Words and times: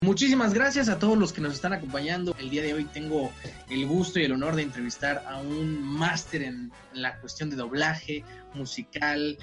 Muchísimas 0.00 0.52
gracias 0.52 0.88
a 0.88 0.98
todos 0.98 1.16
los 1.16 1.32
que 1.32 1.40
nos 1.40 1.54
están 1.54 1.72
acompañando. 1.72 2.34
El 2.38 2.50
día 2.50 2.62
de 2.62 2.74
hoy 2.74 2.84
tengo 2.84 3.30
el 3.70 3.86
gusto 3.86 4.18
y 4.18 4.24
el 4.24 4.32
honor 4.32 4.54
de 4.54 4.62
entrevistar 4.62 5.24
a 5.26 5.38
un 5.38 5.82
máster 5.82 6.42
en 6.42 6.70
la 6.92 7.18
cuestión 7.20 7.48
de 7.50 7.56
doblaje 7.56 8.24
musical, 8.52 9.38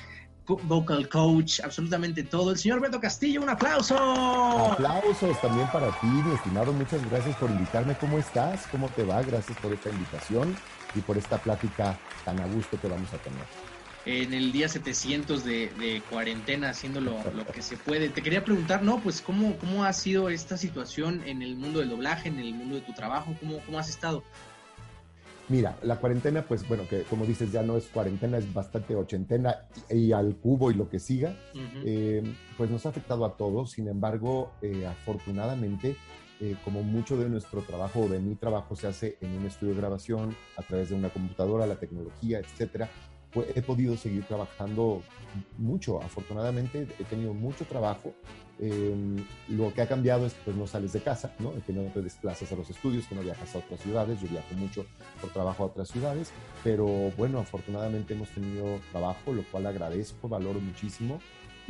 vocal 0.46 1.10
coach, 1.10 1.62
absolutamente 1.62 2.24
todo. 2.24 2.52
El 2.52 2.58
señor 2.58 2.80
Beto 2.80 3.00
Castillo, 3.00 3.42
un 3.42 3.50
aplauso. 3.50 3.98
Aplausos 3.98 5.40
también 5.42 5.68
para 5.72 5.90
ti, 6.00 6.08
mi 6.08 6.34
estimado. 6.34 6.74
Muchas 6.74 7.10
gracias 7.10 7.36
por 7.38 7.50
invitarme. 7.50 7.96
¿Cómo 7.98 8.20
estás? 8.20 8.68
¿Cómo 8.68 8.90
te 8.90 9.04
va? 9.04 9.22
Gracias 9.24 9.58
por 9.58 9.74
esta 9.74 9.90
invitación 9.90 10.56
y 10.94 11.00
por 11.02 11.18
esta 11.18 11.38
plática 11.38 11.98
tan 12.26 12.40
a 12.40 12.46
gusto 12.46 12.80
que 12.80 12.88
vamos 12.88 13.12
a 13.14 13.18
tener 13.18 13.71
en 14.06 14.34
el 14.34 14.52
día 14.52 14.68
700 14.68 15.44
de, 15.44 16.02
cuarentena 16.10 16.70
haciendo 16.70 17.02
lo, 17.02 17.18
que 17.54 17.62
se 17.62 17.78
puede. 17.78 18.10
Te 18.10 18.22
quería 18.22 18.44
preguntar, 18.44 18.84
¿no? 18.84 19.00
Pues 19.00 19.22
¿cómo, 19.22 19.58
cómo 19.58 19.84
ha 19.84 19.94
sido 19.94 20.30
esta 20.30 20.58
situación 20.58 21.22
en 21.26 21.42
el 21.42 21.56
mundo 21.56 21.80
del 21.80 21.90
doblaje, 21.90 22.30
en 22.30 22.40
el 22.40 22.54
mundo 22.54 22.76
de 22.76 22.82
tu 22.82 22.94
trabajo, 22.94 23.36
cómo, 23.40 23.60
cómo 23.66 23.80
has 23.80 23.90
estado. 23.90 24.24
Mira, 25.52 25.78
la 25.84 25.98
cuarentena, 25.98 26.44
pues 26.44 26.66
bueno, 26.66 26.88
que 26.88 27.02
como 27.04 27.26
dices, 27.26 27.52
ya 27.52 27.62
no 27.62 27.76
es 27.76 27.88
cuarentena, 27.88 28.38
es 28.38 28.54
bastante 28.54 28.96
ochentena 28.96 29.66
y, 29.90 30.14
al 30.14 30.38
cubo 30.38 30.72
y 30.72 30.76
lo 30.76 30.90
que 30.90 30.98
siga, 30.98 31.36
eh, 31.86 32.24
pues 32.56 32.70
nos 32.70 32.86
ha 32.86 32.90
afectado 32.90 33.26
a 33.26 33.36
todos. 33.36 33.72
Sin 33.72 33.90
embargo, 33.90 34.54
eh, 34.62 34.88
afortunadamente, 34.88 35.98
eh, 36.40 36.56
como 36.64 36.84
mucho 36.84 37.18
de 37.18 37.28
nuestro 37.28 37.64
trabajo 37.64 38.00
o 38.00 38.08
de 38.08 38.20
mi 38.20 38.36
trabajo 38.36 38.78
se 38.78 38.88
hace 38.88 39.18
en 39.20 39.32
un 39.32 39.46
estudio 39.46 39.74
de 39.74 39.82
grabación 39.82 40.38
a 40.56 40.62
través 40.62 40.90
de 40.90 40.96
una 40.96 41.10
computadora, 41.10 41.68
la 41.68 41.76
tecnología, 41.76 42.40
etcétera, 42.40 42.90
pues, 43.34 43.48
he 43.56 43.62
podido 43.62 43.98
seguir 43.98 44.24
trabajando 44.26 45.02
mucho. 45.58 46.02
Afortunadamente 46.02 46.88
he 47.00 47.04
tenido 47.06 47.34
mucho 47.34 47.66
trabajo. 47.66 48.14
Em, 48.60 49.26
lo 49.48 49.74
que 49.74 49.82
ha 49.82 49.88
cambiado 49.88 50.28
es 50.28 50.34
que 50.34 50.42
pues, 50.46 50.58
no 50.58 50.68
sales 50.68 50.94
de 50.94 51.02
casa, 51.02 51.34
¿no? 51.40 51.54
que 51.66 51.74
no 51.74 51.84
te 51.92 52.02
desplazas 52.02 52.52
a 52.52 52.56
los 52.56 52.70
estudios, 52.70 53.08
que 53.08 53.16
no 53.16 53.22
viajas 53.22 53.56
a 53.56 53.60
otras 53.60 53.80
ciudades. 53.80 54.22
Yo 54.22 54.28
viajo 54.28 54.54
mucho 54.56 54.86
por 55.20 55.32
trabajo 55.32 55.64
a 55.64 55.66
otras 55.68 55.90
ciudades, 55.90 56.32
pero 56.64 56.88
bueno, 57.18 57.40
afortunadamente 57.40 58.14
hemos 58.14 58.30
tenido 58.30 58.80
trabajo, 58.92 59.34
lo 59.34 59.44
cual 59.44 59.66
agradezco, 59.66 60.30
valoro 60.30 60.60
muchísimo 60.60 61.20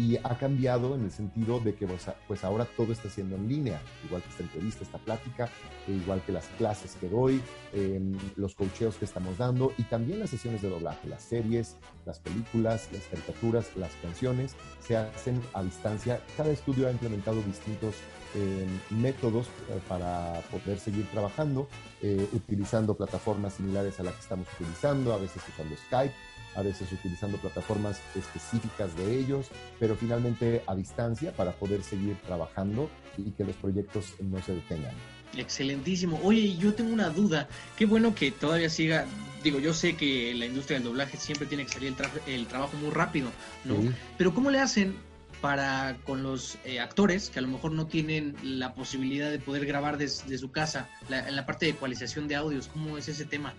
y 0.02 0.18
ha 0.24 0.36
cambiado 0.36 0.96
en 0.96 1.04
el 1.04 1.12
sentido 1.12 1.60
de 1.60 1.76
que 1.76 1.88
pues, 2.28 2.44
ahora 2.44 2.66
todo 2.76 2.92
está 2.92 3.08
siendo 3.08 3.36
en 3.36 3.48
línea, 3.48 3.80
igual 4.04 4.24
que 4.24 4.30
esta 4.30 4.42
entrevista, 4.42 4.84
esta 4.84 4.98
plática, 4.98 5.48
e 5.88 5.92
igual 5.92 6.24
que 6.26 6.32
las 6.32 6.48
clases 6.58 6.98
que 7.00 7.08
doy, 7.08 7.40
em, 7.72 8.18
los 8.36 8.56
cocheos 8.56 8.96
que 8.96 9.06
estamos 9.06 9.38
dando 9.38 9.74
y 9.78 9.84
también 9.84 10.20
las 10.20 10.32
sesiones 10.32 10.64
de 10.64 10.70
doblaje, 10.70 11.08
las 11.08 11.22
series, 11.22 11.78
las 12.08 12.18
películas, 12.18 12.90
las 12.92 13.04
caricaturas, 13.04 13.68
las 13.76 13.92
canciones 14.02 14.56
se 14.80 14.98
hacen 14.98 15.40
a 15.54 15.62
distancia. 15.62 16.20
Cada 16.36 16.50
estudio 16.50 16.88
ha 16.88 16.92
implementado 16.92 17.40
distintos 17.44 17.94
em, 18.34 19.00
métodos 19.02 19.48
eh, 19.70 19.80
para 19.88 20.42
poder 20.50 20.80
seguir 20.80 21.06
trabajando, 21.12 21.68
eh, 22.02 22.28
utilizando 22.34 22.96
plataformas 22.96 23.54
similares 23.54 24.00
a 24.00 24.04
las 24.04 24.16
que 24.16 24.22
estamos 24.22 24.48
utilizando, 24.56 25.14
a 25.14 25.18
veces 25.18 25.44
usando 25.48 25.76
Skype, 25.76 26.16
a 26.56 26.62
veces 26.62 26.92
utilizando 26.92 27.38
plataformas 27.38 28.00
específicas 28.16 28.96
de 28.98 29.20
ellos, 29.20 29.48
pero 29.80 29.96
finalmente 29.96 30.64
a 30.68 30.76
distancia 30.76 31.32
para 31.34 31.52
poder 31.52 31.84
seguir 31.84 32.16
trabajando 32.26 32.90
y 33.18 33.32
que 33.32 33.44
los 33.44 33.56
proyectos 33.56 34.14
no 34.20 34.42
se 34.42 34.56
detengan. 34.56 34.94
Excelentísimo. 35.38 36.20
Oye, 36.24 36.58
yo 36.58 36.74
tengo 36.74 36.92
una 36.92 37.10
duda. 37.10 37.48
Qué 37.78 37.86
bueno 37.86 38.14
que 38.14 38.32
todavía 38.32 38.70
siga. 38.70 39.06
Digo, 39.44 39.60
yo 39.60 39.74
sé 39.74 39.96
que 39.96 40.34
la 40.36 40.46
industria 40.46 40.78
del 40.78 40.88
doblaje 40.88 41.18
siempre 41.18 41.48
tiene 41.48 41.66
que 41.66 41.72
salir 41.72 41.96
el, 42.28 42.46
trabajo 42.48 42.78
muy 42.78 42.92
rápido, 42.92 43.30
¿no? 43.66 43.76
Pero 44.18 44.34
¿cómo 44.34 44.52
le 44.52 44.60
hacen 44.60 44.96
para 45.42 45.98
con 46.04 46.22
los 46.22 46.60
eh, 46.66 46.80
actores 46.80 47.32
que 47.32 47.40
a 47.40 47.42
lo 47.42 47.48
mejor 47.48 47.72
no 47.72 47.88
tienen 47.88 48.36
la 48.44 48.76
posibilidad 48.76 49.32
de 49.32 49.40
poder 49.40 49.66
grabar 49.66 49.98
desde 49.98 50.38
su 50.38 50.52
casa, 50.52 50.88
en 51.10 51.36
la 51.36 51.46
parte 51.46 51.66
de 51.66 51.72
ecualización 51.72 52.28
de 52.28 52.36
audios? 52.36 52.68
¿Cómo 52.68 52.98
es 52.98 53.08
ese 53.08 53.26
tema? 53.26 53.54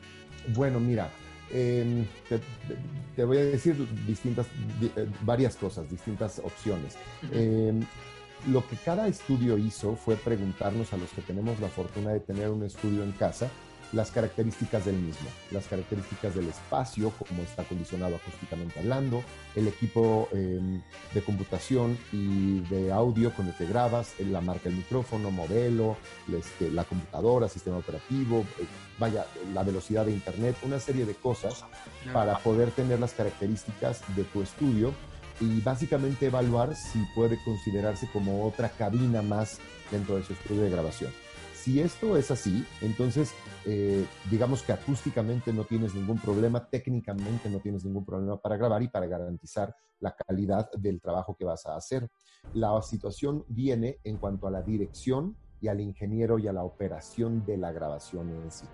Bueno, 0.55 0.79
mira, 0.79 1.11
Em, 1.53 2.07
te, 3.15 3.25
voy 3.25 3.37
a 3.37 3.45
decir 3.45 3.77
distintas, 4.07 4.47
eh, 4.97 5.07
varias 5.23 5.57
cosas, 5.57 5.89
distintas 5.91 6.39
opciones. 6.39 6.97
Em, 7.31 7.85
lo 8.51 8.67
que 8.67 8.77
cada 8.77 9.07
estudio 9.07 9.59
hizo 9.59 9.95
fue 9.95 10.17
preguntarnos 10.17 10.93
a 10.93 10.97
los 10.97 11.11
que 11.11 11.23
tenemos 11.23 11.61
la 11.61 11.69
fortuna 11.69 12.11
de 12.11 12.21
tener 12.21 12.49
un 12.49 12.65
estudio 12.65 13.05
en 13.05 13.13
casa, 13.13 13.51
las 13.93 14.11
características 14.11 14.87
del 14.87 14.97
mismo, 14.97 15.29
las 15.51 15.67
características 15.67 16.35
del 16.35 16.49
espacio, 16.49 17.11
como 17.11 17.43
está 17.43 17.63
condicionado 17.65 18.17
acústicamente 18.17 18.81
hablando, 18.81 19.23
el 19.55 19.69
equipo 19.69 20.29
em, 20.33 20.81
de 21.13 21.23
computación 21.23 21.99
y 22.11 22.61
de 22.61 22.91
audio 22.91 23.33
con 23.35 23.47
el 23.47 23.55
que 23.55 23.67
grabas, 23.67 24.15
la 24.19 24.41
marca 24.41 24.65
del 24.65 24.79
micrófono, 24.79 25.31
modelo, 25.31 25.97
este, 26.33 26.71
la 26.71 26.85
computadora, 26.85 27.49
sistema 27.49 27.77
operativo, 27.77 28.47
eh, 28.59 28.65
vaya, 28.99 29.27
la 29.53 29.63
velocidad 29.63 30.07
de 30.07 30.13
internet, 30.13 30.57
una 30.63 30.81
serie 30.81 31.05
de 31.05 31.15
cosas 31.15 31.65
para 32.13 32.39
poder 32.39 32.71
tener 32.71 32.99
las 32.99 33.13
características 33.13 34.03
de 34.17 34.25
tu 34.25 34.43
estudio 34.43 34.93
y 35.41 35.61
básicamente 35.61 36.27
evaluar 36.27 36.75
si 36.77 37.01
puede 37.15 37.39
considerarse 37.45 38.09
como 38.13 38.47
otra 38.47 38.69
cabina 38.71 39.23
más 39.23 39.59
dentro 39.91 40.17
de 40.17 40.25
su 40.25 40.33
estudio 40.33 40.63
de 40.63 40.71
grabación. 40.71 41.11
Si 41.63 41.79
esto 41.79 42.17
es 42.17 42.33
así, 42.33 42.67
entonces 42.81 43.33
eh, 43.67 44.05
digamos 44.29 44.65
que 44.65 44.73
acústicamente 44.73 45.53
no 45.53 45.63
tienes 45.63 45.95
ningún 45.95 46.19
problema, 46.19 46.69
técnicamente 46.69 47.49
no 47.49 47.61
tienes 47.61 47.85
ningún 47.85 48.05
problema 48.05 48.37
para 48.37 48.57
grabar 48.57 48.83
y 48.83 48.89
para 48.89 49.07
garantizar 49.07 49.73
la 50.01 50.13
calidad 50.13 50.69
del 50.73 51.01
trabajo 51.01 51.37
que 51.37 51.45
vas 51.45 51.65
a 51.67 51.77
hacer. 51.77 52.11
La 52.53 52.83
situación 52.83 53.45
viene 53.47 54.01
en 54.03 54.17
cuanto 54.17 54.49
a 54.49 54.51
la 54.51 54.61
dirección 54.61 55.37
y 55.61 55.69
al 55.69 55.81
ingeniero 55.81 56.41
y 56.41 56.49
a 56.49 56.53
la 56.53 56.65
operación 56.65 57.47
de 57.47 57.57
la 57.59 57.71
grabación 57.71 58.29
en 58.31 58.51
sí. 58.51 58.67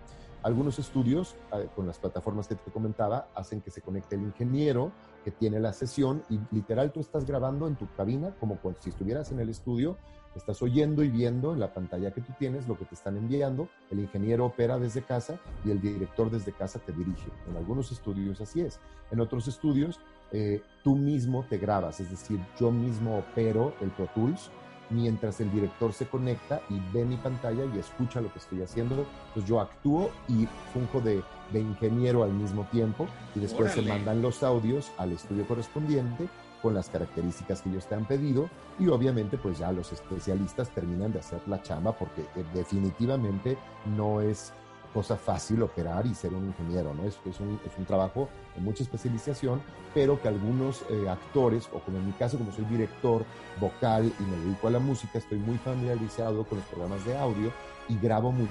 Algunos 0.43 0.79
estudios 0.79 1.37
eh, 1.53 1.69
con 1.77 1.87
las 1.87 1.99
plataformas 1.99 2.49
que 2.49 2.55
te 2.55 2.71
comentaba 2.71 3.29
hacen 3.35 3.61
que 3.61 3.71
se 3.71 3.83
conecte 3.83 4.15
el 4.15 4.23
ingeniero 4.23 4.93
que 5.25 5.31
tiene 5.31 5.61
la 5.61 5.75
sesión 5.75 6.23
y 6.31 6.41
literal 6.53 6.91
tú 6.91 7.01
estás 7.01 7.27
grabando 7.27 7.69
en 7.69 7.77
tu 7.77 7.87
cabina 7.99 8.35
como 8.41 8.59
si 8.81 8.89
estuvieras 8.89 9.31
en 9.31 9.41
el 9.41 9.51
estudio 9.51 9.99
Estás 10.35 10.63
oyendo 10.63 11.03
y 11.03 11.09
viendo 11.09 11.53
en 11.53 11.61
la 11.61 11.73
pantalla 11.73 12.13
que 12.13 12.21
tú 12.21 12.33
tienes 12.39 12.69
lo 12.69 12.79
que 12.79 12.85
te 12.85 12.95
están 12.95 13.17
enviando, 13.17 13.69
el 13.91 14.01
ingeniero 14.01 14.47
opera 14.47 14.79
desde 14.79 15.03
casa 15.03 15.39
y 15.65 15.71
el 15.71 15.81
director 15.81 16.31
desde 16.31 16.53
casa 16.53 16.79
te 16.79 16.93
dirige. 16.93 17.31
En 17.51 17.57
algunos 17.57 17.91
estudios 17.91 18.41
así 18.41 18.61
es. 18.61 18.79
En 19.11 19.21
otros 19.21 19.49
estudios 19.49 20.01
eh, 20.33 20.63
tú 20.85 20.97
mismo 20.97 21.45
te 21.49 21.59
grabas, 21.59 22.01
es 22.01 22.11
decir, 22.11 22.39
yo 22.61 22.71
mismo 22.71 23.19
opero 23.19 23.75
el 23.81 23.91
Pro 23.91 24.09
Tools 24.15 24.51
mientras 24.91 25.41
el 25.41 25.51
director 25.53 25.93
se 25.93 26.07
conecta 26.07 26.61
y 26.69 26.81
ve 26.93 27.05
mi 27.05 27.17
pantalla 27.17 27.65
y 27.65 27.79
escucha 27.79 28.21
lo 28.21 28.33
que 28.33 28.39
estoy 28.39 28.63
haciendo. 28.63 29.07
Pues 29.35 29.47
yo 29.47 29.61
actúo 29.61 30.11
y 30.29 30.47
funjo 30.73 31.01
de, 31.01 31.23
de 31.53 31.61
ingeniero 31.61 32.23
al 32.23 32.33
mismo 32.33 32.65
tiempo 32.71 33.07
y 33.35 33.41
después 33.41 33.73
se 33.73 33.83
mandan 33.83 34.23
los 34.23 34.43
audios 34.43 34.91
al 34.99 35.13
estudio 35.13 35.47
correspondiente 35.47 36.29
con 36.63 36.75
las 36.75 36.89
características 36.89 37.63
que 37.63 37.71
ellos 37.71 37.87
te 37.87 37.95
han 37.95 38.07
pedido 38.07 38.49
y 38.79 38.89
obviamente 38.89 39.39
pues 39.39 39.59
ya 39.59 39.73
los 39.73 39.93
especialistas 39.93 40.71
terminan 40.71 41.13
de 41.13 41.21
hacer 41.21 41.41
la 41.47 41.63
chamba 41.63 41.93
porque 41.93 42.23
eh, 42.23 42.45
definitivamente 42.55 43.57
no 43.97 44.21
es 44.21 44.53
cosa 44.93 45.17
fácil 45.17 45.63
operar 45.63 46.07
y 46.07 46.15
ser 46.15 46.33
un 46.35 46.47
ingeniero, 46.47 46.95
¿no? 46.95 47.05
Es, 47.05 47.19
es, 47.25 47.41
un, 47.41 47.61
es 47.65 47.73
un 47.79 47.85
trabajo 47.85 48.29
de 48.55 48.63
mucha 48.63 48.83
especialización, 48.83 49.61
pero 49.95 50.21
que 50.21 50.29
algunos 50.29 50.83
eh, 50.91 51.09
actores, 51.09 51.69
o 51.73 51.81
como 51.81 51.99
en 51.99 52.07
mi 52.07 52.13
caso, 52.13 52.39
como 52.39 52.53
soy 52.53 52.65
director 52.65 53.25
vocal 53.61 54.13
y 54.19 54.23
me 54.23 54.37
dedico 54.39 54.69
a 54.69 54.71
la 54.71 54.79
música, 54.79 55.19
estoy 55.19 55.39
muy 55.39 55.59
familiarizado 55.59 56.45
con 56.45 56.59
los 56.59 56.67
programas 56.69 57.05
de 57.05 57.17
audio 57.17 57.53
y 57.89 57.99
grabo 57.99 58.33
muy, 58.33 58.49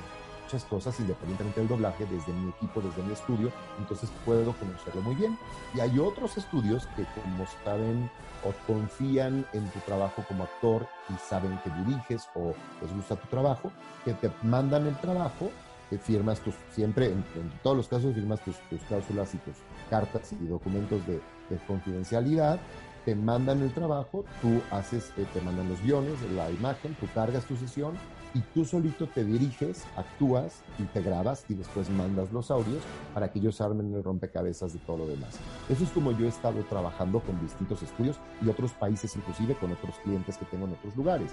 muchas 0.47 0.63
cosas 0.63 0.97
independientemente 1.01 1.59
del 1.59 1.67
doblaje 1.67 2.05
desde 2.05 2.31
mi 2.31 2.49
equipo, 2.51 2.79
desde 2.79 3.03
mi 3.03 3.11
estudio, 3.11 3.51
entonces 3.79 4.09
puedo 4.23 4.53
conocerlo 4.53 5.01
muy 5.01 5.15
bien. 5.15 5.37
Y 5.75 5.81
hay 5.81 5.99
otros 5.99 6.37
estudios 6.37 6.87
que 6.95 7.05
como 7.21 7.45
saben 7.65 8.09
o 8.45 8.53
confían 8.65 9.45
en 9.51 9.69
tu 9.71 9.79
trabajo 9.79 10.23
como 10.25 10.45
actor 10.45 10.87
y 11.09 11.17
saben 11.29 11.59
que 11.65 11.69
diriges 11.83 12.29
o 12.33 12.53
les 12.81 12.93
gusta 12.95 13.17
tu 13.17 13.27
trabajo, 13.27 13.73
que 14.05 14.13
te 14.13 14.31
mandan 14.41 14.87
el 14.87 14.95
trabajo, 15.01 15.51
que 15.89 15.97
firmas 15.97 16.39
tus, 16.39 16.55
siempre, 16.71 17.07
en, 17.07 17.25
todos 17.61 17.75
los 17.75 17.89
casos 17.89 18.15
firmas 18.15 18.39
tus, 18.39 18.55
tus, 18.69 18.79
cláusulas 18.83 19.33
y 19.33 19.39
tus 19.39 19.55
cartas 19.89 20.31
y 20.31 20.47
documentos 20.47 21.05
de, 21.05 21.19
de 21.49 21.57
confidencialidad 21.67 22.57
te 23.03 23.15
mandan 23.15 23.61
el 23.61 23.73
trabajo, 23.73 24.25
tú 24.41 24.61
haces, 24.69 25.13
eh, 25.17 25.25
te 25.33 25.39
mandan 25.39 25.69
los 25.69 25.81
guiones, 25.81 26.21
la 26.35 26.51
imagen, 26.51 26.93
tú 26.95 27.07
cargas 27.13 27.45
tu 27.45 27.55
sesión 27.55 27.97
y 28.37 28.41
tú 28.53 28.65
solito 28.65 29.07
te 29.07 29.23
diriges, 29.23 29.83
actúas 29.95 30.61
y 30.77 30.83
te 30.83 31.01
grabas 31.01 31.43
y 31.49 31.55
después 31.55 31.89
mandas 31.89 32.31
los 32.31 32.51
audios 32.51 32.83
para 33.13 33.31
que 33.31 33.39
ellos 33.39 33.59
armen 33.61 33.93
el 33.95 34.03
rompecabezas 34.03 34.73
de 34.73 34.79
todo 34.79 34.97
lo 34.99 35.07
demás. 35.07 35.39
Eso 35.69 35.83
es 35.83 35.89
como 35.89 36.11
yo 36.11 36.25
he 36.25 36.29
estado 36.29 36.63
trabajando 36.69 37.19
con 37.19 37.41
distintos 37.41 37.81
estudios 37.81 38.17
y 38.45 38.49
otros 38.49 38.73
países, 38.73 39.15
inclusive 39.15 39.55
con 39.55 39.71
otros 39.71 39.95
clientes 40.03 40.37
que 40.37 40.45
tengo 40.45 40.67
en 40.67 40.73
otros 40.73 40.95
lugares. 40.95 41.31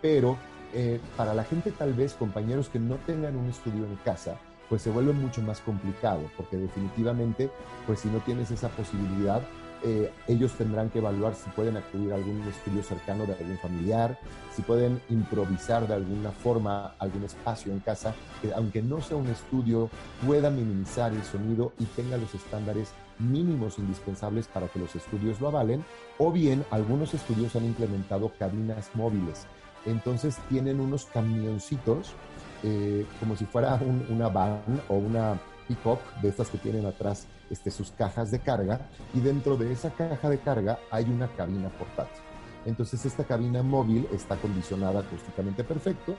Pero 0.00 0.36
eh, 0.72 1.00
para 1.16 1.34
la 1.34 1.42
gente 1.42 1.72
tal 1.72 1.92
vez, 1.92 2.14
compañeros 2.14 2.68
que 2.68 2.78
no 2.78 2.96
tengan 3.06 3.36
un 3.36 3.48
estudio 3.48 3.84
en 3.84 3.96
casa, 4.04 4.38
pues 4.68 4.82
se 4.82 4.90
vuelve 4.90 5.12
mucho 5.12 5.42
más 5.42 5.60
complicado, 5.60 6.22
porque 6.36 6.56
definitivamente, 6.56 7.50
pues 7.86 8.00
si 8.00 8.08
no 8.08 8.18
tienes 8.18 8.50
esa 8.52 8.68
posibilidad, 8.68 9.42
eh, 9.84 10.10
ellos 10.28 10.52
tendrán 10.52 10.88
que 10.88 10.98
evaluar 10.98 11.34
si 11.34 11.50
pueden 11.50 11.76
acudir 11.76 12.12
a 12.12 12.16
algún 12.16 12.40
estudio 12.48 12.82
cercano 12.82 13.26
de 13.26 13.34
algún 13.34 13.58
familiar, 13.58 14.18
si 14.56 14.62
pueden 14.62 15.00
improvisar 15.10 15.86
de 15.86 15.94
alguna 15.94 16.30
forma 16.30 16.94
algún 16.98 17.24
espacio 17.24 17.70
en 17.70 17.80
casa 17.80 18.14
que 18.40 18.52
aunque 18.54 18.80
no 18.80 19.02
sea 19.02 19.18
un 19.18 19.26
estudio 19.26 19.90
pueda 20.26 20.48
minimizar 20.48 21.12
el 21.12 21.22
sonido 21.22 21.72
y 21.78 21.84
tenga 21.84 22.16
los 22.16 22.34
estándares 22.34 22.92
mínimos 23.18 23.78
indispensables 23.78 24.48
para 24.48 24.68
que 24.68 24.78
los 24.78 24.94
estudios 24.96 25.40
lo 25.40 25.48
avalen, 25.48 25.84
o 26.18 26.32
bien 26.32 26.64
algunos 26.70 27.12
estudios 27.14 27.54
han 27.54 27.64
implementado 27.64 28.32
cabinas 28.38 28.90
móviles. 28.94 29.46
Entonces 29.86 30.38
tienen 30.48 30.80
unos 30.80 31.04
camioncitos 31.04 32.14
eh, 32.62 33.04
como 33.20 33.36
si 33.36 33.44
fuera 33.44 33.78
una 34.08 34.28
van 34.28 34.62
o 34.88 34.94
una 34.94 35.38
pick-up 35.68 35.98
de 36.22 36.30
estas 36.30 36.48
que 36.48 36.58
tienen 36.58 36.86
atrás 36.86 37.26
este, 37.54 37.70
sus 37.70 37.92
cajas 37.92 38.32
de 38.32 38.40
carga 38.40 38.80
y 39.14 39.20
dentro 39.20 39.56
de 39.56 39.72
esa 39.72 39.90
caja 39.90 40.28
de 40.28 40.38
carga 40.38 40.80
hay 40.90 41.04
una 41.04 41.28
cabina 41.28 41.68
portátil. 41.68 42.33
Entonces 42.66 43.04
esta 43.04 43.24
cabina 43.24 43.62
móvil 43.62 44.08
está 44.12 44.36
condicionada 44.36 45.00
acústicamente 45.00 45.64
perfecto, 45.64 46.16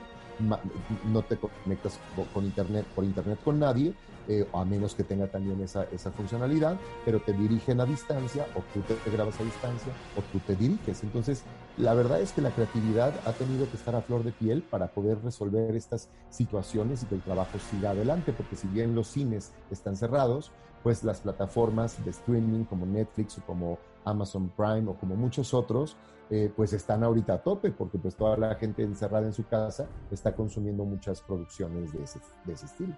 no 1.04 1.22
te 1.22 1.38
conectas 1.38 1.98
con 2.32 2.44
internet, 2.44 2.86
por 2.94 3.04
internet 3.04 3.38
con 3.42 3.58
nadie, 3.58 3.94
eh, 4.28 4.44
a 4.52 4.64
menos 4.64 4.96
que 4.96 5.04
tenga 5.04 5.28
también 5.28 5.60
esa, 5.60 5.84
esa, 5.84 6.10
funcionalidad, 6.10 6.76
pero 7.04 7.20
te 7.20 7.32
dirigen 7.32 7.80
a 7.80 7.86
distancia 7.86 8.44
o 8.56 8.62
tú 8.74 8.80
te, 8.80 9.10
grabas 9.10 9.38
a 9.38 9.44
distancia 9.44 9.92
o 10.16 10.22
tú 10.32 10.40
te 10.40 10.56
diriges. 10.56 11.04
Entonces, 11.04 11.44
la 11.76 11.94
verdad 11.94 12.20
es 12.20 12.32
que 12.32 12.40
la 12.40 12.50
creatividad 12.50 13.14
ha 13.24 13.32
tenido 13.32 13.70
que 13.70 13.76
estar 13.76 13.94
a 13.94 14.02
flor 14.02 14.24
de 14.24 14.32
piel 14.32 14.62
para 14.62 14.88
poder 14.88 15.22
resolver 15.22 15.76
estas 15.76 16.08
situaciones 16.28 17.04
y 17.04 17.06
que 17.06 17.14
el 17.14 17.22
trabajo 17.22 17.56
siga 17.70 17.90
adelante, 17.90 18.32
porque 18.32 18.56
si 18.56 18.66
bien 18.66 18.96
los 18.96 19.06
cines 19.06 19.52
están 19.70 19.96
cerrados, 19.96 20.50
pues 20.82 21.04
las 21.04 21.20
plataformas 21.20 22.04
de 22.04 22.10
streaming 22.10 22.64
como 22.64 22.84
Netflix 22.84 23.38
o 23.38 23.42
como 23.42 23.78
Amazon 24.06 24.48
Prime 24.56 24.88
o 24.88 24.94
como 24.94 25.16
muchos 25.16 25.52
otros, 25.52 25.96
eh, 26.30 26.50
pues 26.56 26.72
están 26.72 27.04
ahorita 27.04 27.34
a 27.34 27.42
tope 27.42 27.70
porque 27.70 27.98
pues 27.98 28.16
toda 28.16 28.36
la 28.36 28.54
gente 28.54 28.82
encerrada 28.82 29.26
en 29.26 29.32
su 29.32 29.46
casa 29.46 29.86
está 30.10 30.34
consumiendo 30.34 30.84
muchas 30.84 31.20
producciones 31.20 31.92
de 31.92 32.02
ese, 32.02 32.20
de 32.44 32.52
ese 32.54 32.66
estilo. 32.66 32.96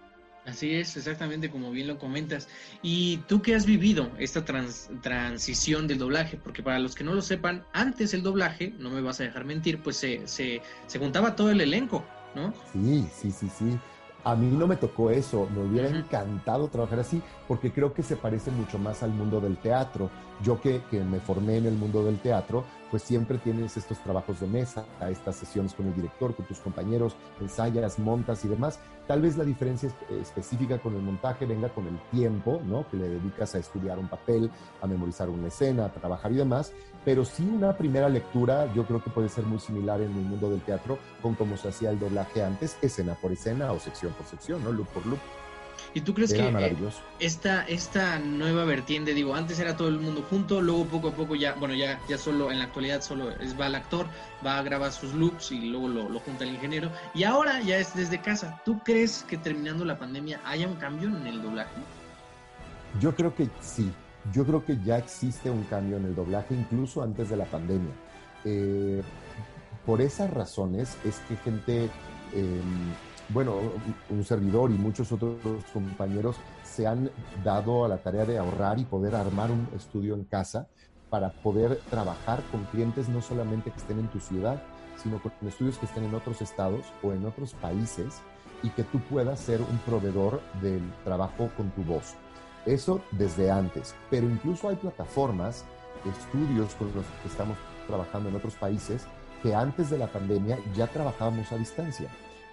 Así 0.49 0.75
es, 0.75 0.97
exactamente 0.97 1.51
como 1.51 1.71
bien 1.71 1.89
lo 1.89 1.99
comentas. 1.99 2.49
¿Y 2.81 3.19
tú 3.29 3.43
qué 3.43 3.55
has 3.55 3.67
vivido 3.67 4.09
esta 4.19 4.45
transición 4.45 5.87
del 5.87 5.99
doblaje? 5.99 6.39
Porque 6.39 6.63
para 6.63 6.79
los 6.79 6.95
que 6.95 7.05
no 7.05 7.13
lo 7.13 7.21
sepan, 7.21 7.65
antes 7.75 8.15
el 8.15 8.23
doblaje, 8.23 8.73
no 8.79 8.89
me 8.89 9.03
vas 9.03 9.21
a 9.21 9.25
dejar 9.25 9.45
mentir, 9.45 9.83
pues 9.83 9.97
se, 9.97 10.27
se, 10.27 10.63
se 10.87 10.99
juntaba 10.99 11.37
todo 11.37 11.51
el 11.51 11.61
elenco, 11.61 12.03
¿no? 12.35 12.55
Sí, 12.73 13.07
sí, 13.13 13.31
sí, 13.31 13.51
sí. 13.51 13.79
A 14.25 14.35
mí 14.35 14.47
no 14.51 14.67
me 14.67 14.77
tocó 14.77 15.11
eso, 15.11 15.49
me 15.55 15.63
hubiera 15.63 15.89
encantado 15.89 16.69
trabajar 16.69 17.01
así, 17.01 17.21
porque 17.47 17.71
creo 17.71 17.93
que 17.93 18.03
se 18.03 18.17
parece 18.17 18.51
mucho 18.51 18.79
más 18.79 19.03
al 19.03 19.11
mundo 19.11 19.41
del 19.41 19.59
teatro. 19.59 20.11
Yo 20.43 20.61
que, 20.61 20.81
me 20.93 21.19
formé 21.21 21.57
en 21.57 21.67
el 21.67 21.75
mundo 21.75 22.05
del 22.05 22.19
teatro, 22.19 22.65
pues 22.91 23.03
siempre 23.03 23.39
tienes 23.39 23.77
estos 23.77 23.99
trabajos 23.99 24.41
de 24.41 24.47
mesa, 24.47 24.85
estas 25.11 25.37
sesiones 25.37 25.75
con 25.75 25.87
el 25.87 25.95
director, 25.95 26.35
con 26.35 26.47
tus 26.47 26.59
compañeros, 26.59 27.17
ensayas, 27.41 27.99
montas 27.99 28.45
y 28.45 28.49
demás. 28.49 28.79
Tal 29.07 29.23
vez 29.23 29.37
la 29.37 29.45
diferencia 29.45 29.91
específica 30.21 30.79
con 30.79 30.95
el 30.95 31.03
montaje 31.03 31.47
venga 31.47 31.71
con 31.71 31.87
el 31.87 31.99
tiempo, 32.11 32.61
¿no? 32.65 32.89
Que 32.89 32.99
le 32.99 33.09
dedicas 33.09 33.55
a 33.55 33.59
estudiar 33.59 33.99
un 33.99 34.09
papel, 34.09 34.51
a 34.81 34.87
memorizar 34.87 35.29
una 35.29 35.49
escena, 35.49 35.87
a 35.87 35.93
trabajar 35.93 36.31
y 36.31 36.37
demás. 36.37 36.73
Pero 37.05 37.25
sí 37.25 37.43
una 37.43 37.77
primera 37.77 38.09
lectura 38.09 38.73
yo 38.75 38.87
creo 38.87 39.03
que 39.03 39.11
puede 39.11 39.29
ser 39.29 39.45
muy 39.45 39.59
similar 39.59 40.01
en 40.01 40.11
el 40.11 40.25
mundo 40.25 40.51
del 40.51 40.61
teatro 40.61 40.99
con 41.23 41.35
cómo 41.35 41.57
se 41.57 41.69
hacía 41.69 41.91
el 41.91 41.99
doblaje 41.99 42.45
antes, 42.45 42.77
escena 42.83 43.15
por 43.15 43.33
escena 43.33 43.73
o 43.73 43.81
sección 43.81 44.13
por 44.13 44.27
sección, 44.27 44.63
¿no? 44.63 44.73
Loop 44.73 44.89
por 44.89 45.07
loop. 45.07 45.19
¿Y 45.95 46.03
tú 46.03 46.15
crees 46.15 46.33
que 46.33 46.41
eh, 46.41 46.77
esta, 47.19 47.67
esta 47.67 48.19
nueva 48.19 48.65
vertiente, 48.65 49.15
digo, 49.15 49.35
antes 49.35 49.59
era 49.59 49.77
todo 49.77 49.89
el 49.89 49.99
mundo 49.99 50.25
junto, 50.29 50.61
luego 50.61 50.85
poco 50.85 51.09
a 51.09 51.13
poco 51.13 51.35
ya, 51.35 51.55
bueno, 51.55 51.75
ya, 51.75 51.99
ya 52.09 52.19
solo 52.19 52.51
en 52.51 52.59
la 52.59 52.67
actualidad 52.67 53.01
solo 53.01 53.31
es, 53.31 53.59
va 53.59 53.67
el 53.67 53.75
actor, 53.75 54.07
va 54.47 54.59
a 54.59 54.63
grabar 54.63 54.93
sus 54.93 55.15
loops 55.15 55.53
y 55.53 55.61
luego 55.63 55.89
lo, 55.89 56.09
lo 56.09 56.21
junta 56.21 56.45
el 56.45 56.51
ingeniero, 56.51 56.91
y 57.15 57.25
ahora 57.25 57.61
ya 57.63 57.79
es 57.79 57.95
desde 57.95 58.21
casa. 58.21 58.61
¿Tú 58.65 58.81
crees 58.85 59.25
que 59.29 59.39
terminando 59.39 59.85
la 59.85 59.99
pandemia 59.99 60.41
haya 60.45 60.69
un 60.69 60.77
cambio 60.77 61.09
en 61.09 61.27
el 61.27 61.43
doblaje? 61.43 61.81
Yo 63.01 63.15
creo 63.15 63.35
que 63.35 63.49
sí, 63.61 63.91
yo 64.33 64.45
creo 64.45 64.65
que 64.65 64.79
ya 64.85 64.99
existe 64.99 65.51
un 65.51 65.65
cambio 65.65 65.97
en 65.97 66.05
el 66.05 66.15
doblaje 66.15 66.55
incluso 66.55 67.03
antes 67.03 67.31
de 67.31 67.37
la 67.37 67.45
pandemia. 67.45 67.93
Eh, 68.45 69.03
por 69.87 70.01
esas 70.03 70.31
razones 70.31 70.97
es 71.05 71.19
que 71.29 71.37
gente... 71.37 71.91
Eh, 72.35 72.61
bueno, 73.31 73.57
un 74.09 74.25
servidor 74.25 74.71
y 74.71 74.75
muchos 74.75 75.13
otros 75.13 75.37
compañeros 75.73 76.37
se 76.65 76.87
han 76.87 77.11
dado 77.45 77.85
a 77.85 77.89
la 77.89 77.99
tarea 77.99 78.25
de 78.25 78.39
ahorrar 78.39 78.79
y 78.79 78.85
poder 78.85 79.15
armar 79.15 79.51
un 79.51 79.69
estudio 79.77 80.15
en 80.15 80.25
casa 80.25 80.69
para 81.11 81.31
poder 81.31 81.79
trabajar 81.91 82.43
con 82.51 82.65
clientes 82.65 83.09
no 83.09 83.21
solamente 83.21 83.71
que 83.71 83.77
estén 83.79 83.99
en 83.99 84.09
tu 84.09 84.21
ciudad, 84.21 84.63
sino 85.03 85.21
con 85.21 85.33
estudios 85.47 85.77
que 85.79 85.87
estén 85.87 86.05
en 86.05 86.15
otros 86.15 86.41
estados 86.41 86.87
o 87.03 87.13
en 87.13 87.25
otros 87.27 87.55
países 87.55 88.21
y 88.63 88.71
que 88.71 88.83
tú 88.83 88.99
puedas 89.01 89.41
ser 89.41 89.61
un 89.61 89.79
proveedor 89.87 90.41
del 90.63 90.83
trabajo 91.05 91.51
con 91.57 91.71
tu 91.71 91.83
voz. 91.83 92.15
Eso 92.67 93.03
desde 93.13 93.51
antes, 93.51 93.95
pero 94.11 94.29
incluso 94.29 94.69
hay 94.69 94.77
plataformas, 94.77 95.65
estudios 96.05 96.75
con 96.75 96.89
los 96.95 97.05
que 97.23 97.29
estamos 97.29 97.57
trabajando 97.87 98.29
en 98.29 98.37
otros 98.37 98.55
países 98.55 99.07
que 99.43 99.55
antes 99.55 99.91
de 99.91 99.99
la 99.99 100.09
pandemia 100.09 100.59
ya 100.75 100.87
trabajábamos 100.87 101.53
a 101.53 101.57
distancia 101.57 102.09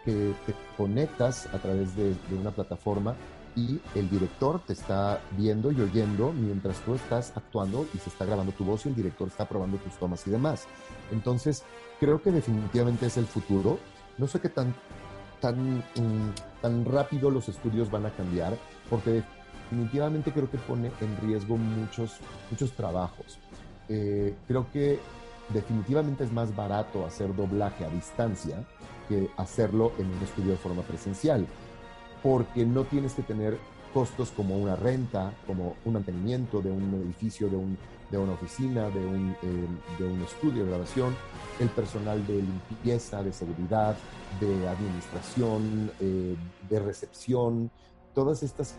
que 0.05 0.33
te 0.45 0.53
conectas 0.77 1.47
a 1.47 1.57
través 1.57 1.95
de, 1.95 2.15
una 2.39 2.51
plataforma 2.51 3.15
y 3.55 3.79
el 3.95 4.09
director 4.09 4.61
te 4.65 4.73
está 4.73 5.19
viendo 5.31 5.71
y 5.71 5.81
oyendo 5.81 6.31
mientras 6.31 6.79
tú 6.81 6.93
estás 6.93 7.33
actuando 7.35 7.87
y 7.93 7.97
se 7.97 8.09
está 8.09 8.25
grabando 8.25 8.51
tu 8.51 8.63
voz 8.63 8.85
y 8.85 8.89
el 8.89 8.95
director 8.95 9.27
está 9.27 9.47
probando 9.47 9.77
tus 9.77 9.93
tomas 9.93 10.25
y 10.27 10.29
demás. 10.31 10.67
Entonces, 11.11 11.63
creo 11.99 12.21
que 12.21 12.31
definitivamente 12.31 13.07
es 13.07 13.17
el 13.17 13.25
futuro. 13.25 13.79
No 14.17 14.27
sé 14.27 14.39
qué 14.39 14.49
tan, 14.49 14.75
tan, 15.39 15.77
mm, 15.77 16.61
tan 16.61 16.85
rápido 16.85 17.31
los 17.31 17.49
estudios 17.49 17.89
van 17.89 18.05
a 18.05 18.11
cambiar, 18.11 18.57
porque 18.89 19.23
definitivamente 19.69 20.31
creo 20.31 20.51
que 20.51 20.57
pone 20.57 20.91
en 21.01 21.17
riesgo 21.27 21.57
muchos, 21.57 22.17
muchos 22.51 22.73
trabajos. 22.73 23.39
Eh, 23.87 24.35
creo 24.47 24.69
que 24.71 24.99
definitivamente 25.53 26.23
es 26.23 26.31
más 26.31 26.55
barato 26.55 27.05
hacer 27.05 27.35
doblaje 27.35 27.85
a 27.85 27.89
distancia 27.89 28.65
que 29.07 29.29
hacerlo 29.37 29.91
en 29.97 30.07
un 30.07 30.21
estudio 30.23 30.51
de 30.51 30.57
forma 30.57 30.81
presencial, 30.83 31.45
porque 32.23 32.65
no 32.65 32.83
tienes 32.83 33.13
que 33.13 33.23
tener 33.23 33.57
costos 33.93 34.31
como 34.31 34.57
una 34.57 34.75
renta, 34.75 35.33
como 35.47 35.75
un 35.85 35.93
mantenimiento 35.93 36.61
de 36.61 36.69
un 36.69 36.93
edificio, 37.05 37.47
de, 37.49 37.55
un, 37.55 37.77
de 38.11 38.17
una 38.17 38.33
oficina, 38.33 38.89
de 38.89 38.99
un, 38.99 39.35
eh, 39.41 39.67
de 39.97 40.03
un 40.03 40.21
estudio 40.21 40.65
de 40.65 40.69
grabación, 40.69 41.15
el 41.59 41.69
personal 41.69 42.25
de 42.27 42.41
limpieza, 42.41 43.23
de 43.23 43.31
seguridad, 43.31 43.95
de 44.41 44.67
administración, 44.67 45.91
eh, 46.01 46.35
de 46.69 46.79
recepción, 46.79 47.71
todos 48.13 48.43
estos 48.43 48.75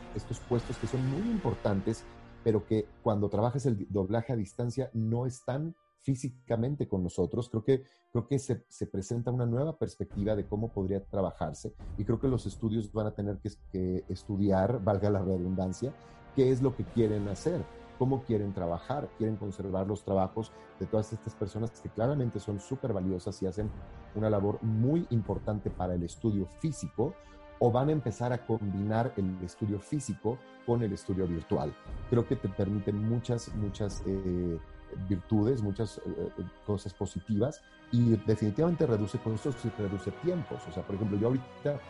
puestos 0.49 0.76
que 0.76 0.87
son 0.87 1.09
muy 1.11 1.30
importantes, 1.30 2.04
pero 2.42 2.66
que 2.66 2.87
cuando 3.02 3.28
trabajas 3.28 3.64
el 3.66 3.87
doblaje 3.90 4.33
a 4.33 4.37
distancia 4.37 4.90
no 4.92 5.26
están 5.26 5.75
físicamente 6.06 6.86
con 6.86 7.02
nosotros. 7.02 7.48
Creo 7.50 7.64
que, 7.64 7.82
creo 8.12 8.28
que 8.28 8.38
se, 8.38 8.64
se, 8.68 8.86
presenta 8.86 9.32
una 9.32 9.44
nueva 9.44 9.76
perspectiva 9.76 10.36
de 10.36 10.46
cómo 10.46 10.72
podría 10.72 11.04
trabajarse 11.04 11.75
y 11.98 12.04
creo 12.04 12.20
que 12.20 12.28
los 12.28 12.46
estudios 12.46 12.92
van 12.92 13.08
a 13.08 13.14
tener 13.14 13.38
que, 13.38 14.04
estudiar, 14.08 14.82
valga 14.84 15.10
la 15.10 15.20
redundancia, 15.20 15.92
qué 16.36 16.52
es 16.52 16.62
lo 16.62 16.76
que 16.76 16.84
quieren 16.84 17.26
hacer, 17.26 17.60
cómo 17.98 18.22
quieren 18.22 18.54
trabajar, 18.54 19.10
quieren 19.18 19.36
conservar 19.36 19.88
los 19.88 20.04
trabajos 20.04 20.52
de 20.78 20.86
todas 20.86 21.12
estas 21.12 21.34
personas 21.34 21.72
que 21.80 21.88
claramente 21.88 22.38
son 22.38 22.60
súper 22.60 22.92
valiosas 22.92 23.42
y 23.42 23.46
hacen 23.46 23.68
una 24.14 24.30
labor 24.30 24.62
muy 24.62 25.08
importante 25.10 25.70
para 25.70 25.94
el 25.94 26.04
estudio 26.04 26.46
físico 26.60 27.14
o 27.58 27.72
van 27.72 27.88
a 27.88 27.92
empezar 27.92 28.32
a 28.32 28.46
combinar 28.46 29.12
el 29.16 29.42
estudio 29.42 29.80
físico 29.80 30.38
con 30.66 30.84
el 30.84 30.92
estudio 30.92 31.26
virtual. 31.26 31.75
Creo 32.10 32.28
que 32.28 32.36
te 32.36 32.48
permiten 32.48 32.96
muchas, 32.96 33.52
muchas... 33.56 34.04
Eh, 34.06 34.60
virtudes, 35.09 35.62
muchas 35.62 35.99
eh, 35.99 36.02
eh, 36.38 36.43
cosas 36.64 36.93
positivas 36.95 37.62
y 37.93 38.16
definitivamente 38.26 38.87
reduce 38.87 39.19
costos 39.19 39.57
y 39.64 39.69
reduce 39.81 40.11
tiempos. 40.23 40.61
O 40.69 40.73
sea, 40.73 40.83
por 40.83 40.97
ejemplo, 40.97 41.19
yo 41.19 41.28
ahorita 41.28 41.81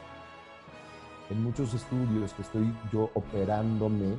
en 1.31 1.43
muchos 1.43 1.75
estudios 1.75 2.33
que 2.35 2.43
estoy 2.43 2.75
yo 2.93 3.11
operándome, 3.15 4.17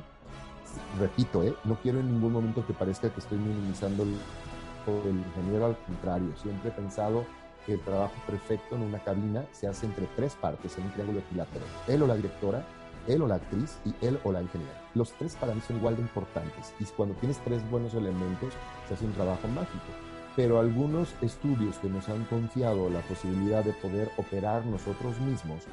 repito, 0.98 1.42
¿eh? 1.42 1.54
no 1.64 1.76
quiero 1.76 2.00
en 2.00 2.12
ningún 2.12 2.32
momento 2.32 2.66
que 2.66 2.74
parezca 2.74 3.10
que 3.10 3.20
estoy 3.20 3.38
minimizando 3.38 4.04
trabajo 4.84 5.06
del 5.06 5.18
ingeniero, 5.18 5.66
al 5.66 5.76
contrario, 5.78 6.34
siempre 6.36 6.70
he 6.70 6.72
pensado 6.72 7.24
que 7.66 7.74
el 7.74 7.80
trabajo 7.80 8.14
perfecto 8.26 8.76
en 8.76 8.82
una 8.82 8.98
cabina 8.98 9.44
se 9.52 9.66
hace 9.66 9.86
entre 9.86 10.06
tres 10.16 10.34
partes, 10.34 10.76
en 10.78 10.84
un 10.84 10.92
triángulo 10.92 11.20
equilátero. 11.20 11.64
Él 11.86 12.02
o 12.02 12.06
la 12.06 12.14
directora, 12.14 12.64
él 13.08 13.22
o 13.22 13.26
la 13.26 13.36
actriz 13.36 13.78
y 13.84 13.94
él 14.04 14.20
o 14.22 14.32
la 14.32 14.42
ingeniera. 14.42 14.80
Los 14.94 15.12
tres 15.12 15.34
para 15.34 15.54
mí 15.54 15.60
son 15.66 15.76
igual 15.78 15.96
de 15.96 16.02
importantes 16.02 16.72
y 16.78 16.84
cuando 16.84 17.14
tienes 17.16 17.38
tres 17.38 17.68
buenos 17.70 17.94
elementos 17.94 18.52
se 18.86 18.94
hace 18.94 19.04
un 19.04 19.12
trabajo 19.12 19.48
mágico. 19.48 19.86
Pero 20.36 20.60
algunos 20.60 21.08
estudios 21.20 21.78
que 21.78 21.88
nos 21.88 22.08
han 22.08 22.24
confiado 22.26 22.88
la 22.90 23.00
posibilidad 23.00 23.64
de 23.64 23.72
poder 23.72 24.08
operar 24.18 24.64
nosotros 24.66 25.18
mismos, 25.20 25.64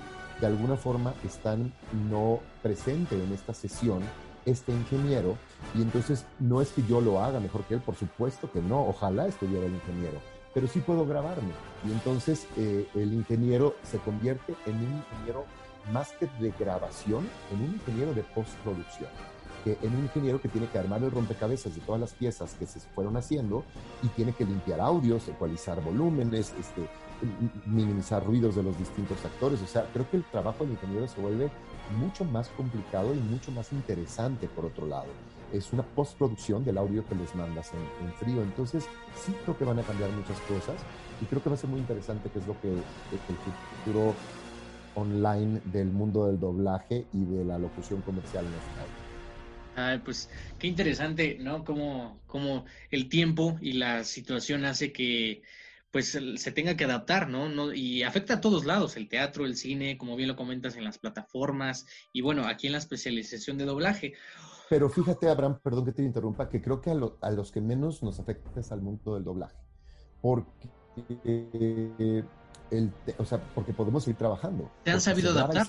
de 0.42 0.48
alguna 0.48 0.75
forma 0.75 1.13
están 1.24 1.72
no 2.10 2.39
presentes 2.63 3.22
en 3.22 3.32
esta 3.32 3.54
sesión 3.54 4.01
este 4.46 4.72
ingeniero 4.72 5.38
y 5.74 5.82
entonces 5.82 6.25
no 6.39 6.62
es 6.62 6.72
que 6.72 6.84
yo 6.84 7.01
lo 7.01 7.22
haga 7.24 7.39
mejor 7.39 7.63
que 7.63 7.75
él, 7.75 7.82
por 7.82 7.96
supuesto 7.96 8.51
que 8.51 8.62
no, 8.62 8.88
ojalá 8.88 9.27
estuviera 9.27 9.65
el 9.65 9.74
ingeniero, 9.74 10.20
pero 10.54 10.68
sí 10.68 10.80
puedo 10.80 11.06
grabarme 11.06 11.51
y 11.88 11.92
entonces 11.92 12.48
eh, 12.58 12.88
el 12.96 13.13
ingeniero 13.13 13.75
se 13.84 13.98
convierte 13.98 14.56
en 14.65 14.75
un 14.75 15.04
ingeniero 15.12 15.46
más 15.92 16.12
que 16.13 16.27
de 16.39 16.51
grabación, 16.58 17.27
en 17.51 17.62
un 17.62 17.74
ingeniero 17.74 18.13
de 18.13 18.24
postproducción, 18.24 19.10
que 19.63 19.77
en 19.82 19.96
un 19.96 20.04
ingeniero 20.04 20.42
que 20.42 20.50
tiene 20.50 20.68
que 20.68 20.80
armar 20.80 21.04
el 21.04 21.12
rompecabezas 21.12 21.75
de 21.75 21.82
todas 21.82 22.01
las 22.01 22.13
piezas 22.13 22.54
que 22.54 22.65
se 22.65 22.80
fueron 22.80 23.18
haciendo 23.18 23.63
y 24.04 24.08
tiene 24.10 24.34
que 24.34 24.46
limpiar 24.46 24.80
audios, 24.80 25.27
ecualizar 25.27 25.82
volúmenes, 25.84 26.54
este, 26.60 26.88
minimizar 27.65 28.24
ruidos 28.25 28.56
de 28.56 28.63
los 28.63 28.77
distintos 28.77 29.24
actores. 29.24 29.62
O 29.62 29.68
sea, 29.68 29.89
creo 29.94 30.10
que 30.10 30.18
el 30.18 30.24
trabajo 30.25 30.63
del 30.63 30.74
ingeniero 30.74 31.08
se 31.08 31.22
vuelve 31.22 31.50
mucho 31.98 32.25
más 32.25 32.50
complicado 32.50 33.13
y 33.13 33.18
mucho 33.18 33.51
más 33.51 33.72
interesante 33.72 34.48
por 34.48 34.65
otro 34.65 34.86
lado. 34.86 35.08
Es 35.54 35.72
una 35.72 35.84
postproducción 35.84 36.65
del 36.65 36.77
audio 36.77 37.06
que 37.08 37.15
les 37.15 37.34
mandas 37.36 37.72
en, 37.74 38.13
frío. 38.13 38.42
Entonces, 38.42 38.86
sí 39.15 39.34
creo 39.44 39.58
que 39.58 39.65
van 39.65 39.80
a 39.80 39.84
cambiar 39.84 40.10
muchas 40.12 40.39
cosas 40.42 40.75
y 41.22 41.25
creo 41.25 41.42
que 41.42 41.50
va 41.50 41.56
a 41.56 41.60
ser 41.60 41.70
muy 41.70 41.80
interesante 41.80 42.30
que 42.30 42.39
es 42.39 42.48
lo 42.48 42.60
que 42.60 42.70
el 42.72 42.84
futuro 43.84 44.13
online 44.96 45.62
del 45.66 45.88
mundo 45.88 46.28
del 46.28 46.40
doblaje 46.40 47.06
y 47.14 47.25
de 47.25 47.46
la 47.46 47.58
locución 47.58 48.02
comercial 48.02 48.46
nacional. 48.46 48.88
Ay, 49.75 50.00
pues 50.00 50.30
qué 50.58 50.68
interesante, 50.68 51.38
¿no? 51.40 51.64
Como, 51.66 52.20
como 52.28 52.66
el 52.92 53.10
tiempo 53.10 53.58
y 53.62 53.74
la 53.74 54.04
situación 54.04 54.66
hace 54.66 54.92
que 54.92 55.42
pues 55.92 56.20
se 56.36 56.52
tenga 56.52 56.75
que 56.75 56.84
adaptar, 56.84 57.30
¿no? 57.30 57.48
¿no? 57.48 57.74
Y 57.74 58.04
afecta 58.04 58.34
a 58.34 58.42
todos 58.42 58.66
lados, 58.66 58.98
el 58.98 59.08
teatro, 59.08 59.46
el 59.46 59.56
cine, 59.56 59.98
como 59.98 60.18
bien 60.18 60.28
lo 60.28 60.36
comentas 60.36 60.75
en 60.75 60.84
las 60.84 60.98
plataformas 60.98 61.86
y 62.12 62.20
bueno, 62.20 62.48
aquí 62.48 62.68
en 62.68 62.74
la 62.74 62.80
especialización 62.80 63.58
de 63.58 63.64
doblaje. 63.64 64.14
Pero 64.70 64.90
fíjate, 64.90 65.30
Abraham, 65.30 65.60
perdón 65.64 65.86
que 65.86 65.94
te 65.94 66.04
interrumpa, 66.04 66.50
que 66.50 66.62
creo 66.62 66.82
que 66.82 66.90
a, 66.90 66.98
a 67.22 67.32
los 67.32 67.52
que 67.52 67.62
menos 67.62 68.04
nos 68.04 68.20
afecta 68.20 68.60
es 68.60 68.74
al 68.74 68.82
mundo 68.82 69.14
del 69.14 69.24
doblaje, 69.24 69.56
porque 70.22 70.70
eh, 71.24 72.24
el, 72.72 72.91
o 73.17 73.25
sea, 73.25 73.39
porque 73.53 73.74
podemos 73.74 74.07
ir 74.07 74.15
trabajando. 74.15 74.69
¿Te 74.84 74.91
han 74.91 75.01
sabido 75.01 75.31
adaptar? 75.31 75.67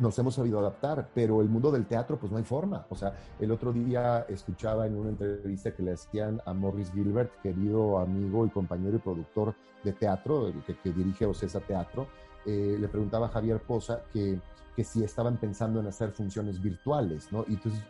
nos 0.00 0.18
hemos 0.18 0.34
sabido 0.34 0.58
adaptar, 0.58 1.08
pero 1.14 1.40
el 1.40 1.48
mundo 1.48 1.70
del 1.70 1.86
teatro, 1.86 2.18
pues 2.18 2.30
no 2.30 2.38
hay 2.38 2.44
forma. 2.44 2.86
O 2.90 2.94
sea, 2.94 3.14
el 3.40 3.50
otro 3.50 3.72
día 3.72 4.26
escuchaba 4.28 4.86
en 4.86 4.96
una 4.96 5.10
entrevista 5.10 5.74
que 5.74 5.82
le 5.82 5.92
hacían 5.92 6.42
a 6.44 6.52
Morris 6.52 6.92
Gilbert, 6.92 7.40
querido 7.40 7.98
amigo 7.98 8.44
y 8.44 8.50
compañero 8.50 8.96
y 8.96 9.00
productor 9.00 9.54
de 9.82 9.92
teatro, 9.92 10.52
que, 10.66 10.76
que 10.76 10.92
dirige 10.92 11.24
Ocesa 11.24 11.60
Teatro, 11.60 12.06
eh, 12.44 12.76
le 12.78 12.88
preguntaba 12.88 13.26
a 13.26 13.28
Javier 13.30 13.60
Poza 13.60 14.02
que, 14.12 14.40
que 14.76 14.84
si 14.84 15.02
estaban 15.02 15.36
pensando 15.36 15.80
en 15.80 15.86
hacer 15.86 16.12
funciones 16.12 16.60
virtuales, 16.60 17.32
¿no? 17.32 17.44
Y 17.48 17.54
entonces 17.54 17.82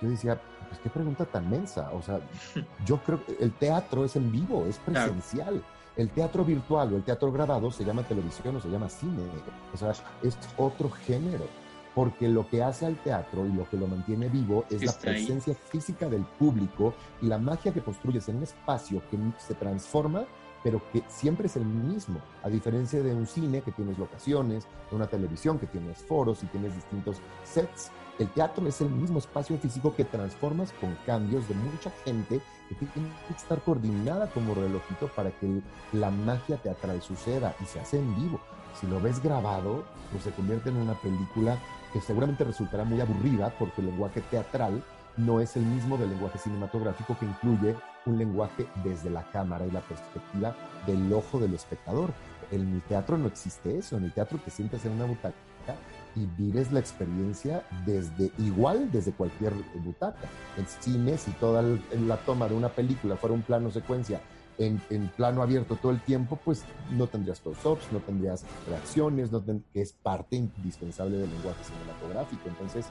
yo 0.00 0.08
decía, 0.08 0.40
pues 0.68 0.80
qué 0.80 0.90
pregunta 0.90 1.24
tan 1.24 1.50
mensa. 1.50 1.90
O 1.92 2.02
sea, 2.02 2.20
yo 2.86 2.98
creo 3.02 3.24
que 3.24 3.36
el 3.40 3.52
teatro 3.52 4.04
es 4.04 4.16
en 4.16 4.30
vivo, 4.30 4.66
es 4.66 4.78
presencial. 4.78 5.62
El 5.96 6.10
teatro 6.10 6.44
virtual 6.44 6.92
o 6.92 6.96
el 6.96 7.02
teatro 7.02 7.32
grabado 7.32 7.70
se 7.70 7.84
llama 7.84 8.02
televisión 8.02 8.56
o 8.56 8.60
se 8.60 8.68
llama 8.68 8.88
cine. 8.88 9.22
O 9.74 9.76
sea, 9.76 9.92
es 10.22 10.38
otro 10.56 10.90
género. 10.90 11.46
Porque 11.94 12.28
lo 12.28 12.48
que 12.48 12.62
hace 12.62 12.86
al 12.86 12.96
teatro 12.96 13.44
y 13.46 13.52
lo 13.52 13.68
que 13.68 13.76
lo 13.76 13.88
mantiene 13.88 14.28
vivo 14.28 14.64
es 14.70 14.84
la 14.84 14.92
presencia 14.92 15.54
física 15.54 16.08
del 16.08 16.22
público 16.22 16.94
y 17.20 17.26
la 17.26 17.36
magia 17.36 17.72
que 17.72 17.80
construyes 17.80 18.28
en 18.28 18.36
un 18.36 18.42
espacio 18.44 19.02
que 19.10 19.18
se 19.38 19.54
transforma 19.54 20.24
pero 20.62 20.80
que 20.92 21.02
siempre 21.08 21.46
es 21.46 21.56
el 21.56 21.64
mismo, 21.64 22.20
a 22.42 22.48
diferencia 22.48 23.02
de 23.02 23.14
un 23.14 23.26
cine 23.26 23.62
que 23.62 23.72
tienes 23.72 23.98
locaciones, 23.98 24.66
de 24.90 24.96
una 24.96 25.06
televisión 25.06 25.58
que 25.58 25.66
tienes 25.66 25.98
foros 25.98 26.42
y 26.42 26.46
tienes 26.46 26.74
distintos 26.74 27.18
sets. 27.44 27.90
El 28.18 28.28
teatro 28.28 28.66
es 28.66 28.80
el 28.82 28.90
mismo 28.90 29.18
espacio 29.18 29.56
físico 29.58 29.94
que 29.96 30.04
transformas 30.04 30.72
con 30.72 30.94
cambios 31.06 31.48
de 31.48 31.54
mucha 31.54 31.90
gente 32.04 32.40
que 32.68 32.86
tiene 32.86 33.08
que 33.26 33.34
estar 33.34 33.60
coordinada 33.62 34.30
como 34.30 34.54
relojito 34.54 35.08
para 35.08 35.30
que 35.30 35.62
la 35.92 36.10
magia 36.10 36.56
teatral 36.58 37.00
suceda 37.02 37.54
y 37.60 37.64
se 37.64 37.80
hace 37.80 37.98
en 37.98 38.14
vivo. 38.16 38.40
Si 38.78 38.86
lo 38.86 39.00
ves 39.00 39.22
grabado, 39.22 39.84
pues 40.12 40.24
se 40.24 40.30
convierte 40.30 40.68
en 40.68 40.76
una 40.76 40.94
película 40.94 41.58
que 41.92 42.00
seguramente 42.00 42.44
resultará 42.44 42.84
muy 42.84 43.00
aburrida 43.00 43.54
porque 43.58 43.80
el 43.80 43.88
lenguaje 43.88 44.20
teatral 44.20 44.84
no 45.16 45.40
es 45.40 45.56
el 45.56 45.64
mismo 45.64 45.96
del 45.96 46.10
lenguaje 46.10 46.38
cinematográfico 46.38 47.16
que 47.18 47.26
incluye 47.26 47.76
un 48.06 48.18
lenguaje 48.18 48.66
desde 48.84 49.10
la 49.10 49.22
cámara 49.30 49.66
y 49.66 49.70
la 49.70 49.80
perspectiva 49.80 50.54
del 50.86 51.12
ojo 51.12 51.38
del 51.38 51.54
espectador. 51.54 52.10
En 52.50 52.74
el 52.74 52.82
teatro 52.82 53.16
no 53.16 53.28
existe 53.28 53.78
eso, 53.78 53.96
en 53.96 54.04
el 54.04 54.12
teatro 54.12 54.38
te 54.38 54.50
sientes 54.50 54.84
en 54.84 54.92
una 54.92 55.04
butaca 55.04 55.34
y 56.16 56.26
vives 56.26 56.72
la 56.72 56.80
experiencia 56.80 57.64
desde 57.86 58.32
igual 58.38 58.90
desde 58.90 59.12
cualquier 59.12 59.52
butaca. 59.84 60.28
En 60.56 60.66
cine, 60.66 61.16
si 61.18 61.30
toda 61.32 61.62
la 61.62 62.16
toma 62.18 62.48
de 62.48 62.54
una 62.54 62.68
película 62.68 63.16
fuera 63.16 63.34
un 63.34 63.42
plano 63.42 63.70
secuencia 63.70 64.20
en, 64.60 65.08
plano 65.16 65.42
abierto 65.42 65.76
todo 65.76 65.92
el 65.92 66.00
tiempo, 66.00 66.38
pues 66.44 66.64
no 66.90 67.06
tendrías 67.06 67.40
close-ups, 67.40 67.90
no 67.92 67.98
tendrías 68.00 68.44
reacciones, 68.68 69.32
no 69.32 69.42
que 69.44 69.80
es 69.80 69.92
parte 69.92 70.36
indispensable 70.36 71.16
del 71.16 71.30
lenguaje 71.30 71.64
cinematográfico. 71.64 72.48
Entonces, 72.48 72.86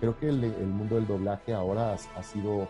creo 0.00 0.18
que 0.18 0.28
el, 0.28 0.36
mundo 0.66 0.96
del 0.96 1.06
doblaje 1.06 1.54
ahora 1.54 1.94
ha, 1.94 2.22
sido 2.22 2.68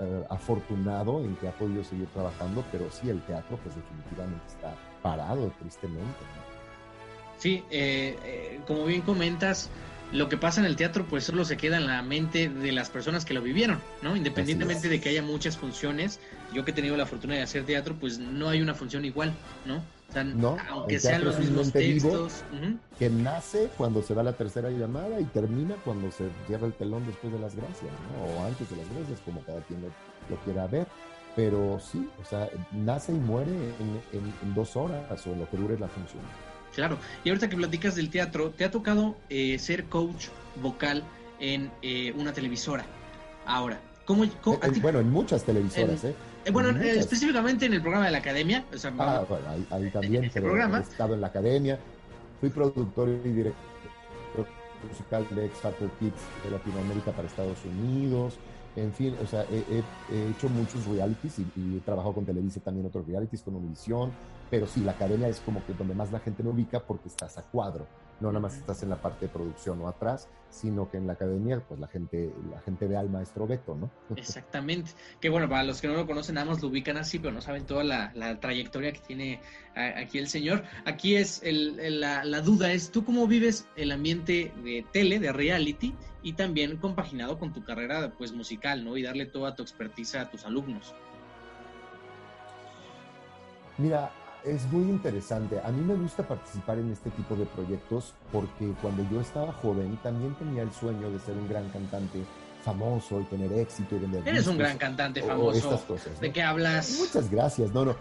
eh, 0.00 0.24
afortunado 0.30 1.20
en 1.20 1.36
que 1.36 1.48
ha 1.48 1.52
podido 1.52 1.84
seguir 1.84 2.06
trabajando, 2.08 2.64
pero 2.72 2.90
sí, 2.90 3.08
el 3.08 3.22
teatro 3.22 3.56
pues 3.62 3.76
definitivamente 3.76 4.44
está 4.48 4.74
parado, 5.02 5.52
tristemente. 5.60 6.18
Sí, 7.38 7.64
eh, 7.70 8.16
eh, 8.24 8.60
como 8.66 8.84
bien 8.84 9.02
comentas, 9.02 9.70
lo 10.12 10.28
que 10.28 10.36
pasa 10.36 10.60
en 10.60 10.66
el 10.66 10.76
teatro 10.76 11.06
pues 11.08 11.24
solo 11.24 11.44
se 11.44 11.56
queda 11.56 11.78
en 11.78 11.86
la 11.86 12.02
mente 12.02 12.48
de 12.48 12.72
las 12.72 12.90
personas 12.90 13.24
que 13.24 13.34
lo 13.34 13.42
vivieron, 13.42 13.80
¿no? 14.02 14.14
Independientemente 14.14 14.88
de 14.88 15.00
que 15.00 15.08
haya 15.08 15.22
muchas 15.22 15.56
funciones, 15.56 16.20
yo 16.52 16.64
que 16.64 16.70
he 16.70 16.74
tenido 16.74 16.96
la 16.96 17.06
fortuna 17.06 17.34
de 17.34 17.42
hacer 17.42 17.64
teatro, 17.64 17.96
pues 17.98 18.18
no 18.18 18.48
hay 18.48 18.60
una 18.60 18.74
función 18.74 19.04
igual, 19.04 19.32
¿no? 19.64 19.76
O 19.76 20.12
sea, 20.12 20.24
no, 20.24 20.58
aunque 20.68 21.00
sean 21.00 21.24
los 21.24 21.38
mismos 21.38 21.72
textos. 21.72 22.44
Que 22.98 23.08
nace 23.08 23.70
cuando 23.78 24.02
se 24.02 24.14
da 24.14 24.22
la 24.22 24.34
tercera 24.34 24.68
llamada 24.68 25.18
y 25.18 25.24
termina 25.24 25.74
cuando 25.84 26.10
se 26.12 26.28
cierra 26.46 26.66
el 26.66 26.74
telón 26.74 27.06
después 27.06 27.32
de 27.32 27.38
las 27.38 27.54
gracias, 27.54 27.90
¿no? 28.12 28.24
O 28.24 28.44
antes 28.44 28.68
de 28.68 28.76
las 28.76 28.86
gracias, 28.94 29.20
como 29.24 29.40
cada 29.42 29.62
quien 29.62 29.80
lo, 29.80 30.36
quiera 30.44 30.66
ver. 30.66 30.86
Pero 31.34 31.80
sí, 31.80 32.06
o 32.20 32.24
sea, 32.26 32.50
nace 32.72 33.12
y 33.12 33.18
muere 33.18 33.50
en 34.12 34.54
dos 34.54 34.76
horas 34.76 35.26
o 35.26 35.32
en 35.32 35.40
lo 35.40 35.48
que 35.48 35.56
dure 35.56 35.78
la 35.78 35.88
función. 35.88 36.20
Claro, 36.74 36.98
y 37.22 37.28
ahorita 37.28 37.48
que 37.48 37.56
platicas 37.56 37.96
del 37.96 38.08
teatro, 38.10 38.50
¿te 38.50 38.64
ha 38.64 38.70
tocado 38.70 39.16
eh, 39.28 39.58
ser 39.58 39.84
coach 39.84 40.28
vocal 40.56 41.02
en 41.38 41.70
eh, 41.82 42.12
una 42.16 42.32
televisora? 42.32 42.84
Ahora, 43.44 43.78
¿cómo, 44.06 44.24
eh, 44.24 44.30
bueno, 44.80 45.00
en 45.00 45.10
muchas 45.10 45.44
televisoras, 45.44 46.04
¿eh? 46.04 46.14
bueno, 46.50 46.70
específicamente 46.80 47.66
en 47.66 47.74
el 47.74 47.82
programa 47.82 48.06
de 48.06 48.12
la 48.12 48.18
academia. 48.18 48.64
ah, 48.98 49.24
bueno, 49.28 49.44
ahí, 49.70 49.90
también 49.90 50.24
este 50.24 50.40
he 50.40 50.80
estado 50.80 51.14
en 51.14 51.20
la 51.20 51.26
academia. 51.26 51.78
Fui 52.40 52.48
productor 52.48 53.08
y 53.08 53.28
director 53.28 53.62
musical 54.88 55.26
de 55.30 55.46
X 55.46 55.58
Factor 55.58 55.90
Kids 56.00 56.22
de 56.42 56.50
Latinoamérica 56.50 57.12
para 57.12 57.28
Estados 57.28 57.58
Unidos. 57.64 58.38
En 58.74 58.92
fin, 58.92 59.14
o 59.22 59.26
sea, 59.26 59.44
he, 59.50 60.30
hecho 60.30 60.48
muchos 60.48 60.86
realities 60.86 61.38
y, 61.38 61.42
y, 61.56 61.76
he 61.76 61.80
trabajado 61.80 62.14
con 62.14 62.24
Televisa 62.24 62.58
también 62.60 62.86
otros 62.86 63.06
realities, 63.06 63.42
con 63.42 63.54
Univision, 63.54 64.10
pero 64.52 64.66
sí, 64.66 64.82
la 64.82 64.92
academia 64.92 65.28
es 65.28 65.40
como 65.40 65.64
que 65.64 65.72
donde 65.72 65.94
más 65.94 66.12
la 66.12 66.20
gente 66.20 66.42
lo 66.42 66.50
ubica 66.50 66.80
porque 66.80 67.08
estás 67.08 67.38
a 67.38 67.42
cuadro, 67.42 67.86
no 68.20 68.28
nada 68.28 68.40
más 68.40 68.54
estás 68.54 68.82
en 68.82 68.90
la 68.90 69.00
parte 69.00 69.24
de 69.24 69.32
producción 69.32 69.80
o 69.80 69.88
atrás, 69.88 70.28
sino 70.50 70.90
que 70.90 70.98
en 70.98 71.06
la 71.06 71.14
academia, 71.14 71.58
pues 71.66 71.80
la 71.80 71.88
gente, 71.88 72.30
la 72.50 72.60
gente 72.60 72.86
ve 72.86 72.98
al 72.98 73.08
maestro 73.08 73.46
Beto, 73.46 73.74
¿no? 73.74 73.90
Exactamente. 74.14 74.90
Que 75.22 75.30
bueno, 75.30 75.48
para 75.48 75.62
los 75.62 75.80
que 75.80 75.88
no 75.88 75.94
lo 75.94 76.06
conocen, 76.06 76.34
nada 76.34 76.44
más 76.50 76.60
lo 76.60 76.68
ubican 76.68 76.98
así, 76.98 77.18
pero 77.18 77.32
no 77.32 77.40
saben 77.40 77.64
toda 77.64 77.82
la, 77.82 78.12
trayectoria 78.40 78.92
que 78.92 79.00
tiene 79.00 79.40
aquí 79.74 80.18
el 80.18 80.28
señor. 80.28 80.64
Aquí 80.84 81.16
es 81.16 81.40
la, 81.46 82.22
la 82.22 82.40
duda 82.42 82.72
es, 82.72 82.90
¿tú 82.90 83.06
cómo 83.06 83.26
vives 83.26 83.66
el 83.74 83.90
ambiente 83.90 84.52
de 84.62 84.84
tele, 84.92 85.18
de 85.18 85.32
reality, 85.32 85.94
y 86.22 86.34
también 86.34 86.76
compaginado 86.76 87.38
con 87.38 87.54
tu 87.54 87.64
carrera 87.64 88.12
pues 88.18 88.32
musical, 88.32 88.84
¿no? 88.84 88.98
Y 88.98 89.02
darle 89.02 89.24
toda 89.24 89.56
tu 89.56 89.62
expertise 89.62 90.16
a 90.16 90.28
tus 90.28 90.44
alumnos. 90.44 90.94
Mira, 93.78 94.12
es 94.44 94.70
muy 94.72 94.82
interesante. 94.88 95.60
A 95.62 95.70
mí 95.70 95.80
me 95.82 95.94
gusta 95.94 96.26
participar 96.26 96.78
en 96.78 96.90
este 96.90 97.10
tipo 97.10 97.34
de 97.36 97.46
proyectos 97.46 98.14
porque 98.30 98.72
cuando 98.80 99.06
yo 99.10 99.20
estaba 99.20 99.52
joven 99.52 99.96
también 100.02 100.34
tenía 100.34 100.62
el 100.62 100.72
sueño 100.72 101.10
de 101.10 101.18
ser 101.18 101.36
un 101.36 101.48
gran 101.48 101.68
cantante 101.70 102.24
famoso 102.64 103.20
y 103.20 103.24
tener 103.24 103.52
éxito 103.52 103.96
y 103.96 103.98
vender. 104.00 104.26
Eres 104.26 104.46
un 104.46 104.58
gran 104.58 104.78
cantante 104.78 105.22
famoso. 105.22 105.58
estas 105.58 105.80
cosas. 105.82 106.20
¿De 106.20 106.32
qué 106.32 106.42
hablas? 106.42 106.96
Muchas 106.98 107.30
gracias. 107.30 107.72
No, 107.72 107.84
no. 107.84 107.96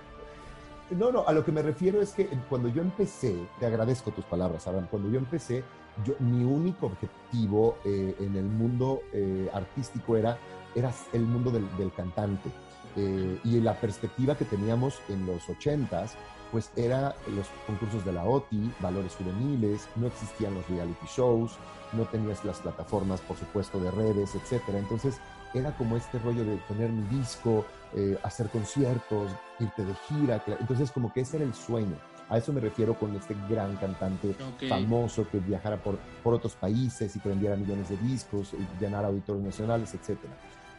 No, 0.92 1.10
no, 1.10 1.26
a 1.26 1.32
lo 1.32 1.46
que 1.46 1.54
me 1.54 1.62
refiero 1.62 2.02
es 2.02 2.12
que 2.12 2.28
cuando 2.50 2.68
yo 2.68 2.82
empecé, 2.82 3.36
te 3.60 3.66
agradezco 3.66 4.12
tus 4.12 4.26
palabras, 4.26 4.68
Abraham, 4.68 4.88
cuando 4.92 5.10
yo 5.10 5.20
empecé, 5.20 5.64
yo, 6.06 6.16
mi 6.20 6.44
único 6.44 6.88
objetivo 6.88 7.78
eh, 7.86 8.14
en 8.20 8.36
el 8.36 8.44
mundo 8.44 9.02
eh, 9.14 9.50
artístico 9.54 10.18
era, 10.18 10.38
era 10.76 10.92
el 11.14 11.22
mundo 11.22 11.50
del, 11.50 11.94
cantante. 11.96 12.50
Eh, 12.96 13.40
y 13.44 13.60
la 13.62 13.74
perspectiva 13.76 14.36
que 14.36 14.46
teníamos 14.46 15.00
en 15.10 15.26
los 15.26 15.50
ochentas 15.50 16.16
pues 16.52 16.70
era 16.76 17.16
los 17.34 17.48
concursos 17.66 18.04
de 18.04 18.12
la 18.12 18.26
OTI, 18.26 18.74
valores 18.82 19.16
juveniles, 19.16 19.88
no 19.96 20.08
existían 20.08 20.54
los 20.54 20.68
reality 20.68 21.06
shows, 21.08 21.54
no 21.94 22.04
tenías 22.04 22.44
las 22.44 22.60
plataformas, 22.60 23.22
por 23.22 23.38
supuesto, 23.38 23.80
de 23.80 23.90
redes, 23.92 24.36
etcétera. 24.36 24.78
Entonces 24.78 25.20
era 25.54 25.72
como 25.78 25.98
este 25.98 26.20
rollo 26.20 26.44
de 26.44 26.58
tener 26.68 26.90
mi 26.90 27.04
disco, 27.18 27.66
eh, 27.96 28.18
hacer 28.24 28.50
conciertos, 28.50 29.32
irte 29.60 29.86
de 29.86 29.94
gira. 30.08 30.44
Entonces 30.60 30.92
como 30.92 31.12
que 31.14 31.22
ese 31.22 31.38
era 31.38 31.46
el 31.46 31.54
sueño. 31.54 31.96
A 32.30 32.38
eso 32.38 32.54
me 32.54 32.62
refiero 32.62 32.98
con 32.98 33.14
este 33.16 33.36
gran 33.50 33.76
cantante 33.76 34.36
famoso 34.70 35.28
que 35.30 35.40
viajara 35.40 35.76
por, 35.76 35.98
por 36.24 36.34
otros 36.34 36.54
países 36.54 37.14
y 37.16 37.20
que 37.20 37.28
vendiera 37.28 37.58
millones 37.58 37.90
de 37.90 37.98
discos, 37.98 38.54
y 38.54 38.82
llenara 38.82 39.10
auditorios 39.10 39.44
nacionales, 39.44 39.94
etcétera. 39.94 40.34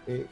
Eh, 0.06 0.26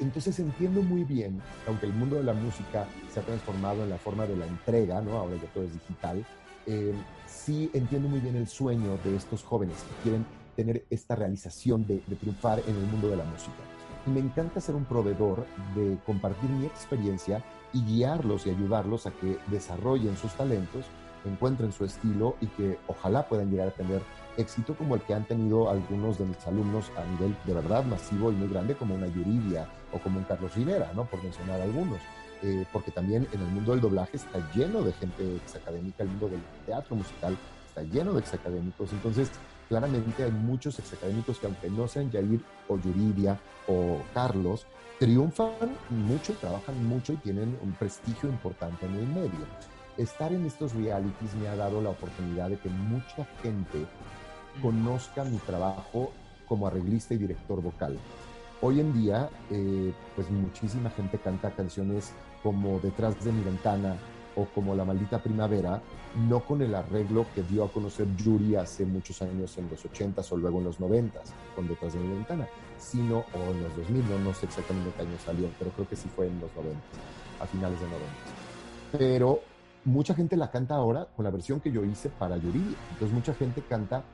entonces 0.00 0.38
entiendo 0.38 0.82
muy 0.82 1.04
bien, 1.04 1.40
aunque 1.68 1.86
el 1.86 1.92
mundo 1.92 2.16
de 2.16 2.24
la 2.24 2.32
música 2.32 2.86
se 3.12 3.20
ha 3.20 3.22
transformado 3.22 3.84
en 3.84 3.90
la 3.90 3.98
forma 3.98 4.26
de 4.26 4.36
la 4.36 4.46
entrega, 4.46 5.00
¿no? 5.00 5.18
ahora 5.18 5.36
ya 5.36 5.48
todo 5.52 5.64
es 5.64 5.72
digital, 5.72 6.24
eh, 6.66 6.94
sí 7.26 7.70
entiendo 7.74 8.08
muy 8.08 8.20
bien 8.20 8.36
el 8.36 8.48
sueño 8.48 8.98
de 9.04 9.16
estos 9.16 9.42
jóvenes 9.42 9.76
que 9.76 10.02
quieren 10.02 10.24
tener 10.56 10.84
esta 10.90 11.16
realización 11.16 11.86
de, 11.86 11.98
triunfar 12.20 12.60
en 12.66 12.76
el 12.76 12.86
mundo 12.86 13.08
de 13.08 13.16
la 13.16 13.24
música. 13.24 13.56
Y 14.06 14.10
me 14.10 14.20
encanta 14.20 14.60
ser 14.60 14.74
un 14.74 14.84
proveedor 14.84 15.46
de 15.74 15.98
compartir 16.04 16.50
mi 16.50 16.66
experiencia 16.66 17.44
y 17.72 17.84
guiarlos 17.84 18.46
y 18.46 18.50
ayudarlos 18.50 19.06
a 19.06 19.12
que 19.12 19.38
desarrollen 19.48 20.16
sus 20.16 20.32
talentos, 20.34 20.84
encuentren 21.28 21.72
su 21.72 21.84
estilo 21.84 22.36
y 22.40 22.46
que 22.48 22.78
ojalá 22.86 23.28
puedan 23.28 23.50
llegar 23.50 23.68
a 23.68 23.72
tener 23.72 24.02
éxito 24.36 24.74
como 24.74 24.94
el 24.94 25.02
que 25.02 25.14
han 25.14 25.24
tenido 25.24 25.70
algunos 25.70 26.18
de 26.18 26.24
mis 26.24 26.46
alumnos 26.46 26.90
a 26.96 27.04
nivel 27.04 27.36
de 27.44 27.54
verdad 27.54 27.84
masivo 27.84 28.32
y 28.32 28.34
muy 28.34 28.48
grande, 28.48 28.74
como 28.74 28.94
una 28.94 29.06
Yuridia 29.06 29.68
o 29.92 29.98
como 29.98 30.18
un 30.18 30.24
Carlos 30.24 30.54
Rivera, 30.54 30.90
¿no? 30.94 31.04
por 31.04 31.22
mencionar 31.22 31.60
algunos. 31.60 31.98
Eh, 32.42 32.64
porque 32.72 32.90
también 32.90 33.28
en 33.32 33.40
el 33.40 33.46
mundo 33.48 33.70
del 33.70 33.80
doblaje 33.80 34.16
está 34.16 34.40
lleno 34.52 34.82
de 34.82 34.92
gente 34.94 35.36
exacadémica, 35.36 36.02
el 36.02 36.08
mundo 36.08 36.28
del 36.28 36.40
teatro 36.66 36.96
musical 36.96 37.36
está 37.68 37.82
lleno 37.82 38.12
de 38.14 38.20
exacadémicos. 38.20 38.92
Entonces, 38.92 39.30
claramente 39.68 40.24
hay 40.24 40.32
muchos 40.32 40.78
exacadémicos 40.78 41.38
que 41.38 41.46
aunque 41.46 41.70
no 41.70 41.86
sean 41.86 42.10
Yair 42.10 42.40
o 42.68 42.78
Yuridia 42.78 43.38
o 43.68 44.00
Carlos, 44.12 44.66
triunfan 44.98 45.52
mucho, 45.90 46.32
trabajan 46.34 46.84
mucho 46.86 47.12
y 47.12 47.16
tienen 47.16 47.56
un 47.62 47.72
prestigio 47.72 48.28
importante 48.28 48.86
en 48.86 48.94
el 48.94 49.06
medio. 49.06 49.46
Estar 49.98 50.32
en 50.32 50.46
estos 50.46 50.74
realities 50.74 51.34
me 51.34 51.48
ha 51.48 51.56
dado 51.56 51.82
la 51.82 51.90
oportunidad 51.90 52.48
de 52.48 52.58
que 52.58 52.70
mucha 52.70 53.26
gente 53.42 53.86
conozca 54.62 55.22
mi 55.24 55.36
trabajo 55.38 56.12
como 56.48 56.66
arreglista 56.66 57.12
y 57.14 57.18
director 57.18 57.60
vocal. 57.60 57.98
Hoy 58.62 58.80
en 58.80 58.94
día, 58.94 59.28
eh, 59.50 59.92
pues 60.14 60.30
muchísima 60.30 60.88
gente 60.90 61.18
canta 61.18 61.50
canciones 61.50 62.12
como 62.42 62.78
Detrás 62.80 63.22
de 63.22 63.32
mi 63.32 63.42
ventana 63.42 63.96
o 64.34 64.46
como 64.46 64.74
La 64.74 64.84
maldita 64.84 65.22
primavera, 65.22 65.82
no 66.28 66.40
con 66.40 66.62
el 66.62 66.74
arreglo 66.74 67.26
que 67.34 67.42
dio 67.42 67.64
a 67.64 67.70
conocer 67.70 68.06
Yuri 68.16 68.56
hace 68.56 68.86
muchos 68.86 69.20
años 69.20 69.58
en 69.58 69.68
los 69.68 69.84
80s 69.84 70.32
o 70.32 70.36
luego 70.38 70.58
en 70.58 70.64
los 70.64 70.80
90s 70.80 71.32
con 71.54 71.68
Detrás 71.68 71.92
de 71.92 71.98
mi 71.98 72.14
ventana, 72.14 72.48
sino 72.78 73.18
o 73.18 73.50
en 73.50 73.62
los 73.62 73.76
2000, 73.76 74.08
no, 74.08 74.18
no 74.20 74.32
sé 74.32 74.46
exactamente 74.46 74.90
qué 74.96 75.02
año 75.02 75.18
salió, 75.22 75.48
pero 75.58 75.70
creo 75.72 75.88
que 75.88 75.96
sí 75.96 76.08
fue 76.14 76.28
en 76.28 76.40
los 76.40 76.54
90 76.54 76.80
a 77.40 77.46
finales 77.46 77.78
de 77.78 77.86
90 77.86 78.06
Pero 78.92 79.51
mucha 79.84 80.14
gente 80.14 80.36
la 80.36 80.50
canta 80.50 80.74
ahora 80.74 81.08
con 81.14 81.24
la 81.24 81.30
versión 81.30 81.60
que 81.60 81.72
yo 81.72 81.84
hice 81.84 82.08
para 82.08 82.36
Yuri. 82.36 82.76
Entonces 82.92 83.12
mucha 83.12 83.34
gente 83.34 83.62
canta 83.62 84.04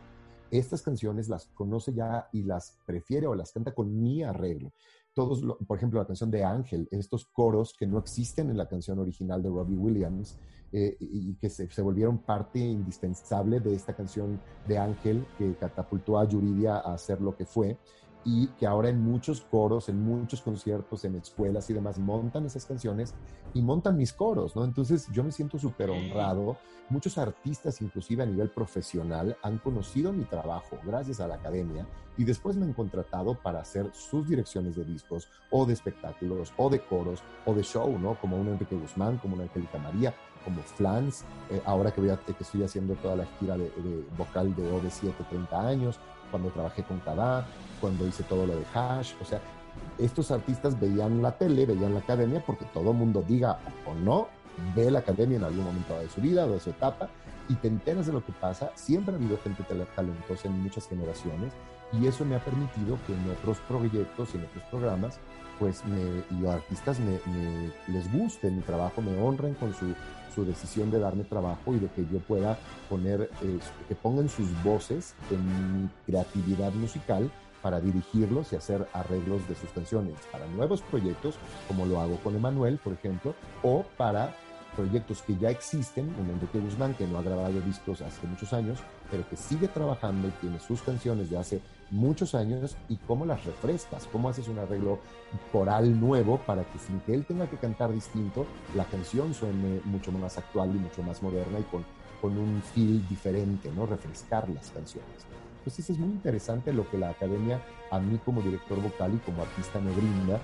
estas 0.51 0.83
canciones 0.83 1.29
las 1.29 1.47
conoce 1.49 1.93
ya 1.93 2.29
y 2.33 2.43
las 2.43 2.79
prefiere 2.87 3.27
o 3.27 3.35
las 3.35 3.53
canta 3.53 3.73
con 3.75 4.01
mi 4.01 4.23
arreglo. 4.23 4.73
Todos, 5.13 5.43
por 5.67 5.77
ejemplo, 5.77 6.01
la 6.01 6.07
canción 6.07 6.31
de 6.31 6.45
Ángel, 6.45 6.89
estos 6.91 7.27
coros 7.27 7.75
que 7.77 7.87
no 7.87 7.99
existen 7.99 8.51
en 8.51 8.57
la 8.57 8.69
canción 8.69 8.99
original 8.99 9.43
de 9.43 9.49
Robbie 9.49 9.77
Williams 9.77 10.39
eh, 10.71 10.97
y 11.01 11.35
que 11.35 11.51
se, 11.51 11.69
se, 11.69 11.83
volvieron 11.83 12.19
parte 12.19 12.61
indispensable 12.61 13.59
de 13.59 13.75
esta 13.75 13.97
canción 13.97 14.41
de 14.67 14.79
Ángel 14.79 15.27
que 15.37 15.55
catapultó 15.57 16.19
a 16.19 16.29
Yuridia 16.29 16.77
a 16.77 16.95
hacer 16.95 17.21
lo 17.21 17.35
que 17.35 17.47
fue 17.47 17.79
y 18.25 18.49
que 18.49 18.67
ahora 18.67 18.89
en 18.89 19.03
muchos 19.03 19.41
coros, 19.41 19.89
en 19.89 20.03
muchos 20.03 20.41
conciertos, 20.43 21.05
en 21.05 21.17
escuelas 21.17 21.71
y 21.71 21.73
demás, 21.73 21.99
montan 21.99 22.47
esas 22.47 22.65
canciones 22.67 23.15
y 23.55 23.63
montan 23.63 23.97
mis 23.97 24.13
coros, 24.13 24.55
¿no? 24.57 24.65
Entonces 24.65 25.09
yo 25.13 25.25
me 25.25 25.33
siento 25.33 25.59
súper 25.59 25.91
honrado. 25.91 26.57
Muchos 26.91 27.19
artistas, 27.19 27.81
inclusive 27.81 28.23
a 28.23 28.27
nivel 28.27 28.51
profesional, 28.51 29.37
han 29.43 29.59
conocido 29.59 30.13
mi 30.13 30.25
trabajo 30.25 30.79
gracias 30.85 31.21
a 31.21 31.29
la 31.29 31.37
academia 31.37 31.87
y 32.17 32.25
después 32.25 32.57
me 32.57 32.65
han 32.65 32.73
contratado 32.73 33.35
para 33.35 33.61
hacer 33.61 33.91
sus 33.95 34.29
direcciones 34.29 34.75
de 34.77 34.85
discos 34.85 35.29
o 35.51 35.65
de 35.65 35.75
espectáculos 35.75 36.53
o 36.57 36.69
de 36.69 36.81
coros 36.81 37.23
o 37.47 37.55
de 37.55 37.63
show, 37.63 37.99
¿no? 37.99 38.19
Como 38.21 38.37
un 38.37 38.49
Enrique 38.49 38.75
Guzmán, 38.75 39.19
como 39.19 39.35
una 39.35 39.45
Angélica 39.45 39.79
María, 39.79 40.15
como 40.45 40.63
Flans, 40.63 41.25
eh, 41.51 41.61
ahora 41.65 41.93
que, 41.93 42.01
voy 42.01 42.17
que 42.27 42.43
estoy 42.43 42.63
haciendo 42.63 42.95
toda 42.95 43.17
la 43.17 43.27
gira 43.39 43.57
de, 43.57 43.65
de 43.65 44.05
vocal 44.17 44.55
de 44.55 44.63
OV7 44.63 45.13
30 45.29 45.69
años, 45.69 46.01
cuando 46.31 46.51
trabajé 46.51 46.83
con 46.83 47.01
Kadá, 47.01 47.47
cuando 47.81 48.07
hice 48.07 48.23
todo 48.25 48.47
lo 48.47 48.57
de 48.57 48.65
Hash, 48.75 49.13
o 49.21 49.25
sea, 49.25 49.41
estos 49.99 50.31
artistas 50.31 50.79
veían 50.79 51.23
la 51.23 51.33
tele, 51.33 51.67
veían 51.67 51.95
la 51.95 52.01
academia, 52.01 52.43
porque 52.45 52.65
todo 52.67 52.93
mundo 52.93 53.25
diga 53.27 53.59
o 53.87 53.95
no, 53.95 54.29
ve 54.75 54.91
la 54.91 55.01
academia 55.01 55.37
en 55.37 55.45
algún 55.45 55.65
momento 55.65 55.99
de 55.99 56.09
su 56.09 56.21
vida, 56.21 56.47
de 56.47 56.61
su 56.61 56.71
etapa, 56.71 57.09
y 57.49 57.55
te 57.55 57.69
enteras 57.69 58.07
de 58.07 58.13
lo 58.13 58.25
que 58.25 58.33
pasa. 58.33 58.71
Siempre 58.75 59.15
ha 59.15 59.19
habido 59.19 59.39
gente 59.39 59.63
talentosa 59.63 60.49
en 60.49 60.63
muchas 60.63 60.89
generaciones, 60.89 61.53
y 61.93 62.07
eso 62.07 62.25
me 62.25 62.37
ha 62.37 62.45
permitido 62.45 62.99
que 63.07 63.15
en 63.15 63.31
otros 63.31 63.59
proyectos 63.61 64.31
y 64.35 64.39
en 64.39 64.45
otros 64.45 64.63
programas, 64.71 65.19
pues 65.59 65.85
me, 65.87 66.23
y 66.39 66.47
artistas 66.47 66.99
me, 67.01 67.19
les 67.89 68.13
guste 68.13 68.51
mi 68.51 68.61
trabajo, 68.61 69.01
me 69.01 69.19
honren 69.21 69.55
con 69.55 69.75
su, 69.75 69.95
su, 70.35 70.45
decisión 70.45 70.91
de 70.91 71.01
darme 71.01 71.25
trabajo 71.25 71.75
y 71.75 71.79
de 71.79 71.89
que 71.89 72.07
yo 72.13 72.19
pueda 72.21 72.59
poner, 72.89 73.31
eh, 73.43 73.59
que 73.89 73.95
pongan 73.95 74.29
sus 74.29 74.47
voces 74.63 75.15
en 75.31 75.83
mi 75.83 75.89
creatividad 76.07 76.73
musical 76.73 77.31
para 77.63 77.81
dirigirlos 77.81 78.53
y 78.53 78.57
hacer 78.57 78.87
arreglos 78.93 79.49
de 79.49 79.57
sus 79.57 79.71
canciones 79.71 80.15
para 80.31 80.47
nuevos 80.47 80.81
proyectos, 80.83 81.35
como 81.67 81.87
lo 81.87 82.01
hago 82.01 82.17
con 82.19 82.37
Emanuel, 82.37 82.79
por 82.79 82.93
ejemplo, 82.93 83.35
o 83.63 83.85
para 83.97 84.35
proyectos 84.79 85.23
que 85.23 85.37
ya 85.37 85.51
existen, 85.51 86.07
un 86.21 86.31
Enrique 86.31 86.61
Guzmán 86.61 86.95
que 86.95 87.05
no 87.05 87.19
ha 87.19 87.23
grabado 87.23 87.61
discos 87.63 88.01
hace 88.01 88.25
muchos 88.29 88.53
años, 88.53 88.79
pero 89.11 89.29
que 89.29 89.37
sigue 89.37 89.67
trabajando 89.67 90.29
y 90.29 90.31
tiene 90.41 90.61
sus 90.61 90.83
canciones 90.83 91.29
de 91.31 91.37
hace 91.37 91.61
muchos 91.91 92.33
años 92.37 92.77
y 92.89 92.97
cómo 92.99 93.27
las 93.27 93.45
refrescas, 93.45 94.07
cómo 94.13 94.29
haces 94.29 94.47
un 94.47 94.61
arreglo 94.61 95.01
coral 95.51 95.99
nuevo 95.99 96.39
para 96.47 96.63
que 96.63 96.79
sin 96.79 97.01
que 97.01 97.13
él 97.13 97.25
tenga 97.25 97.51
que 97.51 97.57
cantar 97.57 97.93
distinto, 97.93 98.47
la 98.77 98.85
canción 98.85 99.35
suene 99.35 99.81
mucho 99.85 100.13
más 100.13 100.39
actual 100.39 100.71
y 100.71 100.79
mucho 100.79 101.03
más 101.03 101.25
moderna 101.25 101.59
y 101.59 101.65
con, 101.65 101.85
con 102.21 102.39
un 102.39 102.63
feel 102.63 103.07
diferente, 103.09 103.73
¿no? 103.75 103.85
Refrescar 103.85 104.49
las 104.49 104.71
canciones. 104.71 105.27
Entonces 105.59 105.91
es 105.91 105.99
muy 105.99 106.11
interesante 106.11 106.73
lo 106.73 106.89
que 106.89 106.99
la 106.99 107.11
academia 107.11 107.61
a 107.91 107.99
mí 107.99 108.21
como 108.25 108.43
director 108.43 108.81
vocal 108.81 109.13
y 109.15 109.19
como 109.19 109.43
artista 109.43 109.81
me 109.81 109.91
brinda 109.91 110.41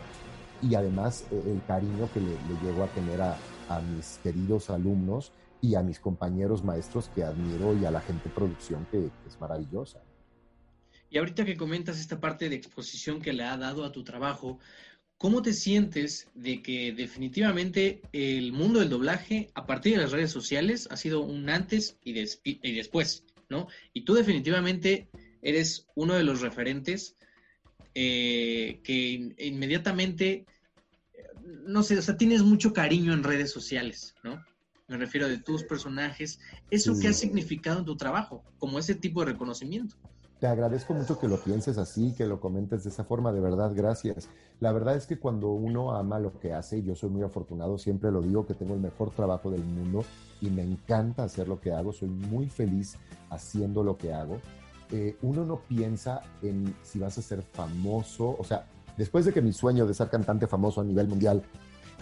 y 0.60 0.74
además 0.74 1.24
eh, 1.30 1.42
el 1.46 1.62
cariño 1.66 2.08
que 2.12 2.20
le, 2.20 2.36
llego 2.62 2.84
a 2.84 2.86
tener 2.88 3.20
a, 3.20 3.36
mis 3.80 4.18
queridos 4.22 4.70
alumnos 4.70 5.32
y 5.60 5.74
a 5.74 5.82
mis 5.82 5.98
compañeros 5.98 6.62
maestros 6.62 7.10
que 7.14 7.24
admiro 7.24 7.76
y 7.78 7.84
a 7.84 7.90
la 7.90 8.00
gente 8.00 8.28
de 8.28 8.34
producción 8.34 8.86
que, 8.90 9.10
es 9.26 9.40
maravillosa. 9.40 10.02
Y 11.10 11.18
ahorita 11.18 11.44
que 11.44 11.56
comentas 11.56 12.00
esta 12.00 12.20
parte 12.20 12.48
de 12.48 12.56
exposición 12.56 13.20
que 13.20 13.32
le 13.32 13.44
ha 13.44 13.56
dado 13.56 13.84
a 13.84 13.92
tu 13.92 14.02
trabajo, 14.04 14.58
¿cómo 15.16 15.42
te 15.42 15.52
sientes 15.52 16.28
de 16.34 16.60
que 16.62 16.92
definitivamente 16.92 18.02
el 18.12 18.52
mundo 18.52 18.80
del 18.80 18.90
doblaje 18.90 19.50
a 19.54 19.66
partir 19.66 19.96
de 19.96 20.02
las 20.02 20.12
redes 20.12 20.32
sociales 20.32 20.88
ha 20.90 20.96
sido 20.96 21.20
un 21.20 21.48
antes 21.48 21.96
y, 22.02 22.12
y 22.12 22.74
después? 22.74 23.24
¿no? 23.48 23.68
Y 23.92 24.02
tú 24.02 24.14
definitivamente 24.14 25.08
eres 25.40 25.86
uno 25.94 26.14
de 26.14 26.24
los 26.24 26.40
referentes 26.40 27.16
eh, 27.94 28.80
que 28.82 29.34
inmediatamente, 29.38 30.46
no 31.66 31.82
sé, 31.82 31.98
o 31.98 32.02
sea, 32.02 32.16
tienes 32.16 32.42
mucho 32.42 32.72
cariño 32.72 33.12
en 33.12 33.22
redes 33.22 33.50
sociales, 33.50 34.14
¿no? 34.22 34.42
Me 34.86 34.98
refiero 34.98 35.28
de 35.28 35.38
tus 35.38 35.62
personajes. 35.64 36.40
¿Eso 36.70 36.94
qué 37.00 37.08
ha 37.08 37.12
significado 37.12 37.78
en 37.78 37.84
tu 37.86 37.96
trabajo? 37.96 38.44
Como 38.58 38.78
ese 38.78 38.94
tipo 38.94 39.20
de 39.20 39.32
reconocimiento. 39.32 39.96
Te 40.40 40.46
agradezco 40.46 40.92
mucho 40.92 41.18
que 41.18 41.26
lo 41.26 41.38
pienses 41.38 41.78
así, 41.78 42.12
que 42.14 42.26
lo 42.26 42.38
comentes 42.38 42.84
de 42.84 42.90
esa 42.90 43.02
forma, 43.02 43.32
de 43.32 43.40
verdad, 43.40 43.72
gracias. 43.74 44.28
La 44.60 44.72
verdad 44.72 44.94
es 44.94 45.06
que 45.06 45.18
cuando 45.18 45.52
uno 45.52 45.92
ama 45.96 46.18
lo 46.18 46.38
que 46.38 46.52
hace, 46.52 46.82
yo 46.82 46.94
soy 46.94 47.08
muy 47.08 47.22
afortunado, 47.22 47.78
siempre 47.78 48.10
lo 48.12 48.20
digo, 48.20 48.46
que 48.46 48.52
tengo 48.52 48.74
el 48.74 48.80
mejor 48.80 49.10
trabajo 49.10 49.50
del 49.50 49.64
mundo 49.64 50.04
y 50.42 50.50
me 50.50 50.62
encanta 50.62 51.24
hacer 51.24 51.48
lo 51.48 51.60
que 51.60 51.72
hago, 51.72 51.94
soy 51.94 52.10
muy 52.10 52.50
feliz 52.50 52.96
haciendo 53.30 53.82
lo 53.82 53.96
que 53.96 54.12
hago. 54.12 54.38
eh, 54.90 55.16
uno 55.22 55.46
no 55.46 55.60
piensa 55.60 56.20
en 56.42 56.74
si 56.82 56.98
vas 56.98 57.16
a 57.16 57.22
ser 57.22 57.42
famoso, 57.42 58.36
o 58.38 58.44
sea, 58.44 58.66
después 58.96 59.24
de 59.24 59.32
que 59.32 59.42
mi 59.42 59.52
sueño 59.52 59.86
de 59.86 59.94
ser 59.94 60.08
cantante 60.08 60.46
famoso 60.46 60.80
a 60.80 60.84
nivel 60.84 61.08
mundial 61.08 61.42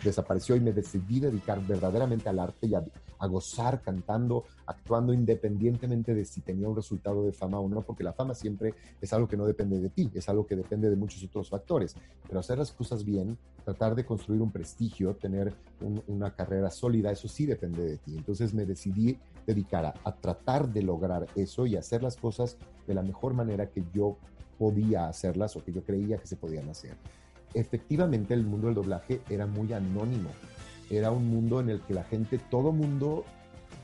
desapareció 0.03 0.57
y 0.57 0.61
me 0.61 0.73
decidí 0.73 1.21
dedicar 1.21 1.65
verdaderamente 1.67 2.29
al 2.29 2.39
arte 2.39 2.67
y 2.67 2.75
a, 2.75 2.85
gozar 3.29 3.83
cantando, 3.83 4.43
actuando 4.67 5.13
independientemente 5.13 6.13
de 6.13 6.25
si 6.25 6.41
tenía 6.41 6.69
un 6.69 6.75
resultado 6.75 7.25
de 7.25 7.33
fama 7.33 7.61
o 7.61 7.69
no, 7.69 7.83
porque 7.83 8.03
la 8.03 8.13
fama 8.13 8.35
siempre 8.35 8.75
es 9.01 9.13
algo 9.13 9.29
que 9.29 9.37
no 9.37 9.47
depende 9.47 9.79
de 9.81 9.91
ti, 9.91 10.11
es 10.13 10.29
algo 10.29 10.45
que 10.45 10.57
depende 10.57 10.91
de 10.91 10.97
muchos 10.97 11.23
otros 11.23 11.49
factores. 11.49 11.95
Pero 12.27 12.41
hacer 12.41 12.59
las 12.59 12.73
cosas 12.73 13.05
bien, 13.05 13.39
tratar 13.65 13.95
de 13.95 14.05
construir 14.05 14.43
un 14.43 14.51
prestigio, 14.51 15.15
tener 15.15 15.55
una 16.09 16.35
carrera 16.35 16.69
sólida, 16.69 17.13
eso 17.13 17.29
sí 17.29 17.47
depende 17.47 17.85
de 17.85 17.99
ti. 17.99 18.17
Entonces 18.17 18.53
me 18.55 18.67
decidí 18.67 19.17
dedicar 19.47 19.87
a, 19.87 19.95
a 20.03 20.17
tratar 20.17 20.73
de 20.73 20.83
lograr 20.83 21.29
eso 21.37 21.65
y 21.67 21.77
hacer 21.77 22.03
las 22.03 22.17
cosas 22.17 22.57
de 22.89 22.95
la 22.95 23.03
mejor 23.03 23.35
manera 23.35 23.71
que 23.71 23.85
yo 23.95 24.17
podía 24.59 25.09
hacerlas 25.09 25.57
o 25.57 25.65
que 25.65 25.73
yo 25.73 25.83
creía 25.83 26.19
que 26.19 26.27
se 26.27 26.37
podían 26.37 26.69
hacer 26.69 26.97
efectivamente 27.55 28.35
el 28.35 28.45
mundo 28.45 28.67
del 28.67 28.77
doblaje 28.77 29.21
era 29.29 29.47
muy 29.47 29.73
anónimo. 29.73 30.31
Era 30.91 31.11
un 31.11 31.29
mundo 31.29 31.61
en 31.61 31.71
el 31.71 31.81
que 31.81 31.95
la 31.95 32.05
gente, 32.05 32.39
todo 32.39 32.73
mundo 32.73 33.25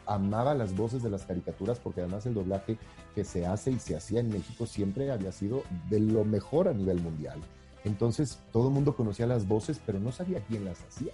amaba 0.06 0.54
las 0.54 0.74
voces 0.74 1.02
de 1.02 1.10
las 1.10 1.24
caricaturas 1.24 1.78
porque 1.78 2.00
además 2.00 2.26
el 2.26 2.34
doblaje 2.34 2.78
que 3.14 3.24
se 3.24 3.46
hace 3.46 3.70
y 3.70 3.78
se 3.78 3.96
hacía 3.96 4.20
en 4.20 4.30
México 4.30 4.66
siempre 4.66 5.10
había 5.10 5.32
sido 5.32 5.62
de 5.88 6.00
lo 6.00 6.24
mejor 6.24 6.68
a 6.68 6.74
nivel 6.74 7.00
mundial. 7.00 7.38
Entonces 7.84 8.38
todo 8.52 8.68
el 8.68 8.74
mundo 8.74 8.96
conocía 8.96 9.26
las 9.26 9.46
voces, 9.46 9.80
pero 9.84 10.00
no 10.00 10.12
sabía 10.12 10.40
quién 10.40 10.64
las 10.64 10.82
hacía. 10.82 11.12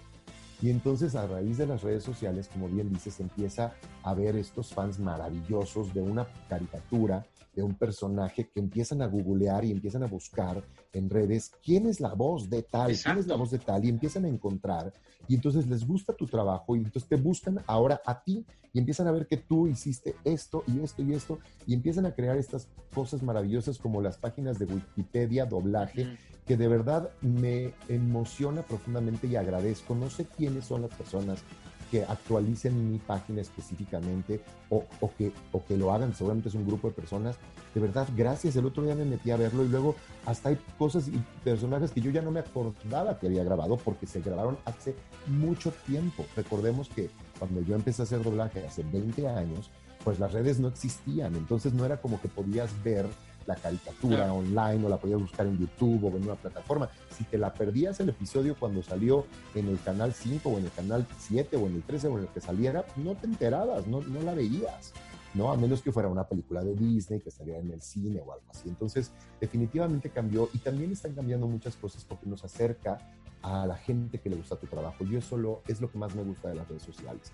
Y 0.63 0.71
entonces 0.71 1.15
a 1.15 1.27
raíz 1.27 1.59
de 1.59 1.67
las 1.67 1.83
redes 1.83 2.05
sociales, 2.05 2.49
como 2.53 2.69
bien 2.69 2.91
dices, 2.91 3.21
empieza 3.21 3.75
a 4.03 4.15
ver 4.15 4.37
estos 4.37 4.73
fans 4.73 4.99
maravillosos 4.99 5.93
de 5.93 6.01
una 6.01 6.27
caricatura 6.49 7.27
de 7.55 7.63
un 7.63 7.75
personaje 7.75 8.49
que 8.53 8.61
empiezan 8.61 9.03
a 9.03 9.07
googlear 9.07 9.65
y 9.65 9.71
empiezan 9.71 10.03
a 10.03 10.07
buscar 10.07 10.63
en 10.93 11.09
redes 11.09 11.53
quién 11.63 11.87
es 11.87 12.01
la 12.01 12.15
voz 12.15 12.51
de 12.51 12.63
tal, 12.63 12.97
quién 12.97 13.19
es 13.19 13.27
la 13.27 13.37
voz 13.37 13.51
de 13.51 13.59
tal, 13.59 13.85
y 13.85 13.89
empiezan 13.89 14.25
a 14.25 14.29
encontrar, 14.29 14.93
y 15.29 15.35
entonces 15.35 15.67
les 15.67 15.87
gusta 15.87 16.13
tu 16.13 16.27
trabajo, 16.27 16.77
y 16.77 16.81
entonces 16.81 17.09
te 17.09 17.17
buscan 17.17 17.63
ahora 17.67 18.01
a 18.05 18.23
ti, 18.23 18.45
y 18.73 18.79
empiezan 18.79 19.07
a 19.07 19.13
ver 19.13 19.27
que 19.27 19.37
tú 19.37 19.69
hiciste 19.69 20.17
esto 20.25 20.65
y 20.67 20.81
esto 20.81 21.03
y 21.03 21.13
esto, 21.15 21.39
y 21.67 21.75
empiezan 21.75 22.07
a 22.07 22.15
crear 22.15 22.37
estas 22.37 22.69
cosas 22.93 23.23
maravillosas 23.23 23.79
como 23.79 24.01
las 24.01 24.19
páginas 24.19 24.59
de 24.59 24.67
Wikipedia, 24.67 25.47
doblaje, 25.47 26.19
que 26.47 26.57
de 26.57 26.69
verdad 26.69 27.11
me 27.21 27.73
emociona 27.89 28.63
profundamente 28.63 29.27
y 29.27 29.37
agradezco. 29.37 29.95
No 29.95 30.11
sé 30.11 30.27
quiénes 30.27 30.67
son 30.67 30.83
las 30.83 30.91
personas 30.95 31.43
que 31.91 32.03
actualicen 32.03 32.91
mi 32.91 32.99
página 32.99 33.41
específicamente 33.41 34.41
o, 34.69 34.85
que, 35.17 35.33
o 35.53 35.65
que 35.65 35.77
lo 35.77 35.93
hagan, 35.93 36.15
seguramente 36.15 36.49
es 36.49 36.55
un 36.55 36.67
grupo 36.67 36.89
de 36.89 36.95
personas. 36.95 37.37
De 37.73 37.81
verdad, 37.81 38.09
gracias. 38.17 38.57
El 38.57 38.67
otro 38.67 38.83
día 38.83 38.95
me 38.95 39.05
metí 39.05 39.31
a 39.31 39.37
verlo 39.37 39.65
y 39.65 39.69
luego 39.69 39.95
hasta 40.27 40.49
hay 40.49 40.59
cosas 40.79 41.09
y 41.09 41.23
personajes 41.45 41.93
que 41.93 42.01
yo 42.01 42.11
ya 42.11 42.23
no 42.23 42.31
me 42.31 42.41
acordaba 42.41 43.19
que 43.19 43.27
había 43.27 43.45
grabado 43.45 43.77
porque 43.77 44.07
se 44.07 44.21
grabaron 44.21 44.59
hace 44.65 44.95
mucho 45.27 45.73
tiempo. 45.87 46.25
Recordemos 46.37 46.89
que 46.89 47.11
cuando 47.39 47.63
yo 47.63 47.75
empecé 47.75 48.03
a 48.03 48.05
hacer 48.05 48.23
doblaje 48.23 48.67
hace 48.67 48.83
20 48.83 49.29
años, 49.29 49.71
pues 50.05 50.19
las 50.19 50.33
redes 50.33 50.61
no 50.61 50.69
existían, 50.69 51.35
entonces 51.35 51.73
no 51.73 51.85
era 51.85 52.01
como 52.01 52.21
que 52.21 52.29
podías 52.29 52.71
ver 52.85 53.07
la 53.47 53.57
caricatura 53.57 54.33
online 54.33 54.85
o 54.85 54.89
la 54.89 54.97
podías 54.97 55.21
buscar 55.21 55.47
en 55.47 55.59
YouTube 55.59 56.05
o 56.05 56.17
en 56.17 56.25
una 56.25 56.35
plataforma. 56.35 56.89
Si 57.11 57.25
te 57.25 57.39
la 57.39 57.53
perdías 57.53 58.01
el 58.01 58.09
episodio 58.09 58.57
cuando 58.59 58.83
salió 58.83 59.27
en 59.55 59.69
el 59.69 59.81
canal 59.81 60.13
5 60.13 60.49
o 60.49 60.59
en 60.59 60.65
el 60.65 60.71
canal 60.73 61.07
7 61.19 61.57
o 61.57 61.67
en 61.67 61.77
el 61.77 61.83
13 61.83 62.09
o 62.09 62.19
en 62.19 62.25
el 62.25 62.29
que 62.29 62.41
saliera, 62.41 62.85
no 62.97 63.15
te 63.15 63.27
enterabas, 63.27 63.87
no, 63.87 64.01
no 64.01 64.23
la 64.23 64.35
veías. 64.35 64.93
¿no? 65.35 65.51
A 65.51 65.57
menos 65.57 65.83
que 65.83 65.93
fuera 65.93 66.09
una 66.09 66.25
película 66.25 66.63
de 66.63 66.75
Disney 66.75 67.21
que 67.21 67.31
saliera 67.31 67.59
en 67.59 67.71
el 67.73 67.83
cine 67.83 68.21
o 68.21 68.33
algo 68.33 68.47
así. 68.51 68.69
Entonces, 68.69 69.11
definitivamente 69.41 70.11
cambió 70.11 70.49
y 70.53 70.59
también 70.59 70.93
están 70.93 71.13
cambiando 71.15 71.47
muchas 71.49 71.77
cosas 71.77 72.05
porque 72.05 72.27
nos 72.27 72.45
acerca 72.45 72.99
a 73.43 73.67
la 73.67 73.77
gente 73.77 74.19
que 74.19 74.31
le 74.31 74.37
gusta 74.37 74.57
tu 74.57 74.67
trabajo. 74.67 75.05
Yo 75.05 75.19
eso 75.19 75.63
es 75.67 75.81
lo 75.81 75.91
que 75.91 75.99
más 75.99 76.15
me 76.15 76.23
gusta 76.23 76.49
de 76.49 76.55
las 76.55 76.69
redes 76.69 76.83
sociales. 76.83 77.33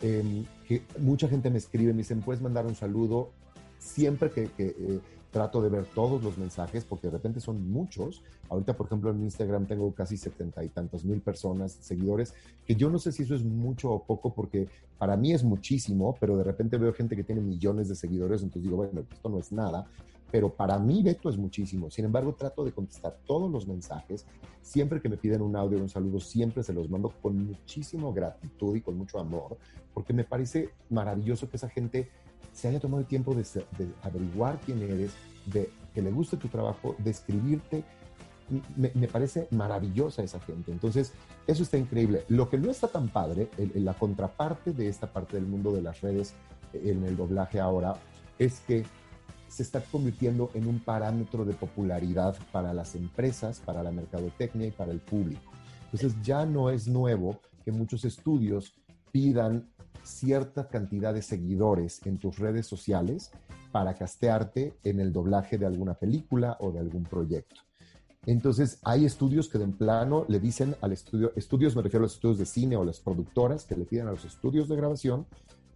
Em, 0.00 0.44
que 0.66 0.82
mucha 0.98 1.28
gente 1.28 1.50
me 1.50 1.58
escribe, 1.58 1.92
me 1.92 1.98
dicen, 1.98 2.20
puedes 2.20 2.40
mandar 2.40 2.66
un 2.66 2.76
saludo. 2.76 3.30
Siempre 3.78 4.30
que, 4.30 4.50
eh, 4.58 5.00
trato 5.30 5.60
de 5.60 5.68
ver 5.68 5.84
todos 5.94 6.22
los 6.22 6.38
mensajes 6.38 6.84
porque 6.84 7.08
de 7.08 7.12
repente 7.12 7.40
son 7.40 7.70
muchos. 7.70 8.22
Ahorita, 8.48 8.76
por 8.76 8.86
ejemplo, 8.86 9.10
en 9.10 9.22
Instagram 9.22 9.66
tengo 9.66 9.92
casi 9.92 10.16
setenta 10.16 10.64
y 10.64 10.68
tantos 10.68 11.04
mil 11.04 11.20
personas, 11.20 11.72
seguidores, 11.72 12.34
que 12.66 12.74
yo 12.74 12.90
no 12.90 12.98
sé 12.98 13.12
si 13.12 13.24
eso 13.24 13.34
es 13.34 13.44
mucho 13.44 13.90
o 13.90 14.02
poco 14.02 14.32
porque 14.32 14.68
para 14.98 15.16
mí 15.16 15.32
es 15.32 15.44
muchísimo, 15.44 16.16
pero 16.18 16.36
de 16.36 16.44
repente 16.44 16.76
veo 16.76 16.92
gente 16.92 17.14
que 17.14 17.24
tiene 17.24 17.40
millones 17.40 17.88
de 17.88 17.94
seguidores, 17.94 18.42
entonces 18.42 18.62
digo, 18.62 18.76
bueno, 18.76 19.02
esto 19.10 19.28
no 19.28 19.38
es 19.38 19.52
nada. 19.52 19.86
Pero 20.30 20.50
para 20.52 20.78
mí, 20.78 21.02
Beto, 21.02 21.30
es 21.30 21.38
muchísimo. 21.38 21.90
Sin 21.90 22.04
embargo, 22.04 22.34
trato 22.34 22.62
de 22.62 22.72
contestar 22.72 23.16
todos 23.26 23.50
los 23.50 23.66
mensajes. 23.66 24.26
Siempre 24.60 25.00
que 25.00 25.08
me 25.08 25.16
piden 25.16 25.40
un 25.40 25.56
audio, 25.56 25.78
un 25.78 25.88
saludo, 25.88 26.20
siempre 26.20 26.62
se 26.62 26.74
los 26.74 26.90
mando 26.90 27.14
con 27.22 27.46
muchísimo 27.46 28.12
gratitud 28.12 28.76
y 28.76 28.82
con 28.82 28.98
mucho 28.98 29.18
amor, 29.18 29.56
porque 29.94 30.12
me 30.12 30.24
parece 30.24 30.70
maravilloso 30.90 31.48
que 31.48 31.56
esa 31.56 31.70
gente 31.70 32.10
se 32.58 32.66
haya 32.66 32.80
tomado 32.80 33.00
el 33.00 33.06
tiempo 33.06 33.34
de, 33.34 33.44
averiguar 34.02 34.58
quién 34.66 34.82
eres, 34.82 35.12
de 35.46 35.70
que 35.94 36.02
le 36.02 36.10
guste 36.10 36.36
tu 36.36 36.48
trabajo, 36.48 36.96
de 36.98 37.12
escribirte. 37.12 37.84
Me, 38.76 39.06
parece 39.06 39.46
maravillosa 39.52 40.24
esa 40.24 40.40
gente. 40.40 40.72
Entonces, 40.72 41.12
eso 41.46 41.62
está 41.62 41.78
increíble. 41.78 42.24
Lo 42.28 42.48
que 42.48 42.58
no 42.58 42.68
está 42.68 42.88
tan 42.88 43.10
padre, 43.10 43.48
la 43.74 43.94
contraparte 43.94 44.72
de 44.72 44.88
esta 44.88 45.12
parte 45.12 45.36
del 45.36 45.46
mundo 45.46 45.72
de 45.72 45.82
las 45.82 46.00
redes 46.00 46.34
en 46.72 47.04
el 47.04 47.16
doblaje 47.16 47.60
ahora, 47.60 47.94
es 48.40 48.58
que 48.66 48.84
se 49.46 49.62
está 49.62 49.80
convirtiendo 49.80 50.50
en 50.54 50.66
un 50.66 50.80
parámetro 50.80 51.44
de 51.44 51.54
popularidad 51.54 52.36
para 52.50 52.74
las 52.74 52.96
empresas, 52.96 53.60
para 53.60 53.84
la 53.84 53.92
mercadotecnia 53.92 54.66
y 54.66 54.72
para 54.72 54.90
el 54.90 54.98
público. 54.98 55.52
Entonces 55.92 56.20
ya 56.22 56.44
no 56.44 56.70
es 56.70 56.88
nuevo 56.88 57.38
que 57.64 57.70
muchos 57.70 58.04
estudios 58.04 58.74
pidan 59.12 59.68
cierta 60.08 60.68
cantidad 60.68 61.14
de 61.14 61.22
seguidores 61.22 62.04
en 62.06 62.18
tus 62.18 62.38
redes 62.38 62.66
sociales 62.66 63.30
para 63.70 63.94
castearte 63.94 64.74
en 64.82 65.00
el 65.00 65.12
doblaje 65.12 65.58
de 65.58 65.66
alguna 65.66 65.94
película 65.94 66.56
o 66.60 66.72
de 66.72 66.80
algún 66.80 67.04
proyecto. 67.04 67.60
Entonces, 68.26 68.78
hay 68.84 69.04
estudios 69.04 69.48
que 69.48 69.58
de 69.58 69.64
en 69.64 69.72
plano 69.72 70.24
le 70.28 70.40
dicen 70.40 70.74
al 70.80 70.92
estudio, 70.92 71.32
estudios 71.36 71.76
me 71.76 71.82
refiero 71.82 72.02
a 72.02 72.06
los 72.06 72.14
estudios 72.14 72.38
de 72.38 72.46
cine 72.46 72.76
o 72.76 72.84
las 72.84 73.00
productoras 73.00 73.64
que 73.64 73.76
le 73.76 73.84
piden 73.84 74.08
a 74.08 74.10
los 74.10 74.24
estudios 74.24 74.68
de 74.68 74.76
grabación, 74.76 75.26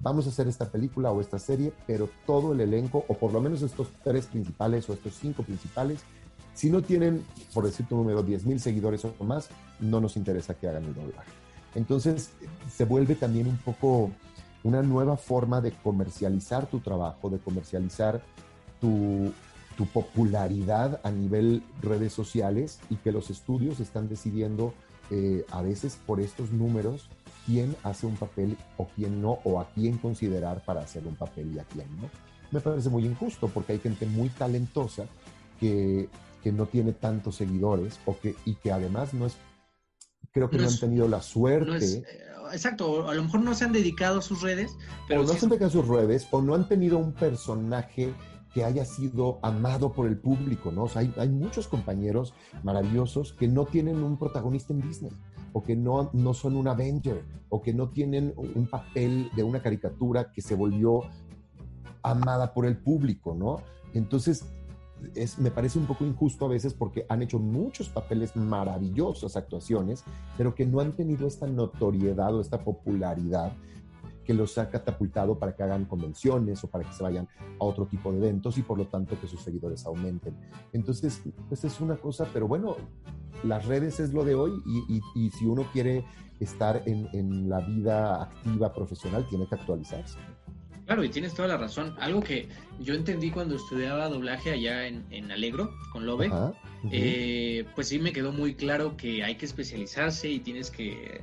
vamos 0.01 0.27
a 0.27 0.31
hacer 0.31 0.49
esta 0.49 0.71
película 0.71 1.12
o 1.12 1.21
esta 1.21 1.38
serie, 1.38 1.73
pero 1.87 2.11
todo 2.27 2.53
el 2.53 2.61
elenco, 2.61 3.05
o 3.09 3.14
por 3.14 3.33
lo 3.33 3.40
menos 3.40 3.62
estos 3.62 3.88
tres 4.03 4.27
principales 4.27 4.88
o 4.90 4.92
estos 4.92 5.14
cinco 5.14 5.42
principales, 5.45 6.01
si 6.55 6.68
no 6.68 6.83
tienen, 6.83 7.25
por 7.55 7.64
decir 7.64 7.87
tu 7.87 7.97
número, 7.97 8.23
10 8.23 8.45
mil 8.45 8.61
seguidores 8.61 9.05
o 9.05 9.25
más, 9.25 9.49
no 9.81 10.01
nos 10.01 10.16
interesa 10.16 10.55
que 10.55 10.68
hagan 10.68 10.85
el 10.85 10.95
doblaje. 10.95 11.41
Entonces 11.74 12.30
se 12.70 12.85
vuelve 12.85 13.14
también 13.14 13.46
un 13.46 13.56
poco 13.58 14.11
una 14.64 14.82
nueva 14.82 15.16
forma 15.16 15.61
de 15.61 15.72
comercializar 15.72 16.66
tu 16.66 16.80
trabajo, 16.80 17.30
de 17.30 17.38
comercializar 17.38 18.22
tu, 18.80 19.32
popularidad 19.92 21.00
a 21.02 21.11
nivel 21.11 21.64
redes 21.80 22.12
sociales 22.12 22.78
y 22.88 22.94
que 22.94 23.11
los 23.11 23.30
estudios 23.30 23.80
están 23.80 24.08
decidiendo 24.08 24.74
eh, 25.11 25.44
a 25.50 25.61
veces 25.61 25.98
por 26.06 26.20
estos 26.20 26.52
números 26.52 27.08
quién 27.46 27.74
hace 27.82 28.06
un 28.06 28.14
papel 28.14 28.56
o 28.76 28.87
quién 28.94 29.20
no, 29.20 29.40
o 29.42 29.58
a 29.58 29.68
quién 29.70 29.98
considerar 29.98 30.64
para 30.64 30.82
hacer 30.82 31.04
un 31.04 31.16
papel 31.16 31.52
y 31.52 31.58
a 31.58 31.64
quién 31.64 31.88
no. 32.00 32.08
Me 32.52 32.61
parece 32.61 32.90
muy 32.90 33.04
injusto 33.04 33.48
porque 33.48 33.72
hay 33.72 33.80
gente 33.80 34.06
muy 34.06 34.28
talentosa 34.28 35.06
que, 35.58 36.08
que 36.44 36.52
no 36.52 36.66
tiene 36.66 36.92
tantos 36.92 37.35
seguidores 37.35 37.98
o 38.06 38.16
que, 38.16 38.37
y 38.44 38.54
que 38.54 38.70
además 38.70 39.12
no 39.14 39.26
es 39.26 39.35
creo 40.33 40.51
que 40.51 40.59
no, 40.59 40.68
han 40.68 40.79
tenido 40.79 41.09
la 41.09 41.23
suerte. 41.23 41.85
Eh, 41.85 42.05
exacto, 42.53 43.09
a 43.09 43.14
lo 43.14 43.25
mejor 43.25 43.40
no 43.40 43.55
se 43.55 43.64
han 43.64 43.73
dedicado 43.73 44.18
a 44.18 44.23
sus 44.23 44.42
redes, 44.42 44.77
pero... 45.07 45.21
O 45.21 45.25
no 45.25 45.33
se 45.33 45.45
han 45.45 45.51
dedicado 45.51 45.68
a 45.68 45.73
sus 45.73 45.88
redes, 45.88 46.27
o 46.31 46.42
no 46.42 46.55
han 46.55 46.68
tenido 46.68 46.99
un 46.99 47.12
personaje 47.12 48.14
que 48.55 48.64
haya 48.64 48.85
sido 48.85 49.38
amado 49.42 49.92
por 49.92 50.07
el 50.07 50.18
público, 50.18 50.73
¿no? 50.73 50.85
O 50.85 50.88
sea, 50.88 51.01
hay, 51.01 51.14
hay, 51.16 51.31
muchos 51.31 51.68
compañeros 51.68 52.35
maravillosos 52.62 53.33
que 53.33 53.49
no 53.49 53.64
tienen 53.64 54.03
un 54.03 54.18
protagonista 54.18 54.75
en 54.75 54.83
Disney, 54.83 55.12
o 55.53 55.62
que 55.62 55.75
no, 55.75 56.11
no 56.12 56.35
son 56.35 56.57
un 56.57 56.68
Avenger, 56.68 57.25
o 57.49 57.62
que 57.62 57.73
no 57.73 57.88
tienen 57.88 58.35
un 58.37 58.66
papel 58.66 59.31
de 59.35 59.42
una 59.42 59.62
caricatura 59.62 60.33
que 60.33 60.42
se 60.42 60.55
volvió 60.55 61.03
amada 62.03 62.53
por 62.53 62.66
el 62.66 62.77
público, 62.77 63.35
¿no? 63.35 63.62
Entonces, 63.95 64.45
me 65.38 65.51
parece 65.51 65.79
un 65.79 65.87
poco 65.87 66.05
injusto 66.05 66.47
a 66.47 66.49
veces 66.49 66.75
porque 66.75 67.07
han 67.09 67.23
hecho 67.23 67.38
muchos 67.38 67.88
papeles 67.88 68.37
maravillosas 68.37 69.37
actuaciones, 69.37 70.05
pero 70.37 70.55
que 70.55 70.67
no 70.67 70.81
han 70.81 70.93
tenido 70.93 71.27
esta 71.27 71.47
notoriedad 71.47 72.35
o 72.35 72.41
esta 72.41 72.62
popularidad 72.62 73.53
que 74.25 74.35
los 74.35 74.57
ha 74.59 74.71
catapultado 74.71 75.38
para 75.38 75.55
que 75.55 75.62
hagan 75.62 75.85
convenciones 75.85 76.62
o 76.65 76.69
para 76.69 76.85
que 76.85 76.93
se 76.93 77.03
vayan 77.03 77.29
a 77.59 77.65
otro 77.65 77.87
tipo 77.87 78.12
de 78.12 78.19
eventos 78.19 78.57
y 78.59 78.62
por 78.62 78.79
lo 78.79 78.87
tanto 78.87 79.19
que 79.21 79.27
sus 79.27 79.43
seguidores 79.43 79.85
aumenten. 79.85 80.37
Entonces, 80.73 81.23
pues 81.49 81.65
es 81.65 81.81
una 81.81 81.97
cosa, 81.97 82.27
pero 82.33 82.47
bueno, 82.47 82.77
las 83.45 83.67
redes 83.67 83.99
es 84.01 84.12
lo 84.12 84.25
de 84.25 84.35
hoy 84.35 84.53
y, 85.15 85.31
si 85.31 85.47
uno 85.47 85.65
quiere 85.73 86.05
estar 86.38 86.83
en, 86.87 87.09
en 87.12 87.49
la 87.49 87.61
vida 87.61 88.23
activa 88.23 88.73
profesional, 88.73 89.27
tiene 89.29 89.47
que 89.47 89.55
actualizarse. 89.55 90.19
Claro, 90.87 91.05
y 91.05 91.09
tienes 91.09 91.35
toda 91.35 91.49
la 91.49 91.57
razón. 91.57 91.95
Algo 92.01 92.21
que 92.21 92.49
yo 92.81 92.95
entendí 92.95 93.31
cuando 93.31 93.55
estudiaba 93.57 94.09
doblaje 94.09 94.51
allá 94.51 94.87
en, 94.87 95.31
Alegro, 95.31 95.75
con 95.92 96.07
Lobe, 96.07 96.31
eh, 96.90 97.64
pues 97.75 97.88
sí 97.88 97.99
me 97.99 98.12
quedó 98.12 98.33
muy 98.33 98.55
claro 98.55 98.97
que 98.97 99.23
hay 99.23 99.37
que 99.37 99.47
especializarse 99.47 100.29
y 100.29 100.40
tienes 100.40 100.71
que... 100.71 101.23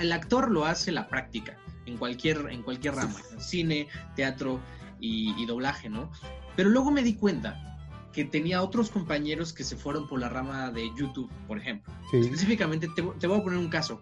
El 0.00 0.12
actor 0.12 0.50
lo 0.50 0.64
hace 0.64 0.92
la 0.92 1.08
práctica, 1.08 1.58
en 1.86 1.96
cualquier, 1.96 2.48
en 2.50 2.62
cualquier 2.62 2.94
rama, 2.94 3.20
cine, 3.38 3.88
teatro 4.14 4.60
y, 5.00 5.44
doblaje, 5.46 5.88
¿no? 5.88 6.10
Pero 6.54 6.70
luego 6.70 6.90
me 6.90 7.02
di 7.02 7.14
cuenta 7.14 7.68
que 8.12 8.24
tenía 8.24 8.62
otros 8.62 8.90
compañeros 8.90 9.52
que 9.52 9.64
se 9.64 9.76
fueron 9.76 10.06
por 10.06 10.20
la 10.20 10.28
rama 10.28 10.70
de 10.70 10.90
YouTube, 10.94 11.30
por 11.48 11.58
ejemplo. 11.58 11.92
Específicamente, 12.12 12.88
te, 12.94 13.02
voy 13.02 13.38
a 13.38 13.42
poner 13.42 13.58
un 13.58 13.68
caso. 13.68 14.00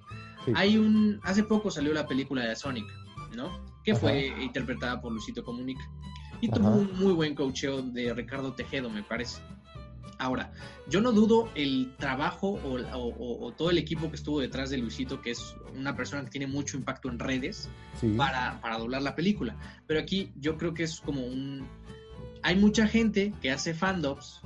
Hay 0.55 0.77
un... 0.77 1.21
Hace 1.23 1.45
poco 1.45 1.71
salió 1.71 1.95
la 1.95 2.07
película 2.07 2.45
de 2.45 2.55
Sonic, 2.57 2.87
¿no? 3.35 3.70
Que 3.85 3.95
fue 3.95 4.29
interpretada 4.43 5.01
por 5.01 5.13
Luisito 5.13 5.45
Comunica. 5.45 5.83
Y 6.41 6.49
tuvo 6.49 6.71
un 6.71 6.99
muy 6.99 7.13
buen 7.13 7.35
coacheo 7.35 7.83
de 7.83 8.15
Ricardo 8.15 8.55
Tejedo, 8.55 8.89
me 8.89 9.03
parece. 9.03 9.43
Ahora, 10.19 10.53
yo 10.87 11.01
no 11.01 11.13
dudo 11.13 11.49
el 11.55 11.95
trabajo 11.97 12.61
o, 12.63 13.53
todo 13.53 13.71
el 13.71 13.79
equipo 13.79 14.11
que 14.11 14.17
estuvo 14.17 14.41
detrás 14.41 14.69
de 14.69 14.77
Luisito, 14.77 15.23
que 15.23 15.31
es 15.31 15.57
una 15.75 15.97
persona 15.97 16.25
que 16.25 16.31
tiene 16.31 16.47
mucho 16.47 16.77
impacto 16.77 17.09
en 17.09 17.19
redes 17.19 17.71
para, 18.17 18.61
para 18.61 18.79
doblar 18.79 19.01
la 19.03 19.17
película. 19.17 19.57
Pero 19.87 20.01
aquí 20.01 20.33
yo 20.37 20.57
creo 20.59 20.75
que 20.75 20.83
es 20.83 21.01
como 21.01 21.25
un... 21.25 21.67
Hay 22.43 22.57
mucha 22.57 22.87
gente 22.87 23.33
que 23.41 23.51
hace 23.51 23.75
fandoms 23.75 24.43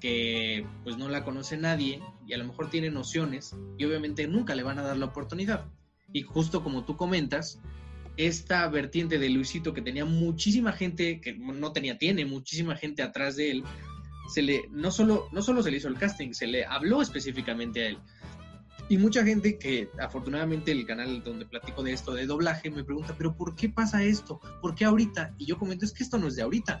que 0.00 0.66
pues 0.84 0.96
no 0.96 1.08
la 1.08 1.24
conoce 1.24 1.56
nadie 1.56 2.02
y 2.26 2.32
a 2.32 2.38
lo 2.38 2.44
mejor 2.44 2.70
tiene 2.70 2.90
nociones 2.90 3.56
y 3.78 3.84
obviamente 3.84 4.26
nunca 4.26 4.54
le 4.54 4.62
van 4.62 4.78
a 4.78 4.82
dar 4.82 4.96
la 4.96 5.06
oportunidad. 5.06 5.66
Y 6.12 6.22
justo 6.22 6.62
como 6.62 6.84
tú 6.84 6.96
comentas, 6.96 7.60
esta 8.16 8.66
vertiente 8.68 9.18
de 9.18 9.28
Luisito 9.28 9.72
que 9.72 9.82
tenía 9.82 10.04
muchísima 10.04 10.72
gente, 10.72 11.20
que 11.20 11.34
no 11.34 11.72
tenía, 11.72 11.98
tiene 11.98 12.24
muchísima 12.24 12.76
gente 12.76 13.02
atrás 13.02 13.36
de 13.36 13.50
él, 13.50 13.64
se 14.28 14.42
le, 14.42 14.68
no 14.70 14.90
solo, 14.90 15.28
no 15.32 15.42
solo 15.42 15.62
se 15.62 15.70
le 15.70 15.76
hizo 15.76 15.88
el 15.88 15.98
casting, 15.98 16.32
se 16.32 16.46
le 16.46 16.64
habló 16.64 17.02
específicamente 17.02 17.82
a 17.82 17.88
él. 17.88 17.98
Y 18.88 18.98
mucha 18.98 19.24
gente 19.24 19.58
que 19.58 19.90
afortunadamente 19.98 20.70
el 20.70 20.86
canal 20.86 21.22
donde 21.24 21.44
platico 21.44 21.82
de 21.82 21.92
esto 21.92 22.14
de 22.14 22.26
doblaje 22.26 22.70
me 22.70 22.84
pregunta, 22.84 23.14
pero 23.18 23.36
¿por 23.36 23.56
qué 23.56 23.68
pasa 23.68 24.04
esto? 24.04 24.40
¿Por 24.62 24.74
qué 24.74 24.84
ahorita? 24.84 25.34
Y 25.38 25.46
yo 25.46 25.58
comento, 25.58 25.84
es 25.84 25.92
que 25.92 26.04
esto 26.04 26.18
no 26.18 26.28
es 26.28 26.36
de 26.36 26.42
ahorita, 26.42 26.80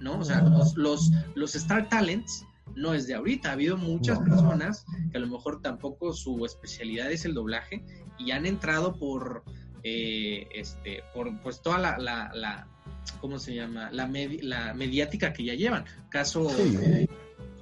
¿no? 0.00 0.18
O 0.18 0.24
sea, 0.24 0.42
los, 0.42 0.76
los, 0.76 1.12
los 1.36 1.54
Star 1.54 1.88
Talents 1.88 2.44
no 2.74 2.94
es 2.94 3.06
de 3.06 3.14
ahorita. 3.14 3.50
Ha 3.50 3.52
habido 3.52 3.76
muchas 3.76 4.18
personas 4.18 4.84
que 5.12 5.18
a 5.18 5.20
lo 5.20 5.28
mejor 5.28 5.62
tampoco 5.62 6.12
su 6.12 6.44
especialidad 6.44 7.12
es 7.12 7.24
el 7.24 7.34
doblaje 7.34 7.84
y 8.18 8.32
han 8.32 8.44
entrado 8.44 8.98
por 8.98 9.44
eh, 9.82 10.48
este, 10.52 11.02
por 11.14 11.40
pues 11.40 11.60
toda 11.62 11.78
la, 11.78 11.98
la, 11.98 12.68
¿cómo 13.20 13.38
se 13.38 13.54
llama? 13.54 13.90
La, 13.92 14.10
la 14.42 14.74
mediática 14.74 15.32
que 15.32 15.44
ya 15.44 15.54
llevan. 15.54 15.84
Caso, 16.08 16.50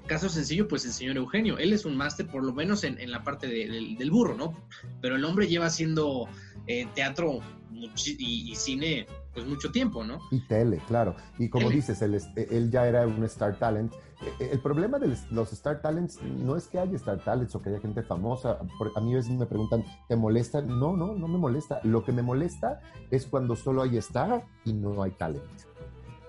caso 0.06 0.28
sencillo, 0.28 0.68
pues 0.68 0.84
el 0.84 0.92
señor 0.92 1.16
Eugenio. 1.16 1.58
Él 1.58 1.72
es 1.72 1.84
un 1.84 1.96
máster, 1.96 2.26
por 2.26 2.44
lo 2.44 2.52
menos 2.52 2.84
en, 2.84 3.10
la 3.10 3.22
parte 3.22 3.46
del 3.48 4.10
burro, 4.10 4.36
¿no? 4.36 4.68
Pero 5.00 5.16
el 5.16 5.24
hombre 5.24 5.46
lleva 5.46 5.66
haciendo 5.66 6.28
eh, 6.66 6.86
teatro 6.94 7.40
y, 7.72 8.54
cine 8.56 9.06
pues 9.34 9.46
mucho 9.46 9.70
tiempo, 9.70 10.04
¿no? 10.04 10.18
Y 10.30 10.40
tele, 10.46 10.80
claro. 10.86 11.16
Y 11.38 11.48
como 11.48 11.68
dices, 11.68 12.00
él, 12.02 12.20
él, 12.36 12.70
ya 12.70 12.86
era 12.86 13.06
un 13.06 13.22
Star 13.24 13.58
Talent. 13.58 13.92
E, 14.40 14.44
e, 14.44 14.52
el 14.52 14.60
problema 14.60 14.98
de 14.98 15.16
los 15.30 15.52
Star 15.52 15.82
Talents 15.82 16.22
no 16.22 16.56
es 16.56 16.68
que 16.68 16.78
haya 16.78 16.96
Star 16.96 17.22
Talents 17.22 17.54
o 17.54 17.60
que 17.60 17.70
haya 17.70 17.80
gente 17.80 18.02
famosa. 18.02 18.58
A 18.94 19.00
mí 19.00 19.12
a 19.12 19.16
veces 19.16 19.32
me 19.32 19.46
preguntan, 19.46 19.84
¿te 20.08 20.16
molesta? 20.16 20.62
No, 20.62 20.96
no, 20.96 21.14
no 21.14 21.28
me 21.28 21.38
molesta. 21.38 21.80
Lo 21.82 22.04
que 22.04 22.12
me 22.12 22.22
molesta 22.22 22.80
es 23.10 23.26
cuando 23.26 23.56
solo 23.56 23.82
hay 23.82 23.96
Star 23.98 24.44
y 24.64 24.72
no 24.72 25.02
hay 25.02 25.10
talent 25.12 25.73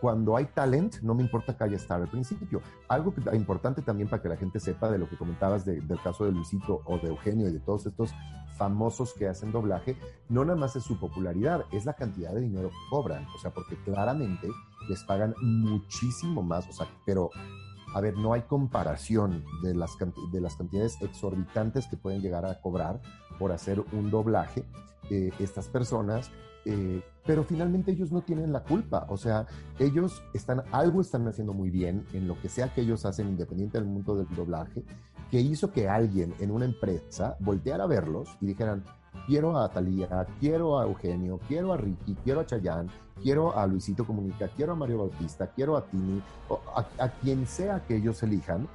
cuando 0.06 0.38
hay 0.38 0.46
talent, 0.46 1.02
no 1.02 1.16
me 1.16 1.24
importa 1.24 1.58
que 1.58 1.64
haya 1.64 1.78
Star 1.78 2.00
al 2.00 2.08
principio. 2.08 2.62
Algo 2.88 3.12
que, 3.12 3.36
importante 3.36 3.82
también 3.82 4.08
para 4.08 4.22
que 4.22 4.30
la 4.30 4.38
gente 4.38 4.60
sepa 4.60 4.92
de 4.92 5.00
lo 5.00 5.10
que 5.10 5.18
comentabas 5.18 5.66
del 5.66 6.00
caso 6.04 6.26
de 6.26 6.32
Luisito 6.32 6.84
o 6.86 7.00
de 7.00 7.08
Eugenio 7.08 7.50
y 7.50 7.52
de 7.52 7.60
todos 7.60 7.88
estos 7.88 8.12
famosos 8.56 9.16
que 9.16 9.28
hacen 9.28 9.52
doblaje, 9.52 9.98
no 10.30 10.46
nada 10.46 10.60
más 10.60 10.76
es 10.76 10.84
su 10.84 11.00
popularidad, 11.00 11.66
es 11.72 11.86
la 11.86 11.94
cantidad 11.94 12.36
de 12.36 12.42
dinero 12.42 12.70
que 12.70 12.76
cobran. 12.92 13.26
O 13.36 13.40
sea, 13.40 13.50
porque 13.50 13.78
claramente 13.84 14.48
les 14.88 15.04
pagan 15.06 15.34
muchísimo 15.42 16.44
más, 16.44 16.70
o 16.70 16.72
sea, 16.72 16.88
pero 17.04 17.32
a 17.96 18.00
ver, 18.00 18.16
no 18.16 18.34
hay 18.34 18.44
comparación 18.44 19.44
de 19.64 19.74
las, 19.74 19.98
de 20.32 20.40
las 20.40 20.56
cantidades 20.56 21.02
exorbitantes 21.02 21.88
que 21.88 21.98
pueden 21.98 22.22
llegar 22.22 22.46
a 22.46 22.62
cobrar 22.62 23.02
por 23.40 23.52
hacer 23.52 23.84
un 23.92 24.12
doblaje. 24.12 24.66
Eh, 25.10 25.32
estas 25.40 25.68
personas 25.68 26.30
eh, 26.66 27.02
pero 27.26 27.44
finalmente 27.44 27.92
ellos 27.92 28.12
no 28.12 28.22
tienen 28.22 28.54
la 28.54 28.64
culpa, 28.64 29.06
o 29.10 29.18
sea, 29.18 29.46
ellos 29.80 30.24
están, 30.34 30.64
algo 30.72 31.02
están 31.02 31.28
haciendo 31.28 31.54
muy 31.54 31.70
bien 31.70 32.06
en 32.14 32.28
lo 32.28 32.40
que 32.40 32.50
sea 32.50 32.74
que 32.74 32.82
ellos 32.82 33.06
hacen 33.06 33.30
independiente 33.30 33.78
del 33.78 33.88
mundo 33.88 34.16
del 34.16 34.28
doblaje, 34.36 34.84
que 35.32 35.42
hizo 35.42 35.72
que 35.72 35.90
alguien 35.90 36.34
en 36.40 36.52
una 36.52 36.66
empresa 36.66 37.36
volteara 37.40 37.86
a 37.86 37.88
verlos 37.88 38.30
y 38.42 38.46
dijeran, 38.46 38.84
quiero 39.28 39.58
a 39.58 39.70
Talía, 39.70 40.28
quiero 40.40 40.80
a 40.80 40.84
Eugenio, 40.84 41.40
quiero 41.48 41.74
a 41.74 41.78
Ricky, 41.78 42.16
quiero 42.24 42.42
a 42.42 42.46
Chayán, 42.46 42.90
quiero 43.22 43.58
a 43.58 43.66
Luisito 43.66 44.06
Comunica, 44.06 44.50
quiero 44.50 44.74
a 44.74 44.76
Mario 44.76 45.00
Bautista, 45.00 45.48
quiero 45.48 45.78
a 45.78 45.86
Tini, 45.86 46.22
a 47.00 47.10
quien 47.10 47.48
sea 47.48 47.84
que 47.86 47.96
ellos 47.98 48.22
elijan, 48.22 48.68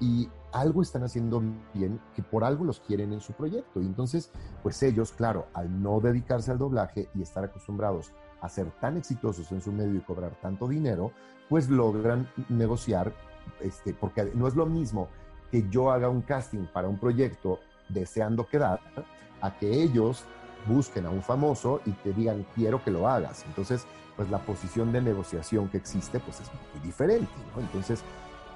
y 0.00 0.28
algo 0.60 0.82
están 0.82 1.04
haciendo 1.04 1.42
bien, 1.74 2.00
que 2.14 2.22
por 2.22 2.44
algo 2.44 2.64
los 2.64 2.80
quieren 2.80 3.12
en 3.12 3.20
su 3.20 3.32
proyecto. 3.32 3.80
Y 3.80 3.86
entonces, 3.86 4.30
pues 4.62 4.82
ellos, 4.82 5.12
claro, 5.12 5.46
al 5.54 5.82
no 5.82 6.00
dedicarse 6.00 6.50
al 6.50 6.58
doblaje 6.58 7.08
y 7.14 7.22
estar 7.22 7.44
acostumbrados 7.44 8.12
a 8.40 8.48
ser 8.48 8.70
tan 8.80 8.96
exitosos 8.96 9.50
en 9.52 9.60
su 9.60 9.72
medio 9.72 9.94
y 9.94 10.00
cobrar 10.00 10.38
tanto 10.40 10.68
dinero, 10.68 11.12
pues 11.48 11.68
logran 11.68 12.28
negociar, 12.48 13.12
este, 13.60 13.94
porque 13.94 14.30
no 14.34 14.48
es 14.48 14.56
lo 14.56 14.66
mismo 14.66 15.08
que 15.50 15.68
yo 15.68 15.90
haga 15.90 16.08
un 16.08 16.22
casting 16.22 16.66
para 16.72 16.88
un 16.88 16.98
proyecto 16.98 17.60
deseando 17.88 18.46
quedar, 18.46 18.80
a 19.40 19.56
que 19.56 19.82
ellos 19.82 20.24
busquen 20.66 21.06
a 21.06 21.10
un 21.10 21.22
famoso 21.22 21.80
y 21.86 21.92
te 21.92 22.12
digan, 22.12 22.44
quiero 22.54 22.82
que 22.82 22.90
lo 22.90 23.08
hagas. 23.08 23.44
Entonces, 23.46 23.86
pues 24.16 24.30
la 24.30 24.38
posición 24.38 24.92
de 24.92 25.00
negociación 25.00 25.68
que 25.68 25.76
existe, 25.76 26.18
pues 26.18 26.40
es 26.40 26.50
muy 26.72 26.82
diferente, 26.82 27.30
¿no? 27.54 27.60
Entonces, 27.60 28.02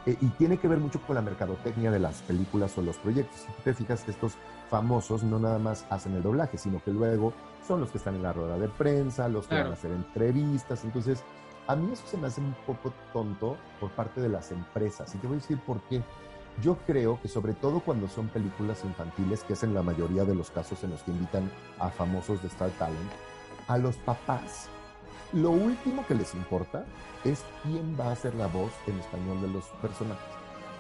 eh, 0.07 0.17
y 0.21 0.27
tiene 0.31 0.59
que 0.59 0.69
ver 0.69 0.79
mucho 0.79 1.01
con 1.01 1.15
la 1.15 1.23
mercadotecnia 1.23 1.91
de 1.91 1.99
las 1.99 2.23
películas 2.23 2.77
o 2.79 2.83
los 2.83 2.97
proyectos. 2.97 3.41
Si 3.41 3.47
tú 3.47 3.63
te 3.65 3.75
fijas 3.75 4.03
que 4.03 4.13
estos 4.13 4.35
famosos 4.71 5.23
no 5.23 5.39
nada 5.39 5.59
más 5.59 5.85
hacen 5.91 6.15
el 6.15 6.23
doblaje, 6.23 6.57
sino 6.59 6.83
que 6.83 6.91
luego 6.91 7.33
son 7.67 7.81
los 7.81 7.91
que 7.91 7.99
están 7.99 8.15
en 8.15 8.23
la 8.23 8.33
rueda 8.33 8.59
de 8.59 8.69
prensa, 8.69 9.29
los 9.29 9.47
que 9.47 9.57
van 9.57 9.69
a 9.69 9.75
hacer 9.75 9.93
entrevistas. 9.93 10.85
Entonces, 10.85 11.23
a 11.67 11.77
mí 11.77 11.93
eso 11.93 12.07
se 12.07 12.17
me 12.17 12.29
hace 12.29 12.41
un 12.41 12.55
poco 12.67 12.93
tonto 13.13 13.57
por 13.79 13.91
parte 13.91 14.21
de 14.21 14.29
las 14.29 14.51
empresas. 14.53 15.15
Y 15.15 15.19
te 15.19 15.27
voy 15.27 15.37
a 15.37 15.41
decir 15.41 15.59
por 15.61 15.81
qué. 15.83 16.03
Yo 16.63 16.77
creo 16.87 17.21
que 17.23 17.29
sobre 17.29 17.55
todo 17.55 17.81
cuando 17.81 18.09
son 18.09 18.29
películas 18.29 18.85
infantiles, 18.85 19.45
que 19.45 19.53
es 19.53 19.63
en 19.63 19.73
la 19.73 19.83
mayoría 19.83 20.25
de 20.25 20.35
los 20.35 20.51
casos 20.51 20.83
en 20.83 20.91
los 20.91 21.03
que 21.03 21.13
invitan 21.13 21.51
a 21.79 21.91
famosos 21.91 22.43
de 22.43 22.49
Star 22.49 22.71
Talent, 22.71 23.11
a 23.69 23.79
los 23.79 23.97
papás 23.99 24.69
lo 25.33 25.51
último 25.51 26.07
que 26.07 26.15
les 26.15 26.35
importa 26.35 26.85
es 27.25 27.43
quién 27.63 27.97
va 27.99 28.13
a 28.13 28.17
ser 28.17 28.35
la 28.35 28.47
voz 28.47 28.73
en 28.87 28.99
español 28.99 29.41
de 29.43 29.49
los 29.49 29.65
personajes. 29.83 30.25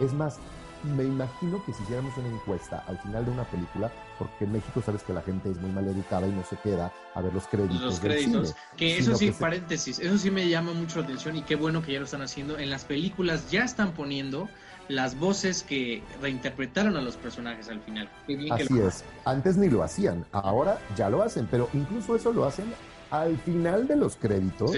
Es 0.01 0.13
más, 0.13 0.39
me 0.83 1.05
imagino 1.05 1.63
que 1.65 1.73
si 1.73 1.83
hiciéramos 1.83 2.17
una 2.17 2.29
encuesta 2.29 2.83
al 2.89 2.99
final 2.99 3.25
de 3.27 3.31
una 3.31 3.45
película, 3.45 3.93
porque 4.19 4.45
en 4.45 4.53
México 4.53 4.83
sabes 4.85 5.03
que 5.03 5.13
la 5.13 5.23
gente 5.23 5.51
es 5.51 5.59
muy 5.59 5.71
mal 5.71 5.87
educada 5.87 6.27
y 6.27 6.31
no 6.31 6.43
se 6.45 6.57
queda 6.57 6.93
a 7.15 7.21
ver 7.21 7.35
los 7.35 7.47
créditos. 7.47 7.81
Los 7.83 8.01
créditos. 8.01 8.55
que 8.77 8.99
eso 8.99 9.15
sí, 9.15 9.31
paréntesis, 9.31 9.99
eso 9.99 10.17
sí 10.17 10.31
me 10.31 10.49
llama 10.49 10.73
mucho 10.73 11.01
la 11.01 11.05
atención 11.05 11.37
y 11.37 11.43
qué 11.43 11.57
bueno 11.57 11.83
que 11.83 11.93
ya 11.93 11.99
lo 11.99 12.07
están 12.07 12.23
haciendo. 12.23 12.59
En 12.59 12.71
las 12.71 12.85
películas 12.85 13.51
ya 13.51 13.65
están 13.65 13.93
poniendo 13.93 14.49
las 14.89 15.19
voces 15.19 15.63
que 15.63 16.03
reinterpretaron 16.21 16.97
a 16.97 17.01
los 17.01 17.17
personajes 17.17 17.69
al 17.69 17.81
final. 17.81 18.09
Así 18.51 18.79
es. 18.81 19.05
Antes 19.25 19.57
ni 19.57 19.69
lo 19.69 19.83
hacían, 19.85 20.25
ahora 20.33 20.79
ya 20.97 21.09
lo 21.11 21.23
hacen, 21.23 21.47
pero 21.51 21.69
incluso 21.75 22.17
eso 22.17 22.33
lo 22.33 22.45
hacen 22.45 22.73
al 23.11 23.37
final 23.39 23.87
de 23.87 23.97
los 23.97 24.17
créditos 24.17 24.73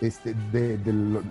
este, 0.00 0.34
de, 0.52 0.78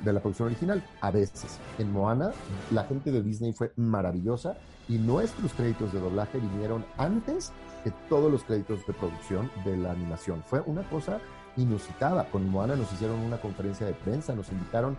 la 0.04 0.20
producción 0.20 0.48
original. 0.48 0.84
A 1.02 1.12
veces, 1.12 1.60
en 1.78 1.92
Moana, 1.92 2.32
la 2.72 2.84
gente 2.86 3.12
de 3.12 3.22
Disney 3.22 3.54
fue 3.54 3.72
maravillosa 3.76 4.58
y 4.88 4.98
nuestros 4.98 5.54
créditos 5.54 5.94
de 5.94 6.00
doblaje 6.00 6.40
vinieron 6.40 6.86
antes 6.98 7.52
que 7.84 7.92
todos 8.10 8.32
los 8.32 8.44
créditos 8.44 8.86
de 8.88 8.94
producción 8.94 9.52
de 9.66 9.78
la 9.78 9.92
animación. 9.92 10.44
Fue 10.44 10.62
una 10.62 10.88
cosa 10.90 11.20
inusitada. 11.58 12.26
Con 12.32 12.50
Moana 12.50 12.76
nos 12.76 12.92
hicieron 12.94 13.20
una 13.20 13.38
conferencia 13.40 13.86
de 13.86 13.94
prensa, 13.94 14.34
nos 14.34 14.52
invitaron 14.52 14.98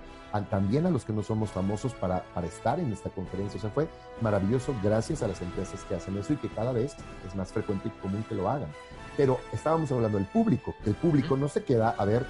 también 0.50 0.86
a 0.86 0.90
los 0.90 1.04
que 1.04 1.12
no 1.12 1.22
somos 1.22 1.50
famosos 1.50 1.94
para, 1.94 2.22
para 2.34 2.46
estar 2.46 2.78
en 2.78 2.92
esta 2.92 3.10
conferencia. 3.10 3.58
O 3.58 3.60
sea, 3.60 3.70
fue 3.70 3.88
maravilloso 4.20 4.74
gracias 4.82 5.22
a 5.22 5.28
las 5.28 5.40
empresas 5.42 5.82
que 5.84 5.94
hacen 5.94 6.16
eso 6.18 6.32
y 6.32 6.36
que 6.36 6.48
cada 6.48 6.72
vez 6.72 6.94
es 7.26 7.34
más 7.34 7.52
frecuente 7.52 7.88
y 7.88 8.00
común 8.00 8.24
que 8.28 8.34
lo 8.34 8.48
hagan. 8.48 8.68
Pero 9.16 9.38
estábamos 9.53 9.90
hablando 9.92 10.18
del 10.18 10.27
público. 10.27 10.74
El 10.85 10.94
público 10.94 11.37
no 11.37 11.48
se 11.48 11.62
queda 11.64 11.90
a 11.90 12.05
ver, 12.05 12.27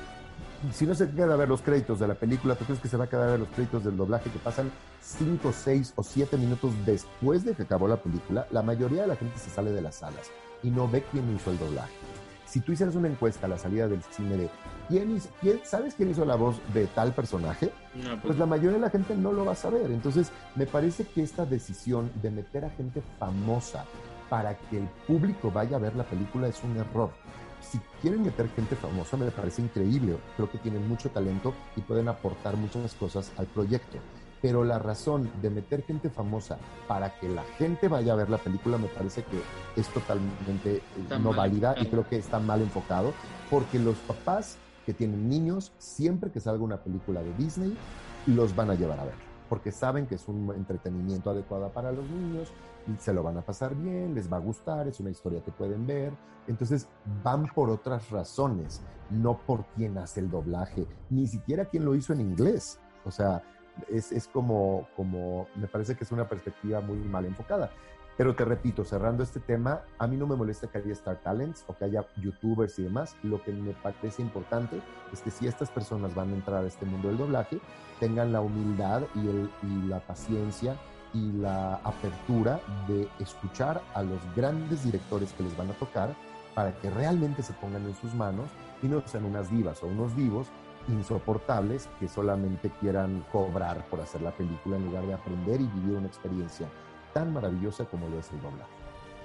si 0.73 0.87
no 0.87 0.95
se 0.95 1.11
queda 1.11 1.35
a 1.35 1.37
ver 1.37 1.49
los 1.49 1.63
créditos 1.63 2.01
de 2.01 2.09
la 2.09 2.15
película, 2.15 2.55
¿tú 2.55 2.65
crees 2.65 2.81
que 2.81 2.89
se 2.89 2.97
va 2.97 3.05
a 3.05 3.09
quedar 3.09 3.29
a 3.29 3.33
ver 3.33 3.41
los 3.41 3.49
créditos 3.49 3.85
del 3.85 3.97
doblaje 3.97 4.31
que 4.31 4.39
pasan 4.39 4.71
5, 5.03 5.53
6 5.53 5.93
o 5.97 6.03
7 6.03 6.37
minutos 6.39 6.73
después 6.87 7.45
de 7.45 7.55
que 7.55 7.63
acabó 7.63 7.89
la 7.89 7.97
película? 7.97 8.47
La 8.51 8.63
mayoría 8.63 9.03
de 9.03 9.09
la 9.09 9.17
gente 9.17 9.39
se 9.39 9.51
sale 9.51 9.73
de 9.73 9.83
las 9.83 9.97
salas 9.97 10.31
y 10.63 10.71
no 10.71 10.89
ve 10.89 11.05
quién 11.13 11.35
hizo 11.35 11.51
el 11.51 11.59
doblaje. 11.59 11.93
si 12.47 12.61
tú 12.61 12.73
hicieras 12.73 12.95
una 12.95 13.09
encuesta 13.09 13.47
a 13.47 13.49
la 13.49 13.59
salida 13.59 13.89
del 13.89 14.03
cine 14.03 14.37
de 14.37 14.51
¿quién, 14.89 15.21
quién 15.41 15.61
¿sabes 15.65 15.95
quién 15.95 16.11
hizo 16.11 16.25
la 16.25 16.37
voz 16.37 16.57
de 16.73 16.87
tal 16.87 17.13
personaje? 17.13 17.73
pues, 17.93 18.21
pues 18.23 18.39
la 18.39 18.47
mayoría 18.47 18.79
de 18.79 18.85
la 18.85 18.91
gente 18.91 19.15
no 19.17 19.33
lo 19.33 19.45
va 19.45 19.53
a 19.53 19.57
saber. 19.57 19.91
Entonces, 19.91 20.31
me 20.55 20.67
parece 20.67 21.05
que 21.05 21.23
esta 21.23 21.45
decisión 21.45 22.11
de 22.23 22.31
meter 22.31 22.65
a 22.65 22.71
gente 22.71 23.03
famosa 23.19 23.85
para 24.35 24.59
que 24.59 24.79
el 24.79 24.89
público 25.07 25.53
vaya 25.53 25.77
a 25.77 25.79
ver 25.79 25.95
la 25.95 26.03
película 26.03 26.49
es 26.49 26.61
un 26.65 26.77
error. 26.77 27.11
Si 27.61 27.79
quieren 28.03 28.25
meter 28.25 28.49
gente 28.49 28.75
famosa, 28.75 29.17
me 29.17 29.31
parece 29.31 29.63
increíble. 29.63 30.17
Creo 30.35 30.51
que 30.51 30.59
tienen 30.59 30.89
mucho 30.89 31.09
talento 31.09 31.55
y 31.77 31.83
pueden 31.83 32.09
aportar 32.09 32.57
muchas 32.57 32.95
cosas 32.95 33.31
al 33.37 33.47
proyecto 33.47 33.99
pero 34.43 34.63
la 34.63 34.79
razón 34.79 35.31
de 35.41 35.49
meter 35.49 35.85
gente 35.85 36.11
famosa 36.11 36.59
para 36.87 37.19
que 37.19 37.31
la 37.31 37.45
gente 37.57 37.89
vaya 37.89 38.13
a 38.13 38.17
ver 38.17 38.29
la 38.29 38.37
película 38.37 38.77
me 38.77 38.89
parece 38.89 39.23
que 39.23 39.41
es 39.81 39.89
totalmente 39.89 40.77
eh, 40.77 40.83
no 41.19 41.33
válida 41.33 41.75
y 41.81 41.87
creo 41.87 42.07
que 42.07 42.19
está 42.19 42.41
mal 42.41 42.61
enfocado, 42.61 43.15
porque 43.49 43.79
los 43.79 43.97
papás 44.01 44.59
que 44.85 44.93
tienen 44.93 45.31
niños, 45.31 45.73
siempre 45.79 46.31
que 46.31 46.41
salga 46.41 46.63
una 46.63 46.77
película 46.77 47.23
de 47.23 47.33
Disney, 47.39 47.75
los 48.27 48.55
van 48.55 48.71
a 48.71 48.75
llevar 48.75 49.01
a 49.01 49.05
ver, 49.05 49.15
porque 49.49 49.73
saben 49.73 50.07
que 50.07 50.17
es 50.17 50.29
un 50.29 50.53
entretenimiento 50.55 51.31
adecuado 51.31 51.71
para 51.71 51.91
los 51.91 52.05
niños, 52.11 52.53
se 52.99 53.13
lo 53.13 53.23
van 53.23 53.39
a 53.39 53.43
pasar 53.43 53.75
bien, 53.75 54.15
les 54.15 54.33
va 54.33 54.37
a 54.37 54.41
gustar, 54.41 54.89
es 54.89 55.01
una 55.01 55.11
historia 55.11 55.43
que 55.43 55.53
pueden 55.53 55.87
ver. 55.87 56.13
Entonces 56.47 56.89
van 57.23 57.47
por 57.47 57.71
otras 57.71 58.11
razones, 58.11 58.83
no 59.11 59.39
por 59.39 59.65
quién 59.77 59.97
hace 59.99 60.21
el 60.21 60.31
doblaje, 60.31 60.87
ni 61.11 61.27
siquiera 61.27 61.65
quién 61.65 61.85
lo 61.85 61.95
hizo 61.95 62.13
en 62.13 62.21
inglés. 62.21 62.79
O 63.05 63.11
sea, 63.11 63.43
es, 63.89 64.13
es 64.13 64.29
como, 64.29 64.89
como, 64.97 65.47
me 65.57 65.67
parece 65.67 65.97
que 65.97 66.05
es 66.05 66.13
una 66.13 66.29
perspectiva 66.29 66.81
muy 66.81 66.99
mal 66.99 67.25
enfocada. 67.25 67.71
Pero 68.17 68.37
te 68.37 68.45
repito, 68.45 68.85
cerrando 68.85 69.25
este 69.25 69.41
tema, 69.41 69.83
a 69.99 70.07
mí 70.07 70.17
no 70.17 70.27
me 70.27 70.37
molesta 70.37 70.69
que 70.69 70.79
haya 70.79 70.93
Star 70.93 71.21
Talents 71.23 71.65
o 71.67 71.77
que 71.77 71.87
haya 71.87 72.07
youtubers 72.23 72.79
y 72.79 72.85
demás. 72.85 73.17
Lo 73.25 73.43
que 73.43 73.53
me 73.53 73.73
parece 73.73 74.23
importante 74.23 74.81
es 75.13 75.21
que 75.21 75.33
si 75.33 75.49
estas 75.49 75.69
personas 75.71 76.15
van 76.15 76.31
a 76.31 76.35
entrar 76.35 76.63
a 76.63 76.67
este 76.67 76.87
mundo 76.87 77.09
del 77.09 77.19
doblaje, 77.19 77.59
tengan 77.99 78.33
la 78.33 78.41
humildad 78.41 79.03
y, 79.17 79.89
la 79.89 79.99
paciencia 80.01 80.77
y 81.15 81.33
la 81.33 81.77
apertura 81.77 82.61
de 82.89 83.09
escuchar 83.21 83.81
a 83.95 84.03
los 84.03 84.19
grandes 84.35 84.85
directores 84.85 85.33
que 85.33 85.45
les 85.45 85.57
van 85.57 85.71
a 85.71 85.75
tocar 85.75 86.15
para 86.55 86.73
que 86.79 86.91
realmente 86.91 87.43
se 87.43 87.53
pongan 87.55 87.85
en 87.87 87.95
sus 87.95 88.15
manos 88.15 88.47
y 88.83 88.87
no 88.87 89.03
sean 89.07 89.25
unas 89.25 89.51
divas 89.51 89.83
o 89.83 89.87
unos 89.87 90.15
divos 90.17 90.49
insoportables 90.89 91.89
que 91.99 92.09
solamente 92.09 92.71
quieran 92.81 93.25
cobrar 93.33 93.85
por 93.89 94.01
hacer 94.01 94.21
la 94.21 94.33
película 94.33 94.77
en 94.77 94.85
lugar 94.87 95.07
de 95.07 95.15
aprender 95.15 95.61
y 95.61 95.67
vivir 95.67 95.97
una 95.97 96.09
experiencia 96.09 96.69
tan 97.13 97.33
maravillosa 97.33 97.85
como 97.87 98.09
lo 98.09 98.19
es 98.19 98.31
el 98.33 98.43
doblaje. 98.43 98.74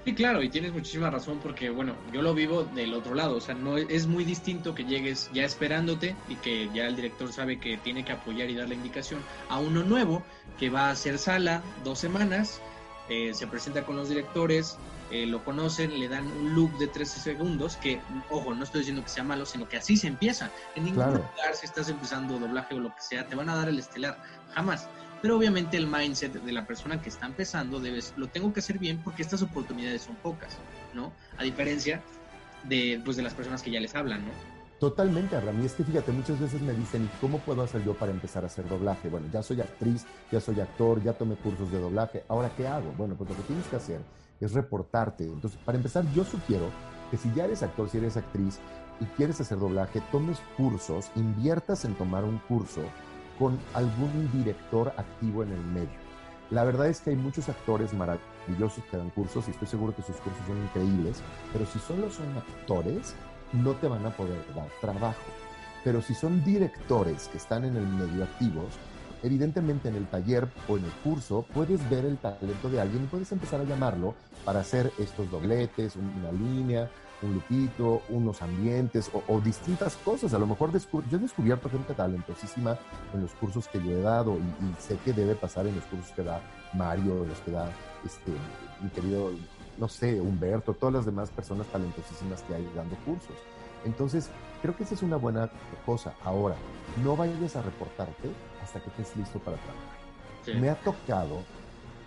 Sí, 0.09 0.15
claro, 0.15 0.41
y 0.41 0.49
tienes 0.49 0.73
muchísima 0.73 1.11
razón 1.11 1.37
porque, 1.39 1.69
bueno, 1.69 1.93
yo 2.11 2.23
lo 2.23 2.33
vivo 2.33 2.63
del 2.63 2.95
otro 2.95 3.13
lado, 3.13 3.35
o 3.35 3.41
sea, 3.41 3.53
no 3.53 3.77
es 3.77 4.07
muy 4.07 4.23
distinto 4.23 4.73
que 4.73 4.83
llegues 4.83 5.29
ya 5.33 5.45
esperándote 5.45 6.15
y 6.27 6.35
que 6.37 6.67
ya 6.73 6.87
el 6.87 6.95
director 6.95 7.31
sabe 7.31 7.59
que 7.59 7.77
tiene 7.77 8.03
que 8.03 8.13
apoyar 8.13 8.49
y 8.49 8.55
dar 8.55 8.67
la 8.67 8.73
indicación 8.73 9.21
a 9.49 9.59
uno 9.59 9.83
nuevo 9.83 10.23
que 10.57 10.71
va 10.71 10.87
a 10.87 10.89
hacer 10.89 11.19
sala 11.19 11.61
dos 11.83 11.99
semanas, 11.99 12.59
eh, 13.07 13.35
se 13.35 13.45
presenta 13.45 13.85
con 13.85 13.97
los 13.97 14.09
directores, 14.09 14.79
eh, 15.11 15.27
lo 15.27 15.45
conocen, 15.45 15.99
le 15.99 16.07
dan 16.07 16.25
un 16.25 16.55
look 16.55 16.75
de 16.79 16.87
13 16.87 17.19
segundos, 17.19 17.77
que, 17.77 18.01
ojo, 18.31 18.55
no 18.55 18.63
estoy 18.63 18.79
diciendo 18.79 19.03
que 19.03 19.09
sea 19.09 19.23
malo, 19.23 19.45
sino 19.45 19.69
que 19.69 19.77
así 19.77 19.95
se 19.95 20.07
empieza. 20.07 20.49
En 20.73 20.85
ningún 20.85 21.05
lugar, 21.05 21.53
si 21.53 21.67
estás 21.67 21.87
empezando 21.87 22.39
doblaje 22.39 22.73
o 22.73 22.79
lo 22.79 22.95
que 22.95 23.01
sea, 23.03 23.27
te 23.27 23.35
van 23.35 23.49
a 23.49 23.55
dar 23.55 23.69
el 23.69 23.77
estelar, 23.77 24.17
jamás. 24.55 24.89
Pero 25.21 25.37
obviamente 25.37 25.75
el 25.75 25.87
mindset 25.87 26.33
de 26.33 26.51
la 26.51 26.65
persona 26.65 27.01
que 27.01 27.09
está 27.09 27.25
empezando, 27.25 27.79
debes, 27.79 28.13
lo 28.15 28.27
tengo 28.27 28.53
que 28.53 28.61
hacer 28.61 28.79
bien 28.79 29.01
porque 29.03 29.21
estas 29.21 29.41
oportunidades 29.41 30.03
son 30.03 30.15
pocas, 30.15 30.57
¿no? 30.93 31.11
A 31.37 31.43
diferencia 31.43 32.01
de, 32.63 33.01
pues, 33.03 33.17
de 33.17 33.23
las 33.23 33.33
personas 33.33 33.61
que 33.61 33.71
ya 33.71 33.79
les 33.79 33.95
hablan, 33.95 34.25
¿no? 34.25 34.31
Totalmente, 34.79 35.35
Abraham. 35.35 35.61
Y 35.61 35.65
es 35.65 35.73
que 35.73 35.83
fíjate, 35.83 36.13
muchas 36.13 36.39
veces 36.39 36.61
me 36.61 36.71
dicen, 36.73 37.09
¿cómo 37.19 37.39
puedo 37.39 37.61
hacer 37.63 37.83
yo 37.83 37.95
para 37.95 38.13
empezar 38.13 38.43
a 38.43 38.47
hacer 38.47 38.67
doblaje? 38.69 39.09
Bueno, 39.09 39.27
ya 39.31 39.43
soy 39.43 39.59
actriz, 39.59 40.05
ya 40.31 40.39
soy 40.39 40.61
actor, 40.61 41.03
ya 41.03 41.11
tomé 41.11 41.35
cursos 41.35 41.69
de 41.69 41.79
doblaje. 41.79 42.23
¿Ahora 42.29 42.49
qué 42.55 42.65
hago? 42.65 42.93
Bueno, 42.97 43.15
pues 43.15 43.29
lo 43.29 43.35
que 43.35 43.43
tienes 43.43 43.67
que 43.67 43.75
hacer 43.75 43.99
es 44.39 44.53
reportarte. 44.53 45.25
Entonces, 45.25 45.59
para 45.65 45.77
empezar, 45.77 46.05
yo 46.13 46.23
sugiero 46.23 46.69
que 47.11 47.17
si 47.17 47.29
ya 47.33 47.43
eres 47.43 47.61
actor, 47.61 47.89
si 47.89 47.97
eres 47.97 48.15
actriz 48.15 48.59
y 49.01 49.05
quieres 49.17 49.41
hacer 49.41 49.59
doblaje, 49.59 50.01
tomes 50.13 50.39
cursos, 50.55 51.11
inviertas 51.15 51.83
en 51.83 51.95
tomar 51.95 52.23
un 52.23 52.37
curso 52.47 52.81
con 53.39 53.57
algún 53.73 54.29
director 54.33 54.93
activo 54.97 55.43
en 55.43 55.53
el 55.53 55.61
medio. 55.61 56.09
La 56.51 56.63
verdad 56.63 56.87
es 56.87 56.99
que 56.99 57.11
hay 57.11 57.15
muchos 57.15 57.47
actores 57.47 57.93
maravillosos 57.93 58.83
que 58.91 58.97
dan 58.97 59.11
cursos 59.11 59.47
y 59.47 59.51
estoy 59.51 59.67
seguro 59.67 59.95
que 59.95 60.01
sus 60.01 60.17
cursos 60.17 60.45
son 60.45 60.57
increíbles, 60.57 61.21
pero 61.53 61.65
si 61.65 61.79
solo 61.79 62.11
son 62.11 62.25
actores, 62.37 63.15
no 63.53 63.73
te 63.73 63.87
van 63.87 64.05
a 64.05 64.09
poder 64.09 64.43
dar 64.53 64.67
trabajo. 64.81 65.21
Pero 65.83 66.01
si 66.01 66.13
son 66.13 66.43
directores 66.43 67.27
que 67.29 67.37
están 67.37 67.65
en 67.65 67.77
el 67.77 67.87
medio 67.87 68.23
activos, 68.23 68.73
evidentemente 69.23 69.89
en 69.89 69.95
el 69.95 70.07
taller 70.07 70.47
o 70.67 70.77
en 70.77 70.85
el 70.85 70.91
curso 71.03 71.45
puedes 71.53 71.87
ver 71.89 72.05
el 72.05 72.17
talento 72.17 72.69
de 72.69 72.81
alguien 72.81 73.03
y 73.03 73.07
puedes 73.07 73.31
empezar 73.31 73.61
a 73.61 73.65
llamarlo 73.65 74.15
para 74.43 74.61
hacer 74.61 74.91
estos 74.97 75.29
dobletes, 75.29 75.95
una 75.95 76.31
línea, 76.31 76.89
un 77.21 77.33
lupito, 77.33 78.01
unos 78.09 78.41
ambientes 78.41 79.11
o, 79.27 79.39
distintas 79.41 79.95
cosas. 79.97 80.33
A 80.33 80.39
lo 80.39 80.47
mejor 80.47 80.71
yo 80.71 81.17
he 81.17 81.19
descubierto 81.19 81.69
gente 81.69 81.93
talentosísima 81.93 82.77
en 83.13 83.21
los 83.21 83.31
cursos 83.33 83.67
que 83.67 83.83
yo 83.83 83.91
he 83.91 84.01
dado 84.01 84.37
y, 84.37 84.81
sé 84.81 84.97
que 85.03 85.13
debe 85.13 85.35
pasar 85.35 85.67
en 85.67 85.75
los 85.75 85.83
cursos 85.85 86.11
que 86.11 86.23
da 86.23 86.41
Mario, 86.73 87.25
los 87.25 87.39
que 87.39 87.51
da 87.51 87.71
este, 88.05 88.31
mi 88.81 88.89
querido 88.89 89.31
no 89.79 89.87
sé, 89.87 90.19
Humberto, 90.19 90.73
todas 90.73 90.93
las 90.93 91.05
demás 91.05 91.29
personas 91.29 91.65
talentosísimas 91.67 92.41
que 92.43 92.53
hay 92.53 92.69
dando 92.75 92.95
cursos. 93.05 93.35
Entonces, 93.85 94.29
creo 94.61 94.75
que 94.75 94.83
esa 94.83 94.93
es 94.93 95.01
una 95.01 95.15
buena 95.15 95.49
cosa. 95.85 96.13
Ahora, 96.23 96.55
no 97.03 97.15
vayas 97.15 97.55
a 97.55 97.61
reportarte 97.61 98.29
hasta 98.61 98.81
que 98.81 98.89
estés 98.89 99.15
listo 99.15 99.39
para 99.39 99.57
trabajar. 99.57 100.59
Me 100.61 100.69
ha 100.69 100.75
tocado, 100.75 101.43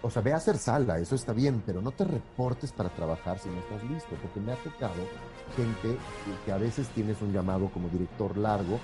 o 0.03 0.11
sea, 0.11 0.21
ve 0.21 0.33
a 0.33 0.37
hacer 0.37 0.59
sala, 0.59 0.99
eso 0.99 1.15
está 1.15 1.33
bien, 1.33 1.63
pero 1.65 1.81
no 1.81 1.93
te 1.93 2.05
reportes 2.05 2.73
para 2.73 2.91
trabajar 2.91 3.39
si 3.39 3.49
no 3.49 3.59
estás 3.61 3.83
listo, 3.85 4.17
porque 4.21 4.41
me 4.41 4.53
ha 4.53 4.57
tocado 4.57 4.95
gente 5.57 5.97
que 6.45 6.53
a 6.53 6.59
veces 6.59 6.89
tienes 6.89 7.23
un 7.23 7.33
llamado 7.33 7.71
como 7.73 7.89
director 7.89 8.37
largo 8.37 8.81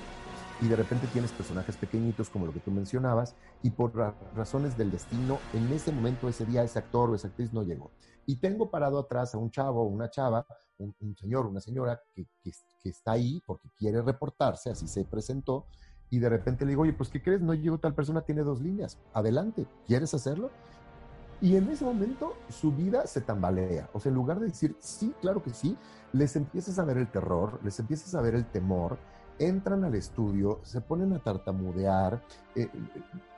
y 0.61 0.68
de 0.68 0.76
repente 0.76 1.07
tienes 1.09 1.33
personajes 1.33 1.76
pequeñitos 1.76 2.31
como 2.31 2.46
lo 2.46 2.52
que 2.52 2.61
tú 2.61 2.70
mencionabas 2.70 3.35
y 3.62 3.70
por 3.70 3.94
razones 4.35 4.76
del 4.76 4.90
destino, 4.90 5.38
en 5.52 5.72
ese 5.72 5.92
momento, 5.92 6.28
ese 6.28 6.46
día, 6.46 6.62
ese 6.62 6.78
actor 6.78 7.11
o 7.11 7.14
esa 7.14 7.28
actriz 7.28 7.52
no 7.52 7.62
llegó. 7.62 7.90
Y 8.26 8.37
tengo 8.37 8.70
parado 8.70 8.98
atrás 8.98 9.35
a 9.35 9.38
un 9.38 9.50
chavo 9.50 9.83
o 9.83 9.87
una 9.87 10.11
chava, 10.11 10.46
un, 10.78 11.16
señor 11.16 11.46
o 11.46 11.48
una 11.48 11.61
señora 11.61 12.00
que, 12.14 12.26
que, 12.42 12.52
está 12.85 13.12
ahí 13.12 13.42
porque 13.44 13.68
quiere 13.76 14.02
reportarse, 14.02 14.70
así 14.70 14.87
se 14.87 15.04
presentó, 15.04 15.66
y 16.11 16.18
de 16.20 16.28
repente 16.28 16.64
le 16.64 16.70
digo, 16.70 16.83
oye, 16.83 16.92
pues 16.92 17.11
¿qué 17.11 17.22
crees? 17.22 17.40
No 17.40 17.54
llegó 17.54 17.78
tal 17.78 17.94
persona, 17.94 18.22
tiene 18.22 18.42
dos 18.42 18.61
líneas. 18.61 18.98
Adelante, 19.12 19.66
¿quieres 19.87 20.14
hacerlo? 20.14 20.50
Y 21.40 21.57
en 21.57 21.68
ese 21.70 21.85
momento 21.85 22.37
su 22.48 22.72
vida 22.72 23.07
se 23.07 23.20
tambalea. 23.20 23.88
O 23.92 24.01
sea, 24.01 24.11
en 24.11 24.16
lugar 24.16 24.40
de 24.40 24.46
decir, 24.46 24.77
sí, 24.81 25.14
claro 25.20 25.42
que 25.42 25.51
sí, 25.51 25.77
les 26.12 26.35
empiezas 26.37 26.79
a 26.79 26.85
ver 26.85 26.98
el 26.98 27.11
terror, 27.11 27.61
les 27.62 27.79
empiezas 27.79 28.14
a 28.14 28.20
ver 28.20 28.35
el 28.35 28.44
temor, 28.46 28.98
entran 29.38 29.85
al 29.85 29.94
estudio, 29.94 30.61
se 30.62 30.81
ponen 30.81 31.12
a 31.12 31.20
tartamudear, 31.20 32.20
eh, 32.57 32.68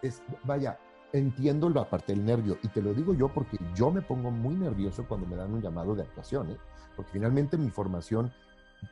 es, 0.03 0.23
vaya, 0.45 0.79
entiendo 1.13 1.69
la 1.69 1.89
parte 1.89 2.15
del 2.15 2.25
nervio 2.25 2.59
y 2.63 2.69
te 2.69 2.81
lo 2.81 2.95
digo 2.95 3.15
yo 3.15 3.29
porque 3.29 3.59
yo 3.75 3.91
me 3.91 4.01
pongo 4.01 4.31
muy 4.31 4.55
nervioso 4.55 5.05
cuando 5.07 5.27
me 5.27 5.37
dan 5.37 5.53
un 5.53 5.61
llamado 5.61 5.95
de 5.95 6.03
actuación, 6.03 6.51
¿eh? 6.51 6.57
porque 6.97 7.13
finalmente 7.13 7.59
mi 7.59 7.71
formación 7.71 8.33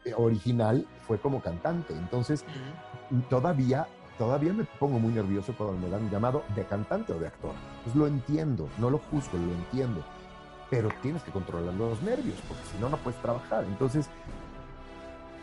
eh, 0.04 0.12
original 0.16 0.86
fue 1.02 1.18
como 1.18 1.40
cantante, 1.40 1.94
entonces 1.94 2.44
todavía 3.30 3.86
todavía 4.18 4.52
me 4.52 4.64
pongo 4.64 4.98
muy 4.98 5.12
nervioso 5.12 5.54
cuando 5.56 5.78
me 5.78 5.88
dan 5.88 6.04
un 6.04 6.10
llamado 6.10 6.44
de 6.54 6.64
cantante 6.64 7.12
o 7.12 7.18
de 7.18 7.28
actor. 7.28 7.52
Pues 7.84 7.96
lo 7.96 8.06
entiendo, 8.06 8.68
no 8.78 8.90
lo 8.90 8.98
juzgo, 8.98 9.38
lo 9.38 9.52
entiendo, 9.52 10.02
pero 10.68 10.90
tienes 11.00 11.22
que 11.22 11.30
controlar 11.30 11.74
los 11.74 12.02
nervios 12.02 12.36
porque 12.46 12.64
si 12.72 12.78
no 12.78 12.88
no 12.88 12.96
puedes 12.98 13.20
trabajar. 13.22 13.64
Entonces 13.64 14.10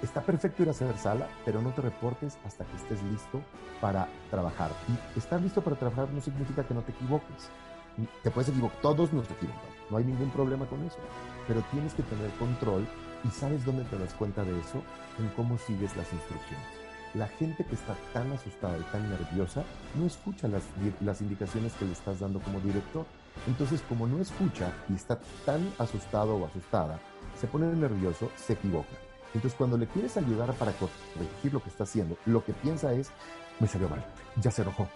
Está 0.01 0.21
perfecto 0.21 0.61
ir 0.61 0.67
a 0.67 0.71
hacer 0.71 0.95
sala, 0.97 1.27
pero 1.45 1.61
no 1.61 1.71
te 1.71 1.81
reportes 1.81 2.38
hasta 2.45 2.65
que 2.65 2.75
estés 2.75 3.01
listo 3.03 3.41
para 3.81 4.07
trabajar. 4.29 4.69
Y 4.88 5.17
estar 5.17 5.41
listo 5.41 5.61
para 5.61 5.77
trabajar 5.77 6.09
no 6.11 6.21
significa 6.21 6.63
que 6.63 6.73
no 6.73 6.81
te 6.81 6.91
equivoques. 6.91 7.49
Te 8.21 8.29
puedes 8.29 8.49
equivocar, 8.49 8.79
todos 8.81 9.13
nos 9.13 9.25
equivocamos, 9.31 9.73
no 9.89 9.97
hay 9.97 10.03
ningún 10.03 10.29
problema 10.29 10.65
con 10.65 10.83
eso. 10.83 10.97
Pero 11.47 11.63
tienes 11.71 11.93
que 11.93 12.03
tener 12.03 12.29
control 12.31 12.86
y 13.23 13.30
sabes 13.30 13.65
dónde 13.65 13.86
te 13.86 13.97
das 13.97 14.13
cuenta 14.13 14.43
de 14.43 14.59
eso, 14.59 14.84
en 15.17 15.30
cómo 15.30 15.57
sigues 15.57 15.95
las 15.95 16.11
instrucciones. 16.11 16.84
La 17.16 17.28
gente 17.28 17.63
que 17.63 17.76
está 17.76 17.95
tan 18.13 18.32
asustada 18.34 18.78
y 18.78 18.84
tan 18.91 19.09
nerviosa 19.09 19.63
no 19.95 20.05
escucha 20.05 20.47
las, 20.47 20.63
las 21.01 21.22
indicaciones 21.22 21.74
que 21.74 21.86
le 21.86 21.93
estás 21.93 22.20
dando 22.20 22.39
como 22.39 22.59
director. 22.59 23.05
Entonces, 23.47 23.82
como 23.88 24.07
no 24.07 24.22
escucha 24.22 24.74
y 24.89 24.95
está 24.95 25.20
tan 25.45 25.72
asustado 25.78 26.36
o 26.36 26.45
asustada, 26.45 26.99
se 27.39 27.47
pone 27.47 27.68
nervioso, 27.68 28.30
se 28.36 28.53
equivoca. 28.53 28.89
Entonces, 29.34 29.57
cuando 29.57 29.78
le 29.78 29.88
quieres 29.88 30.16
ayudar 30.18 30.53
para 30.53 30.72
corregir 30.74 31.53
lo 31.53 31.61
que 31.61 31.70
está 31.70 31.84
haciendo, 31.84 32.18
lo 32.26 32.43
que 32.43 32.53
piensa 32.53 32.93
es, 32.93 33.11
me 33.59 33.68
salió 33.68 33.89
mal, 33.89 34.03
ya 34.41 34.51
se 34.51 34.61
enojó, 34.61 34.88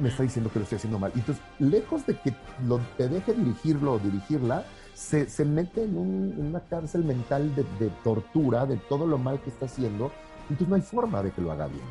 me 0.00 0.08
está 0.08 0.22
diciendo 0.22 0.50
que 0.50 0.58
lo 0.58 0.62
estoy 0.64 0.76
haciendo 0.76 0.98
mal. 0.98 1.12
Entonces, 1.14 1.42
lejos 1.58 2.06
de 2.06 2.16
que 2.16 2.34
lo, 2.66 2.78
te 2.96 3.08
deje 3.08 3.32
dirigirlo 3.32 3.94
o 3.94 3.98
dirigirla, 3.98 4.64
se, 4.94 5.28
se 5.28 5.44
mete 5.44 5.84
en, 5.84 5.96
una 5.96 6.60
cárcel 6.60 7.04
mental 7.04 7.54
de, 7.54 7.64
de, 7.78 7.90
tortura 8.02 8.66
de 8.66 8.76
todo 8.76 9.06
lo 9.06 9.18
mal 9.18 9.40
que 9.40 9.50
está 9.50 9.66
haciendo, 9.66 10.12
entonces 10.48 10.68
no 10.68 10.76
hay 10.76 10.82
forma 10.82 11.22
de 11.22 11.30
que 11.30 11.40
lo 11.40 11.52
haga 11.52 11.66
bien. 11.66 11.84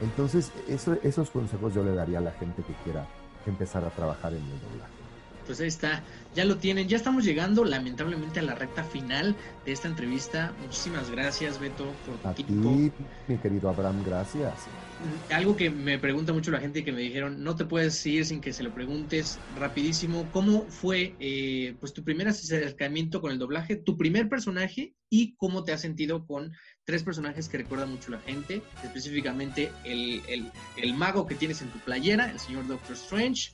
Entonces, 0.00 0.50
eso, 0.68 0.96
esos 1.02 1.30
consejos 1.30 1.74
yo 1.74 1.82
le 1.84 1.94
daría 1.94 2.18
a 2.18 2.22
la 2.22 2.32
gente 2.32 2.62
que 2.62 2.72
quiera 2.84 3.06
empezar 3.46 3.84
a 3.84 3.90
trabajar 3.90 4.32
en 4.32 4.42
el 4.42 4.60
doblaje. 4.60 5.01
Pues 5.46 5.60
ahí 5.60 5.68
está, 5.68 6.02
ya 6.34 6.44
lo 6.44 6.56
tienen, 6.58 6.88
ya 6.88 6.96
estamos 6.96 7.24
llegando 7.24 7.64
lamentablemente 7.64 8.40
a 8.40 8.42
la 8.42 8.54
recta 8.54 8.84
final 8.84 9.36
de 9.64 9.72
esta 9.72 9.88
entrevista. 9.88 10.52
Muchísimas 10.62 11.10
gracias 11.10 11.58
Beto 11.58 11.92
por 12.06 12.16
tu 12.18 12.28
a 12.28 12.34
tiempo. 12.34 12.70
Ti, 12.70 12.92
mi 13.28 13.38
querido 13.38 13.68
Abraham, 13.68 14.02
gracias. 14.04 14.52
Mm, 14.52 15.32
algo 15.32 15.56
que 15.56 15.70
me 15.70 15.98
pregunta 15.98 16.32
mucho 16.32 16.50
la 16.50 16.60
gente 16.60 16.84
que 16.84 16.92
me 16.92 17.00
dijeron, 17.00 17.42
no 17.42 17.56
te 17.56 17.64
puedes 17.64 18.04
ir 18.06 18.24
sin 18.24 18.40
que 18.40 18.52
se 18.52 18.62
lo 18.62 18.72
preguntes 18.72 19.38
rapidísimo, 19.58 20.28
¿cómo 20.32 20.62
fue 20.68 21.14
eh, 21.18 21.74
pues 21.80 21.92
tu 21.92 22.04
primer 22.04 22.28
acercamiento 22.28 23.20
con 23.20 23.32
el 23.32 23.38
doblaje, 23.38 23.76
tu 23.76 23.96
primer 23.96 24.28
personaje 24.28 24.94
y 25.10 25.34
cómo 25.36 25.64
te 25.64 25.72
has 25.72 25.80
sentido 25.80 26.26
con 26.26 26.52
tres 26.84 27.02
personajes 27.02 27.48
que 27.48 27.58
recuerda 27.58 27.86
mucho 27.86 28.10
la 28.10 28.20
gente, 28.20 28.62
específicamente 28.82 29.70
el, 29.84 30.22
el, 30.28 30.50
el 30.76 30.94
mago 30.94 31.26
que 31.26 31.34
tienes 31.34 31.60
en 31.62 31.68
tu 31.68 31.78
playera, 31.80 32.30
el 32.30 32.40
señor 32.40 32.66
Doctor 32.66 32.96
Strange, 32.96 33.52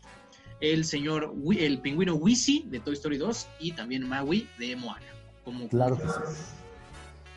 el 0.60 0.84
señor, 0.84 1.34
el 1.56 1.80
pingüino 1.80 2.14
Wisi 2.14 2.64
de 2.68 2.80
Toy 2.80 2.94
Story 2.94 3.18
2 3.18 3.46
y 3.60 3.72
también 3.72 4.08
Maui 4.08 4.48
de 4.58 4.76
Moana. 4.76 5.06
Como 5.44 5.68
claro 5.68 5.96
que 5.96 6.04
sí. 6.04 6.42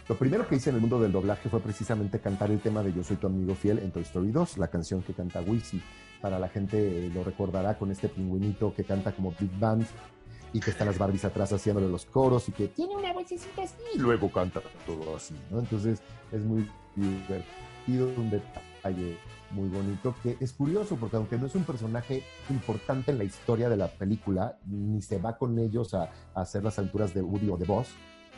Lo 0.10 0.18
primero 0.18 0.48
que 0.48 0.56
hice 0.56 0.70
en 0.70 0.76
el 0.76 0.82
mundo 0.82 1.00
del 1.00 1.12
doblaje 1.12 1.48
fue 1.48 1.62
precisamente 1.62 2.20
cantar 2.20 2.52
el 2.52 2.60
tema 2.60 2.84
de 2.84 2.92
Yo 2.92 3.04
soy 3.04 3.16
tu 3.16 3.28
amigo 3.28 3.56
fiel 3.56 3.80
en 3.80 3.92
Toy 3.92 4.04
Story 4.04 4.32
2, 4.32 4.58
la 4.58 4.68
canción 4.68 5.02
que 5.04 5.14
canta 5.14 5.42
Wisi. 5.42 5.82
Para 6.20 6.38
la 6.38 6.50
gente 6.50 7.10
lo 7.14 7.24
recordará 7.24 7.78
con 7.78 7.92
este 7.92 8.10
pingüinito 8.10 8.74
que 8.76 8.84
canta 8.84 9.12
como 9.14 9.34
Big 9.40 9.52
Band 9.60 9.86
y 10.54 10.60
que 10.60 10.72
están 10.72 10.88
las 10.88 10.98
Barbies 10.98 11.24
atrás 11.24 11.54
haciéndole 11.54 11.88
los 11.88 12.06
coros 12.06 12.50
y 12.50 12.52
que 12.52 12.68
tiene 12.68 12.96
una 12.96 13.14
vocecita 13.14 13.64
así 13.64 13.76
y 13.96 14.00
luego 14.00 14.30
canta 14.30 14.62
todo 14.86 15.16
así, 15.16 15.34
¿no? 15.50 15.60
Entonces 15.60 16.02
es 16.32 16.42
muy 16.42 16.68
divertido, 16.96 18.12
un 18.18 18.30
detalle 18.30 19.18
muy 19.54 19.70
bonito, 19.70 20.16
que 20.24 20.38
es 20.40 20.54
curioso 20.54 20.96
porque 20.96 21.18
aunque 21.18 21.38
no 21.38 21.48
es 21.48 21.56
un 21.56 21.64
personaje 21.64 22.24
importante 22.50 23.12
en 23.12 23.18
la 23.18 23.24
historia 23.24 23.70
de 23.70 23.78
la 23.78 23.88
película, 23.88 24.58
ni 24.66 25.02
se 25.02 25.18
va 25.18 25.38
con 25.38 25.58
ellos 25.60 25.94
a, 25.94 26.10
a 26.34 26.42
hacer 26.42 26.64
las 26.64 26.80
alturas 26.80 27.14
de 27.14 27.22
Woody 27.22 27.50
o 27.50 27.58
de 27.58 27.66
Boss, 27.66 27.90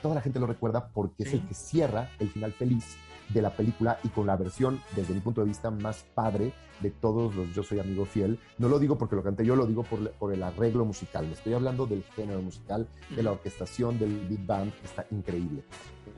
toda 0.02 0.16
la 0.16 0.22
gente 0.22 0.40
lo 0.40 0.48
recuerda 0.48 0.90
porque 0.90 1.24
es 1.24 1.34
el 1.34 1.48
que 1.48 1.54
cierra 1.54 2.10
el 2.20 2.30
final 2.30 2.52
feliz 2.52 2.98
de 3.30 3.42
la 3.42 3.56
película 3.56 4.00
y 4.04 4.10
con 4.10 4.28
la 4.28 4.36
versión, 4.36 4.82
desde 4.96 5.14
mi 5.14 5.22
punto 5.22 5.42
de 5.42 5.48
vista, 5.48 5.72
más 5.72 6.06
padre 6.14 6.54
de 6.82 6.92
todos 6.92 7.34
los 7.36 7.54
Yo 7.54 7.64
Soy 7.64 7.80
Amigo 7.80 8.06
Fiel. 8.06 8.40
No 8.58 8.68
lo 8.68 8.80
digo 8.80 8.98
porque 8.98 9.16
lo 9.16 9.24
canté 9.24 9.46
yo, 9.46 9.56
lo 9.56 9.66
digo 9.66 9.84
por, 9.84 10.12
por 10.12 10.34
el 10.34 10.44
arreglo 10.44 10.86
musical. 10.86 11.26
Me 11.26 11.34
estoy 11.34 11.54
hablando 11.54 11.86
del 11.86 12.04
género 12.16 12.42
musical, 12.42 12.88
de 13.16 13.24
la 13.24 13.32
orquestación, 13.32 13.98
del 13.98 14.20
big 14.28 14.46
band, 14.46 14.74
que 14.74 14.86
está 14.86 15.06
increíble. 15.12 15.64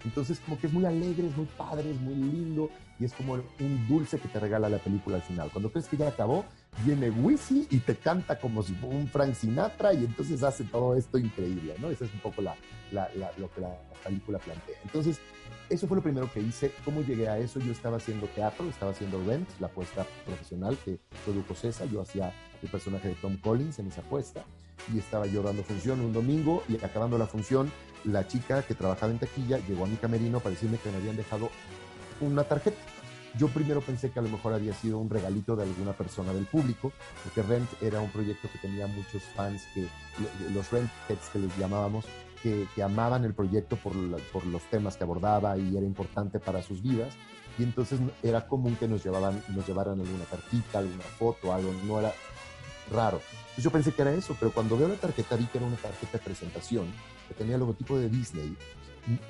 Entonces, 0.03 0.39
como 0.39 0.59
que 0.59 0.67
es 0.67 0.73
muy 0.73 0.85
alegre, 0.85 1.27
es 1.27 1.37
muy 1.37 1.47
padre, 1.57 1.91
es 1.91 2.01
muy 2.01 2.15
lindo 2.15 2.69
y 2.99 3.05
es 3.05 3.13
como 3.13 3.33
un 3.33 3.87
dulce 3.87 4.19
que 4.19 4.27
te 4.27 4.39
regala 4.39 4.69
la 4.69 4.77
película 4.77 5.17
al 5.17 5.23
final. 5.23 5.49
Cuando 5.51 5.71
crees 5.71 5.87
que 5.87 5.97
ya 5.97 6.07
acabó, 6.07 6.45
viene 6.85 7.09
Wisi 7.09 7.67
y 7.69 7.79
te 7.79 7.95
canta 7.95 8.39
como 8.39 8.63
si 8.63 8.73
fuera 8.73 8.95
un 8.95 9.07
Frank 9.07 9.33
Sinatra 9.33 9.93
y 9.93 10.05
entonces 10.05 10.43
hace 10.43 10.63
todo 10.63 10.95
esto 10.95 11.17
increíble, 11.17 11.75
¿no? 11.79 11.89
Esa 11.89 12.05
es 12.05 12.13
un 12.13 12.19
poco 12.19 12.41
la, 12.41 12.55
lo 13.37 13.51
que 13.53 13.61
la 13.61 13.75
película 14.03 14.39
plantea. 14.39 14.77
Entonces, 14.83 15.19
eso 15.69 15.87
fue 15.87 15.97
lo 15.97 16.03
primero 16.03 16.31
que 16.31 16.39
hice. 16.39 16.71
¿Cómo 16.85 17.01
llegué 17.01 17.27
a 17.27 17.37
eso? 17.39 17.59
Yo 17.59 17.71
estaba 17.71 17.97
haciendo 17.97 18.27
teatro, 18.27 18.69
estaba 18.69 18.91
haciendo 18.91 19.23
Rent, 19.25 19.49
la 19.59 19.67
apuesta 19.67 20.05
profesional 20.25 20.77
que 20.85 20.99
produjo 21.25 21.55
César. 21.55 21.87
Yo 21.89 22.01
hacía 22.01 22.31
el 22.61 22.69
personaje 22.69 23.09
de 23.09 23.15
Tom 23.15 23.37
Collins 23.37 23.79
en 23.79 23.87
esa 23.87 24.01
apuesta 24.01 24.45
y 24.93 24.99
estaba 24.99 25.25
yo 25.25 25.41
dando 25.41 25.63
función 25.63 26.01
un 26.01 26.13
domingo 26.13 26.63
y 26.67 26.75
acabando 26.83 27.17
la 27.17 27.25
función, 27.25 27.71
la 28.03 28.27
chica 28.27 28.61
que 28.61 28.75
trabajaba 28.75 29.11
en 29.11 29.19
taquilla 29.19 29.57
llegó 29.67 29.85
a 29.85 29.87
mi 29.87 29.95
camerino 29.95 30.39
para 30.39 30.51
decirme 30.51 30.77
que 30.77 30.91
me 30.91 30.97
habían 30.97 31.17
dejado 31.17 31.49
una 32.21 32.43
tarjeta. 32.43 32.77
Yo 33.37 33.49
primero 33.49 33.81
pensé 33.81 34.11
que 34.11 34.19
a 34.19 34.21
lo 34.21 34.29
mejor 34.29 34.53
había 34.53 34.73
sido 34.73 34.97
un 34.97 35.09
regalito 35.09 35.57
de 35.57 35.63
alguna 35.63 35.91
persona 35.91 36.31
del 36.31 36.45
público, 36.45 36.93
porque 37.23 37.41
Rent 37.41 37.69
era 37.81 37.99
un 37.99 38.09
proyecto 38.09 38.47
que 38.49 38.59
tenía 38.59 38.87
muchos 38.87 39.23
fans, 39.35 39.61
que 39.73 39.87
los 40.53 40.71
Rent 40.71 40.89
Heads 41.09 41.29
que 41.33 41.39
les 41.39 41.57
llamábamos, 41.57 42.05
que, 42.41 42.65
que 42.73 42.81
amaban 42.81 43.25
el 43.25 43.33
proyecto 43.33 43.75
por, 43.75 43.93
por, 44.31 44.45
los 44.45 44.63
temas 44.69 44.95
que 44.95 45.03
abordaba 45.03 45.57
y 45.57 45.75
era 45.75 45.85
importante 45.85 46.39
para 46.39 46.61
sus 46.61 46.81
vidas. 46.81 47.13
Y 47.57 47.63
entonces 47.63 47.99
era 48.23 48.47
común 48.47 48.77
que 48.77 48.87
nos, 48.87 49.03
llevaban, 49.03 49.41
nos 49.49 49.67
llevaran 49.67 49.99
alguna 49.99 50.25
cartita, 50.25 50.79
alguna 50.79 51.03
foto, 51.03 51.53
algo, 51.53 51.73
no 51.85 51.99
era 51.99 52.13
raro. 52.91 53.19
Entonces 53.41 53.63
yo 53.63 53.71
pensé 53.71 53.91
que 53.93 54.01
era 54.01 54.13
eso, 54.13 54.35
pero 54.39 54.51
cuando 54.51 54.77
veo 54.77 54.87
la 54.87 54.95
tarjeta 54.95 55.35
vi 55.35 55.45
que 55.45 55.57
era 55.57 55.67
una 55.67 55.77
tarjeta 55.77 56.17
de 56.17 56.23
presentación 56.23 56.85
que 57.27 57.33
tenía 57.33 57.55
el 57.55 57.61
logotipo 57.61 57.97
de 57.97 58.09
Disney, 58.09 58.55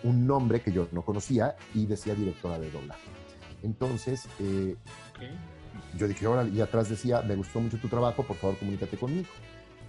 un 0.03 0.25
nombre 0.25 0.61
que 0.61 0.71
yo 0.71 0.87
no 0.91 1.01
conocía 1.03 1.55
y 1.73 1.85
decía 1.85 2.15
directora 2.15 2.59
de 2.59 2.71
doblaje. 2.71 3.09
Entonces, 3.63 4.27
eh, 4.39 4.75
okay. 5.15 5.37
yo 5.97 6.07
dije, 6.07 6.25
ahora, 6.25 6.47
y 6.47 6.61
atrás 6.61 6.89
decía, 6.89 7.21
me 7.21 7.35
gustó 7.35 7.59
mucho 7.59 7.77
tu 7.77 7.87
trabajo, 7.87 8.23
por 8.23 8.35
favor 8.35 8.57
comunícate 8.57 8.97
conmigo 8.97 9.29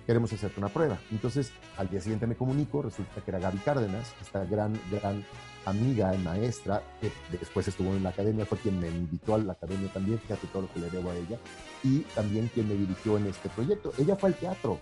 queremos 0.07 0.33
hacerte 0.33 0.61
una 0.61 0.69
prueba. 0.69 0.99
Entonces, 1.11 1.51
al 1.77 1.91
día 1.91 2.01
siguiente 2.01 2.27
me 2.27 2.37
comunico, 2.37 2.81
resulta 2.81 3.21
que 3.21 3.31
era 3.31 3.41
Gaby 3.41 3.59
Cárdenas, 3.59 4.15
esta 4.23 4.45
gran, 4.45 4.79
gran 4.91 5.25
amiga 5.65 6.15
y 6.15 6.19
maestra, 6.19 6.81
que 7.01 7.11
después 7.37 7.67
estuvo 7.67 7.91
en 7.95 8.05
la 8.05 8.11
academia, 8.11 8.47
fue 8.47 8.57
quien 8.59 8.79
me 8.79 8.89
invitó 8.89 9.35
a 9.35 9.39
la 9.39 9.55
academia 9.55 9.93
también, 9.93 10.19
fíjate 10.21 10.47
todo 10.47 10.63
lo 10.63 10.73
que 10.73 10.79
le 10.79 10.91
debo 10.91 11.11
a 11.11 11.17
ella, 11.17 11.39
y 11.83 12.01
también 12.15 12.49
quien 12.55 12.69
me 12.69 12.75
dirigió 12.75 13.17
en 13.17 13.27
este 13.27 13.49
proyecto. 13.49 13.93
Ella 13.99 14.15
fue 14.15 14.31
al 14.31 14.37
teatro 14.37 14.79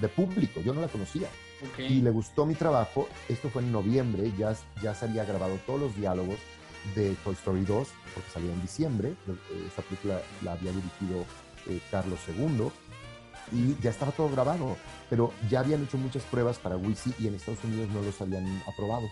de 0.00 0.08
público, 0.08 0.60
yo 0.60 0.74
no 0.74 0.80
la 0.80 0.88
conocía. 0.88 1.28
Okay. 1.72 1.86
Y 1.98 2.02
le 2.02 2.10
gustó 2.10 2.46
mi 2.46 2.54
trabajo, 2.54 3.08
esto 3.28 3.48
fue 3.48 3.62
en 3.62 3.72
noviembre, 3.72 4.32
ya, 4.36 4.54
ya 4.82 4.94
se 4.94 5.06
había 5.06 5.24
grabado 5.24 5.58
todos 5.66 5.80
los 5.80 5.96
diálogos 5.96 6.36
de 6.94 7.14
Toy 7.24 7.34
Story 7.34 7.64
2, 7.64 7.88
porque 8.14 8.30
salió 8.30 8.50
en 8.50 8.60
diciembre, 8.60 9.14
esta 9.66 9.82
película 9.82 10.20
la 10.42 10.52
había 10.52 10.72
dirigido 10.72 11.24
eh, 11.68 11.80
Carlos 11.90 12.20
II, 12.28 12.68
y 13.52 13.76
ya 13.80 13.90
estaba 13.90 14.12
todo 14.12 14.28
grabado, 14.30 14.76
pero 15.10 15.32
ya 15.48 15.60
habían 15.60 15.82
hecho 15.84 15.98
muchas 15.98 16.22
pruebas 16.24 16.58
para 16.58 16.76
Wisi 16.76 17.14
y 17.18 17.28
en 17.28 17.34
Estados 17.34 17.62
Unidos 17.64 17.88
no 17.90 18.02
los 18.02 18.20
habían 18.20 18.46
aprobado. 18.66 19.06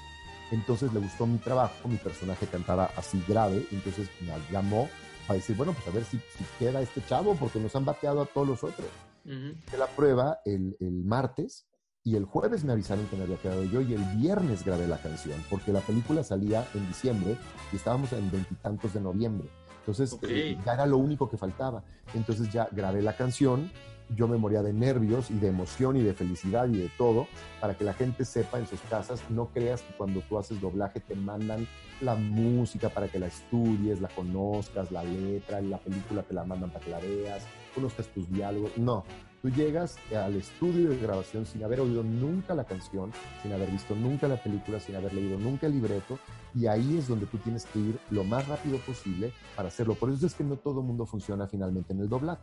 Entonces 0.51 0.93
le 0.93 1.01
gustó 1.01 1.27
mi 1.27 1.39
trabajo, 1.39 1.89
mi 1.89 1.97
personaje 1.97 2.47
cantaba 2.47 2.91
así 2.97 3.23
grave, 3.27 3.67
entonces 3.71 4.09
me 4.21 4.33
llamó 4.51 4.89
a 5.29 5.35
decir, 5.35 5.57
bueno, 5.57 5.73
pues 5.73 5.87
a 5.87 5.91
ver 5.91 6.05
si, 6.05 6.19
si 6.19 6.45
queda 6.59 6.83
este 6.83 7.03
chavo, 7.07 7.35
porque 7.37 7.59
nos 7.59 7.75
han 7.77 7.85
bateado 7.85 8.23
a 8.23 8.27
todos 8.27 8.49
los 8.49 8.65
otros. 8.65 8.89
Uh 9.25 9.31
-huh. 9.31 9.79
la 9.79 9.87
prueba 9.87 10.41
el, 10.45 10.77
el, 10.81 11.05
martes 11.05 11.65
y 12.05 12.17
el 12.17 12.25
jueves 12.25 12.65
me 12.65 12.73
avisaron 12.73 13.07
que 13.07 13.17
me 13.17 13.23
había 13.23 13.37
quedado 13.37 13.63
yo 13.65 13.81
y 13.81 13.95
el 13.95 14.03
viernes 14.17 14.65
grabé 14.65 14.89
la 14.89 14.99
canción, 14.99 15.39
porque 15.49 15.73
la 15.73 15.81
película 15.81 16.25
salía 16.25 16.67
en 16.75 16.87
diciembre 16.89 17.37
y 17.73 17.77
estábamos 17.77 18.13
en 18.13 18.31
veintitantos 18.31 18.95
de 18.95 19.01
noviembre. 19.01 19.49
Entonces 19.81 20.13
okay. 20.13 20.53
eh, 20.53 20.59
ya 20.65 20.75
era 20.75 20.87
lo 20.87 20.99
único 20.99 21.29
que 21.31 21.37
faltaba. 21.37 21.85
Entonces 22.15 22.53
ya 22.53 22.69
grabé 22.73 23.03
la 23.03 23.17
canción, 23.17 23.71
yo 24.17 24.27
me 24.27 24.37
moría 24.37 24.63
de 24.63 24.73
nervios 24.73 25.31
y 25.31 25.35
de 25.35 25.49
emoción 25.49 25.97
y 25.97 26.03
de 26.03 26.13
felicidad 26.13 26.69
y 26.69 26.77
de 26.77 26.91
todo, 26.99 27.29
para 27.61 27.77
que 27.77 27.85
la 27.85 27.95
gente 27.95 28.25
sepa 28.25 28.59
en 28.59 28.67
sus 28.67 28.81
casas, 28.83 29.23
no 29.31 29.47
creas 29.49 29.83
que 29.83 29.95
cuando 29.95 30.21
tú 30.23 30.39
haces 30.39 30.61
doblaje 30.61 31.01
te 31.01 31.15
mandan 31.15 31.69
la 32.01 32.17
música 32.17 32.89
para 32.89 33.07
que 33.09 33.21
la 33.21 33.29
estudies, 33.29 34.01
la 34.01 34.09
conozcas, 34.09 34.91
la 34.91 35.05
letra, 35.05 35.61
la 35.61 35.79
película 35.79 36.23
te 36.23 36.35
la 36.35 36.45
mandan 36.45 36.71
para 36.71 36.85
que 36.85 36.91
la 36.91 36.99
veas, 36.99 37.45
conozcas 37.75 38.09
tus 38.09 38.29
diálogos, 38.29 38.77
no. 38.77 39.05
Tú 39.43 39.51
llegas 39.51 39.97
al 40.15 40.37
estudio 40.37 40.91
de 40.91 40.99
grabación 40.99 41.45
sin 41.45 41.65
haber 41.65 41.81
oído 41.81 42.05
nunca 42.05 42.55
la 42.55 42.63
canción, 42.63 43.11
sin 43.43 43.53
haber 43.53 43.73
visto 43.73 43.93
nunca 43.97 44.29
la 44.29 44.41
película, 44.41 44.79
sin 44.79 44.95
haber 44.95 45.13
leído 45.13 45.37
nunca 45.37 45.67
el 45.67 45.73
libreto, 45.73 46.21
y 46.55 46.69
ahí 46.69 46.97
es 46.97 47.09
donde 47.09 47.27
tú 47.27 47.39
tienes 47.39 47.65
que 47.65 47.81
ir 47.81 47.99
lo 48.11 48.23
más 48.23 48.47
rápido 48.47 48.79
posible 48.79 49.33
para 49.57 49.67
hacerlo. 49.67 49.97
Por 49.97 50.13
eso 50.13 50.29
es 50.29 50.35
que 50.35 50.45
no 50.45 50.55
todo 50.55 50.79
el 50.79 50.87
mundo 50.87 51.07
funciona 51.07 51.49
finalmente 51.49 51.93
en 51.93 51.99
el 51.99 52.09
doblaje, 52.09 52.41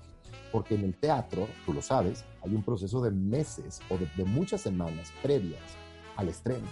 porque 0.51 0.75
en 0.75 0.83
el 0.83 0.93
teatro, 0.93 1.47
tú 1.65 1.71
lo 1.71 1.81
sabes, 1.81 2.25
hay 2.43 2.53
un 2.53 2.63
proceso 2.63 3.01
de 3.01 3.11
meses 3.11 3.79
o 3.89 3.97
de, 3.97 4.25
muchas 4.25 4.59
semanas 4.59 5.13
previas 5.23 5.63
al 6.17 6.27
estreno 6.27 6.67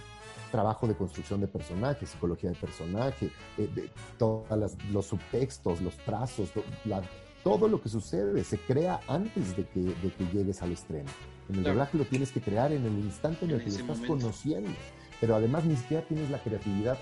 trabajo 0.50 0.86
de 0.86 0.94
construcción 0.94 1.40
de 1.40 1.46
personaje, 1.46 2.06
psicología 2.06 2.50
de 2.50 2.56
personaje, 2.56 3.30
eh, 3.58 3.68
de 3.74 3.90
todos 4.18 4.46
los 4.90 5.06
subtextos, 5.06 5.82
los 5.82 5.94
trazos, 5.98 6.50
la, 6.86 7.02
todo 7.48 7.68
lo 7.68 7.80
que 7.80 7.88
sucede 7.88 8.44
se 8.44 8.58
crea 8.58 9.00
antes 9.08 9.56
de 9.56 9.64
que, 9.66 9.80
de 9.80 10.12
que 10.12 10.24
llegues 10.32 10.62
al 10.62 10.72
estreno. 10.72 11.08
En 11.48 11.56
el 11.56 11.62
claro. 11.62 11.76
doblaje 11.76 11.98
lo 11.98 12.04
tienes 12.04 12.30
que 12.32 12.40
crear 12.40 12.72
en 12.72 12.84
el 12.84 12.98
instante 12.98 13.44
en 13.44 13.52
el 13.52 13.58
que 13.58 13.70
lo 13.70 13.76
estás 13.76 13.98
momento. 13.98 14.08
conociendo. 14.08 14.70
Pero 15.20 15.34
además 15.34 15.64
ni 15.64 15.76
siquiera 15.76 16.04
tienes 16.06 16.30
la 16.30 16.38
creatividad 16.38 16.98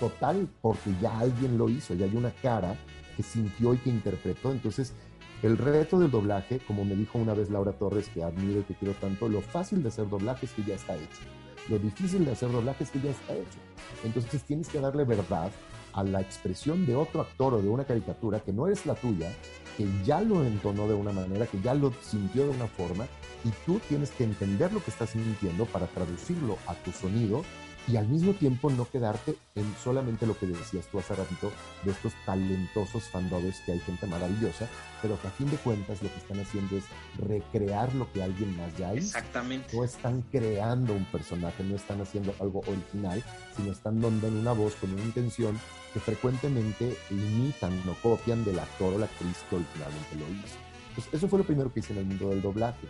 total 0.00 0.48
porque 0.60 0.92
ya 1.00 1.18
alguien 1.18 1.58
lo 1.58 1.68
hizo, 1.68 1.94
ya 1.94 2.06
hay 2.06 2.16
una 2.16 2.30
cara 2.30 2.76
que 3.16 3.22
sintió 3.22 3.74
y 3.74 3.78
que 3.78 3.90
interpretó. 3.90 4.50
Entonces, 4.50 4.94
el 5.42 5.58
reto 5.58 5.98
del 5.98 6.10
doblaje, 6.10 6.60
como 6.60 6.84
me 6.84 6.94
dijo 6.94 7.18
una 7.18 7.34
vez 7.34 7.50
Laura 7.50 7.72
Torres, 7.72 8.08
que 8.08 8.22
admiro 8.22 8.60
y 8.60 8.62
que 8.64 8.74
quiero 8.74 8.94
tanto, 8.94 9.28
lo 9.28 9.40
fácil 9.42 9.82
de 9.82 9.88
hacer 9.88 10.08
doblaje 10.08 10.46
es 10.46 10.52
que 10.52 10.62
ya 10.64 10.74
está 10.74 10.94
hecho. 10.96 11.20
Lo 11.68 11.78
difícil 11.78 12.24
de 12.24 12.32
hacer 12.32 12.50
doblaje 12.50 12.84
es 12.84 12.90
que 12.90 13.00
ya 13.00 13.10
está 13.10 13.34
hecho. 13.34 13.58
Entonces 14.04 14.42
tienes 14.44 14.68
que 14.68 14.80
darle 14.80 15.04
verdad 15.04 15.50
a 15.92 16.02
la 16.04 16.20
expresión 16.20 16.86
de 16.86 16.96
otro 16.96 17.20
actor 17.20 17.54
o 17.54 17.62
de 17.62 17.68
una 17.68 17.84
caricatura 17.84 18.40
que 18.40 18.52
no 18.52 18.66
es 18.66 18.86
la 18.86 18.94
tuya, 18.94 19.30
que 19.76 19.86
ya 20.04 20.20
lo 20.20 20.44
entonó 20.44 20.88
de 20.88 20.94
una 20.94 21.12
manera, 21.12 21.46
que 21.46 21.60
ya 21.60 21.74
lo 21.74 21.92
sintió 22.02 22.44
de 22.44 22.50
una 22.50 22.66
forma, 22.66 23.06
y 23.44 23.50
tú 23.66 23.80
tienes 23.88 24.10
que 24.10 24.24
entender 24.24 24.72
lo 24.72 24.82
que 24.82 24.90
estás 24.90 25.10
sintiendo 25.10 25.66
para 25.66 25.86
traducirlo 25.86 26.58
a 26.66 26.74
tu 26.74 26.92
sonido 26.92 27.44
y 27.88 27.96
al 27.96 28.06
mismo 28.08 28.32
tiempo 28.32 28.70
no 28.70 28.88
quedarte 28.88 29.36
en 29.54 29.74
solamente 29.82 30.26
lo 30.26 30.38
que 30.38 30.46
decías 30.46 30.86
tú 30.86 30.98
hace 30.98 31.14
ratito 31.14 31.50
de 31.84 31.90
estos 31.90 32.12
talentosos 32.24 33.04
fandobes 33.04 33.60
que 33.60 33.72
hay 33.72 33.80
gente 33.80 34.06
maravillosa, 34.06 34.68
pero 35.00 35.20
que 35.20 35.28
a 35.28 35.30
fin 35.30 35.50
de 35.50 35.56
cuentas 35.56 36.02
lo 36.02 36.08
que 36.08 36.18
están 36.18 36.40
haciendo 36.40 36.76
es 36.76 36.84
recrear 37.18 37.94
lo 37.94 38.10
que 38.12 38.22
alguien 38.22 38.56
más 38.56 38.76
ya 38.76 38.94
hizo. 38.94 39.06
Exactamente. 39.18 39.76
No 39.76 39.84
están 39.84 40.22
creando 40.22 40.94
un 40.94 41.04
personaje, 41.06 41.64
no 41.64 41.76
están 41.76 42.00
haciendo 42.00 42.34
algo 42.40 42.60
original, 42.60 43.22
sino 43.56 43.72
están 43.72 44.00
dando 44.00 44.28
una 44.28 44.52
voz 44.52 44.74
con 44.76 44.92
una 44.92 45.02
intención 45.02 45.58
que 45.92 46.00
frecuentemente 46.00 46.96
imitan 47.10 47.72
o 47.88 47.94
copian 48.02 48.44
del 48.44 48.58
actor 48.58 48.94
o 48.94 48.98
la 48.98 49.06
actriz 49.06 49.36
que 49.50 49.56
originalmente 49.56 50.16
lo 50.16 50.26
hizo. 50.32 50.56
Pues 50.94 51.08
eso 51.12 51.28
fue 51.28 51.38
lo 51.38 51.44
primero 51.44 51.72
que 51.72 51.80
hice 51.80 51.92
en 51.92 52.00
el 52.00 52.04
mundo 52.04 52.28
del 52.30 52.42
doblaje. 52.42 52.86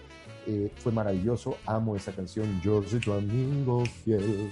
Eh, 0.46 0.72
fue 0.76 0.90
maravilloso, 0.90 1.56
amo 1.66 1.94
esa 1.94 2.12
canción, 2.12 2.60
Yo 2.62 2.82
soy 2.82 3.00
tu 3.00 3.12
amigo 3.12 3.84
fiel. 4.04 4.50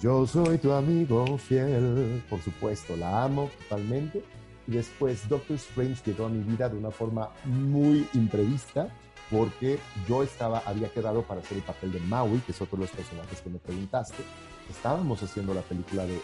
Yo 0.00 0.26
soy 0.26 0.58
tu 0.58 0.72
amigo 0.72 1.38
fiel, 1.38 2.22
por 2.28 2.40
supuesto, 2.40 2.96
la 2.96 3.24
amo 3.24 3.50
totalmente. 3.62 4.22
Y 4.66 4.72
después 4.72 5.28
Doctor 5.28 5.56
Strange 5.56 6.02
llegó 6.04 6.26
a 6.26 6.28
mi 6.28 6.42
vida 6.42 6.68
de 6.68 6.76
una 6.76 6.90
forma 6.90 7.30
muy 7.44 8.06
imprevista, 8.14 8.88
porque 9.30 9.78
yo 10.08 10.22
estaba, 10.22 10.62
había 10.66 10.88
quedado 10.88 11.22
para 11.22 11.40
hacer 11.40 11.58
el 11.58 11.64
papel 11.64 11.92
de 11.92 12.00
Maui, 12.00 12.38
que 12.40 12.52
es 12.52 12.60
otro 12.60 12.76
de 12.76 12.82
los 12.82 12.90
personajes 12.90 13.40
que 13.40 13.50
me 13.50 13.58
preguntaste. 13.58 14.22
Estábamos 14.70 15.22
haciendo 15.22 15.54
la 15.54 15.62
película 15.62 16.04
de, 16.04 16.20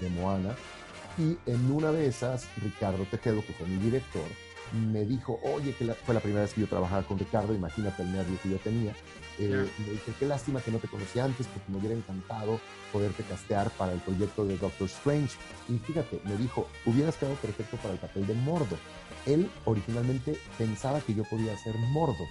de 0.00 0.10
Moana, 0.10 0.54
y 1.18 1.38
en 1.46 1.70
una 1.70 1.92
de 1.92 2.06
esas, 2.06 2.46
Ricardo 2.62 3.04
Tejedo, 3.04 3.40
que 3.46 3.52
fue 3.52 3.66
mi 3.66 3.76
director, 3.76 4.24
me 4.72 5.04
dijo, 5.04 5.40
oye, 5.42 5.74
que 5.74 5.84
fue 5.94 6.14
la 6.14 6.20
primera 6.20 6.42
vez 6.42 6.54
que 6.54 6.62
yo 6.62 6.66
trabajaba 6.66 7.02
con 7.02 7.18
Ricardo, 7.18 7.54
imagínate 7.54 8.02
el 8.02 8.12
nervio 8.12 8.38
que 8.42 8.50
yo 8.50 8.58
tenía. 8.58 8.92
Eh, 9.38 9.68
me 9.78 9.90
dije, 9.90 10.12
qué 10.18 10.26
lástima 10.26 10.60
que 10.60 10.70
no 10.70 10.78
te 10.78 10.88
conocí 10.88 11.18
antes, 11.18 11.46
porque 11.46 11.70
me 11.70 11.78
hubiera 11.78 11.94
encantado 11.94 12.58
poderte 12.92 13.22
castear 13.22 13.70
para 13.70 13.92
el 13.92 14.00
proyecto 14.00 14.44
de 14.44 14.56
Doctor 14.56 14.86
Strange. 14.86 15.36
Y 15.68 15.78
fíjate, 15.78 16.20
me 16.24 16.36
dijo, 16.36 16.66
hubieras 16.84 17.16
quedado 17.16 17.36
perfecto 17.36 17.76
para 17.76 17.94
el 17.94 18.00
papel 18.00 18.26
de 18.26 18.34
Mordo. 18.34 18.76
Él 19.26 19.50
originalmente 19.64 20.38
pensaba 20.56 21.00
que 21.00 21.14
yo 21.14 21.24
podía 21.24 21.56
ser 21.58 21.74
Mordo, 21.92 22.24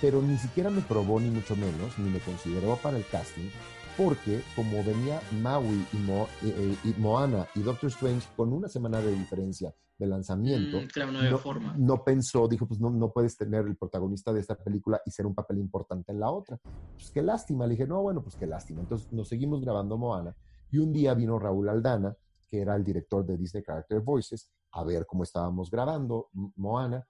pero 0.00 0.22
ni 0.22 0.38
siquiera 0.38 0.70
me 0.70 0.82
probó, 0.82 1.20
ni 1.20 1.30
mucho 1.30 1.56
menos, 1.56 1.98
ni 1.98 2.10
me 2.10 2.20
consideró 2.20 2.76
para 2.76 2.96
el 2.96 3.06
casting, 3.06 3.50
porque 3.96 4.42
como 4.54 4.82
venía 4.84 5.20
Maui 5.42 5.84
y, 5.92 7.00
Moana 7.00 7.48
y 7.54 7.60
Doctor 7.60 7.90
Strange 7.90 8.26
con 8.36 8.52
una 8.52 8.68
semana 8.68 9.00
de 9.00 9.12
diferencia 9.12 9.74
de 9.98 10.06
lanzamiento, 10.06 10.78
mm, 10.78 11.84
no, 11.84 12.04
pensó, 12.04 12.46
dijo, 12.46 12.66
pues 12.66 12.80
no, 12.80 12.90
no 12.90 13.10
puedes 13.10 13.36
tener 13.36 13.66
el 13.66 13.76
protagonista 13.76 14.32
de 14.32 14.40
esta 14.40 14.54
película 14.54 15.00
y 15.04 15.10
ser 15.10 15.26
un 15.26 15.34
papel 15.34 15.58
importante 15.58 16.12
en 16.12 16.20
la 16.20 16.30
otra. 16.30 16.58
Pues 16.94 17.10
qué 17.10 17.20
lástima, 17.20 17.66
le 17.66 17.72
dije, 17.72 17.86
no, 17.86 18.00
bueno, 18.02 18.22
pues 18.22 18.36
qué 18.36 18.46
lástima. 18.46 18.80
Entonces 18.80 19.12
nos 19.12 19.28
seguimos 19.28 19.60
grabando 19.60 19.98
Moana 19.98 20.36
y 20.70 20.78
un 20.78 20.92
día 20.92 21.14
vino 21.14 21.38
Raúl 21.38 21.68
Aldana, 21.68 22.16
que 22.46 22.60
era 22.60 22.76
el 22.76 22.84
director 22.84 23.26
de 23.26 23.36
Disney 23.36 23.62
Character 23.62 24.00
Voices, 24.00 24.50
a 24.72 24.84
ver 24.84 25.04
cómo 25.06 25.24
estábamos 25.24 25.70
grabando 25.70 26.28
Moana 26.56 27.06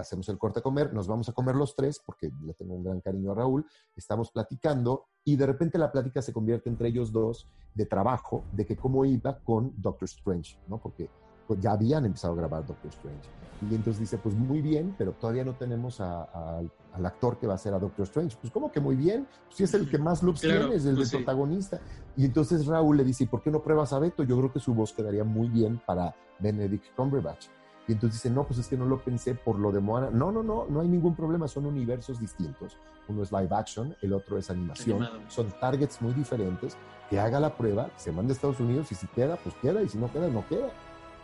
hacemos 0.00 0.28
el 0.28 0.38
corte 0.38 0.60
a 0.60 0.62
comer, 0.62 0.92
nos 0.92 1.06
vamos 1.06 1.28
a 1.28 1.32
comer 1.32 1.56
los 1.56 1.74
tres, 1.74 2.00
porque 2.04 2.30
le 2.42 2.54
tengo 2.54 2.74
un 2.74 2.84
gran 2.84 3.00
cariño 3.00 3.32
a 3.32 3.34
Raúl, 3.34 3.66
estamos 3.96 4.30
platicando 4.30 5.08
y 5.24 5.36
de 5.36 5.46
repente 5.46 5.78
la 5.78 5.90
plática 5.92 6.22
se 6.22 6.32
convierte 6.32 6.68
entre 6.68 6.88
ellos 6.88 7.12
dos 7.12 7.46
de 7.74 7.86
trabajo, 7.86 8.44
de 8.52 8.64
que 8.66 8.76
cómo 8.76 9.04
iba 9.04 9.38
con 9.40 9.72
Doctor 9.76 10.06
Strange, 10.06 10.58
¿no? 10.68 10.78
Porque 10.78 11.10
pues, 11.48 11.60
ya 11.60 11.72
habían 11.72 12.04
empezado 12.04 12.34
a 12.34 12.36
grabar 12.36 12.64
Doctor 12.64 12.90
Strange. 12.90 13.28
Y 13.68 13.74
entonces 13.74 13.98
dice, 13.98 14.18
pues 14.18 14.36
muy 14.36 14.62
bien, 14.62 14.94
pero 14.96 15.12
todavía 15.12 15.44
no 15.44 15.54
tenemos 15.54 16.00
al 16.00 16.70
actor 17.04 17.38
que 17.38 17.48
va 17.48 17.54
a 17.54 17.58
ser 17.58 17.74
a 17.74 17.80
Doctor 17.80 18.04
Strange. 18.04 18.36
Pues 18.40 18.52
como 18.52 18.70
que 18.70 18.78
muy 18.78 18.94
bien, 18.94 19.26
pues 19.46 19.56
si 19.56 19.64
es 19.64 19.74
el 19.74 19.90
que 19.90 19.98
más 19.98 20.22
looks 20.22 20.42
tiene, 20.42 20.74
es 20.74 20.86
el 20.86 20.94
pues 20.94 21.10
protagonista. 21.10 21.80
Y 22.16 22.26
entonces 22.26 22.66
Raúl 22.66 22.98
le 22.98 23.04
dice, 23.04 23.24
¿y 23.24 23.26
por 23.26 23.42
qué 23.42 23.50
no 23.50 23.60
pruebas 23.60 23.92
a 23.92 23.98
Beto? 23.98 24.22
Yo 24.22 24.38
creo 24.38 24.52
que 24.52 24.60
su 24.60 24.74
voz 24.74 24.92
quedaría 24.92 25.24
muy 25.24 25.48
bien 25.48 25.80
para 25.84 26.14
Benedict 26.38 26.94
Cumberbatch. 26.94 27.46
Y 27.88 27.92
entonces 27.92 28.22
dice, 28.22 28.32
no, 28.32 28.44
pues 28.44 28.60
es 28.60 28.68
que 28.68 28.76
no 28.76 28.84
lo 28.84 29.02
pensé 29.02 29.34
por 29.34 29.58
lo 29.58 29.72
de 29.72 29.80
Moana. 29.80 30.10
No, 30.10 30.30
no, 30.30 30.42
no, 30.42 30.66
no 30.68 30.80
hay 30.80 30.88
ningún 30.88 31.16
problema, 31.16 31.48
son 31.48 31.66
universos 31.66 32.20
distintos. 32.20 32.76
Uno 33.08 33.22
es 33.22 33.32
live 33.32 33.48
action, 33.50 33.96
el 34.02 34.12
otro 34.12 34.36
es 34.36 34.50
animación. 34.50 35.08
Son 35.28 35.50
targets 35.58 36.00
muy 36.02 36.12
diferentes. 36.12 36.76
Que 37.08 37.18
haga 37.18 37.40
la 37.40 37.56
prueba, 37.56 37.90
se 37.96 38.12
manda 38.12 38.32
a 38.32 38.34
Estados 38.34 38.60
Unidos 38.60 38.92
y 38.92 38.94
si 38.94 39.06
queda, 39.06 39.36
pues 39.36 39.54
queda, 39.62 39.82
y 39.82 39.88
si 39.88 39.96
no 39.96 40.12
queda, 40.12 40.28
no 40.28 40.46
queda. 40.46 40.68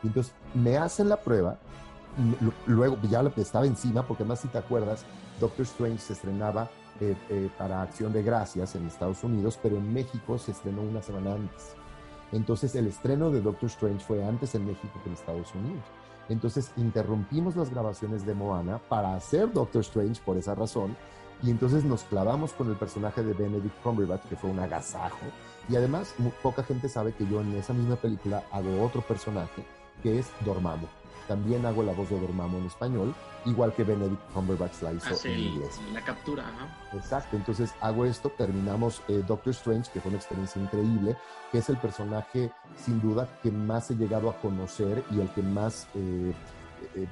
Entonces 0.05 0.33
me 0.55 0.77
hacen 0.77 1.09
la 1.09 1.17
prueba, 1.17 1.59
luego 2.67 2.99
ya 3.09 3.23
estaba 3.37 3.67
encima, 3.67 4.07
porque 4.07 4.25
más 4.25 4.41
si 4.41 4.49
te 4.49 4.59
acuerdas, 4.59 5.05
Doctor 5.41 5.65
Strange 5.65 5.99
se 5.99 6.13
estrenaba 6.13 6.71
eh, 7.01 7.17
eh, 7.29 7.51
para 7.59 7.83
Acción 7.83 8.13
de 8.13 8.23
Gracias 8.23 8.77
en 8.77 8.87
Estados 8.87 9.25
Unidos, 9.25 9.59
pero 9.61 9.77
en 9.77 9.93
México 9.93 10.39
se 10.39 10.53
estrenó 10.53 10.83
una 10.83 11.03
semana 11.03 11.33
antes. 11.33 11.75
Entonces 12.33 12.75
el 12.75 12.87
estreno 12.87 13.31
de 13.31 13.41
Doctor 13.41 13.69
Strange 13.69 14.05
fue 14.05 14.25
antes 14.25 14.55
en 14.55 14.67
México 14.67 15.01
que 15.03 15.09
en 15.09 15.15
Estados 15.15 15.55
Unidos. 15.55 15.85
Entonces 16.29 16.71
interrumpimos 16.77 17.57
las 17.57 17.71
grabaciones 17.71 18.25
de 18.25 18.35
Moana 18.35 18.79
para 18.89 19.15
hacer 19.15 19.53
Doctor 19.53 19.83
Strange 19.83 20.21
por 20.25 20.37
esa 20.37 20.55
razón. 20.55 20.97
Y 21.43 21.51
entonces 21.51 21.85
nos 21.85 22.05
clavamos 22.05 22.53
con 22.53 22.71
el 22.71 22.77
personaje 22.77 23.23
de 23.23 23.35
Benedict 23.35 23.83
Cumberbatch, 23.83 24.23
que 24.29 24.37
fue 24.37 24.51
un 24.51 24.61
agasajo. 24.61 25.27
Y 25.69 25.77
además, 25.77 26.15
poca 26.43 26.63
gente 26.63 26.89
sabe 26.89 27.13
que 27.13 27.27
yo 27.27 27.41
en 27.41 27.55
esa 27.55 27.73
misma 27.73 27.97
película 27.97 28.45
hago 28.51 28.83
otro 28.83 29.03
personaje, 29.03 29.65
que 30.03 30.19
es 30.19 30.31
Dormammu 30.45 30.87
también 31.27 31.65
hago 31.67 31.83
la 31.83 31.93
voz 31.93 32.11
de 32.11 32.21
Dormammu 32.21 32.59
en 32.59 32.67
español, 32.67 33.15
igual 33.45 33.73
que 33.75 33.85
Benedict 33.85 34.21
Cumberbatch 34.33 34.83
la 34.83 34.93
hizo 34.93 35.27
en 35.27 35.39
inglés. 35.39 35.81
La 35.93 36.03
captura, 36.03 36.45
Exacto, 36.93 37.37
entonces 37.37 37.75
hago 37.81 38.05
esto, 38.05 38.31
terminamos 38.31 39.03
eh, 39.09 39.23
Doctor 39.27 39.53
Strange, 39.53 39.91
que 39.93 40.01
fue 40.01 40.11
una 40.11 40.19
experiencia 40.19 40.61
increíble, 40.61 41.17
que 41.51 41.59
es 41.59 41.69
el 41.69 41.77
personaje 41.79 42.51
sin 42.77 43.01
duda 43.01 43.29
que 43.43 43.51
más 43.51 43.91
he 43.91 43.97
llegado 43.97 44.31
a 44.31 44.37
conocer 44.41 45.05
y 45.11 45.21
el 45.21 45.29
que 45.31 45.43
más, 45.43 45.89
eh, 45.95 46.33
eh, 46.95 47.07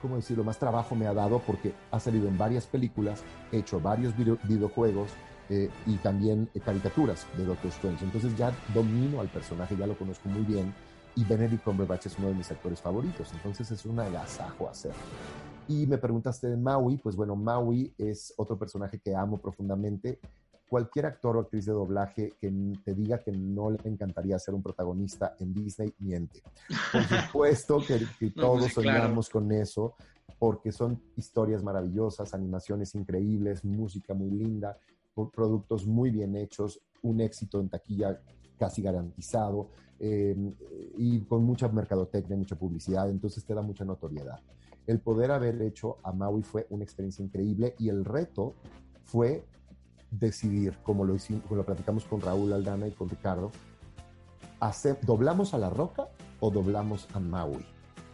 ¿cómo 0.00 0.16
decirlo?, 0.16 0.44
más 0.44 0.58
trabajo 0.58 0.94
me 0.94 1.06
ha 1.06 1.14
dado 1.14 1.40
porque 1.40 1.74
ha 1.90 2.00
salido 2.00 2.28
en 2.28 2.38
varias 2.38 2.66
películas, 2.66 3.22
he 3.52 3.58
hecho 3.58 3.80
varios 3.80 4.14
videojuegos, 4.16 5.10
y 5.48 5.94
también 5.98 6.50
caricaturas 6.64 7.24
de 7.36 7.44
Doctor 7.44 7.70
Strange. 7.70 8.04
Entonces 8.04 8.36
ya 8.36 8.52
domino 8.74 9.20
al 9.20 9.28
personaje, 9.28 9.76
ya 9.76 9.86
lo 9.86 9.96
conozco 9.96 10.28
muy 10.28 10.42
bien 10.42 10.74
y 11.16 11.24
Benedict 11.24 11.64
Cumberbatch 11.64 12.06
es 12.06 12.18
uno 12.18 12.28
de 12.28 12.34
mis 12.34 12.50
actores 12.50 12.80
favoritos, 12.80 13.32
entonces 13.32 13.70
es 13.70 13.84
un 13.86 13.98
agasajo 13.98 14.68
hacerlo. 14.68 15.00
Y 15.66 15.86
me 15.86 15.98
preguntaste 15.98 16.48
de 16.48 16.56
Maui, 16.56 16.98
pues 16.98 17.16
bueno, 17.16 17.34
Maui 17.34 17.92
es 17.98 18.32
otro 18.36 18.56
personaje 18.58 19.00
que 19.00 19.16
amo 19.16 19.38
profundamente. 19.38 20.20
Cualquier 20.68 21.06
actor 21.06 21.36
o 21.36 21.40
actriz 21.40 21.64
de 21.64 21.72
doblaje 21.72 22.34
que 22.38 22.52
te 22.84 22.94
diga 22.94 23.18
que 23.18 23.32
no 23.32 23.70
le 23.70 23.78
encantaría 23.84 24.38
ser 24.38 24.54
un 24.54 24.62
protagonista 24.62 25.34
en 25.40 25.54
Disney, 25.54 25.92
miente. 25.98 26.42
Por 26.92 27.02
supuesto 27.26 27.78
que, 27.78 28.00
pues 28.18 28.34
todos 28.34 28.72
soñamos 28.72 29.30
con 29.30 29.50
eso, 29.52 29.94
porque 30.38 30.70
son 30.70 31.00
historias 31.16 31.62
maravillosas, 31.62 32.34
animaciones 32.34 32.94
increíbles, 32.94 33.64
música 33.64 34.12
muy 34.12 34.30
linda, 34.30 34.76
productos 35.32 35.86
muy 35.86 36.10
bien 36.10 36.36
hechos, 36.36 36.80
un 37.02 37.20
éxito 37.22 37.58
en 37.58 37.70
taquilla 37.70 38.20
casi 38.58 38.82
garantizado 38.82 39.70
em, 39.98 40.54
y 40.96 41.20
con 41.20 41.44
mucha 41.44 41.68
mercadotecnia, 41.68 42.36
mucha 42.36 42.56
publicidad, 42.56 43.08
entonces 43.08 43.44
te 43.44 43.54
da 43.54 43.62
mucha 43.62 43.84
notoriedad. 43.84 44.40
El 44.86 45.00
poder 45.00 45.30
haber 45.30 45.60
hecho 45.62 45.98
a 46.02 46.12
Maui 46.12 46.42
fue 46.42 46.66
una 46.70 46.84
experiencia 46.84 47.24
increíble 47.24 47.74
y 47.78 47.88
el 47.88 48.04
reto 48.04 48.54
fue 49.04 49.44
decidir, 50.10 50.78
como 50.82 51.04
lo, 51.04 51.14
hicimos, 51.14 51.42
como 51.42 51.56
lo 51.56 51.66
platicamos 51.66 52.04
con 52.04 52.20
Raúl 52.20 52.52
Aldana 52.52 52.86
y 52.86 52.92
con 52.92 53.08
Ricardo, 53.08 53.50
hacer, 54.60 54.98
¿doblamos 55.04 55.54
a 55.54 55.58
La 55.58 55.70
Roca 55.70 56.08
o 56.40 56.50
doblamos 56.50 57.08
a 57.14 57.20
Maui? 57.20 57.64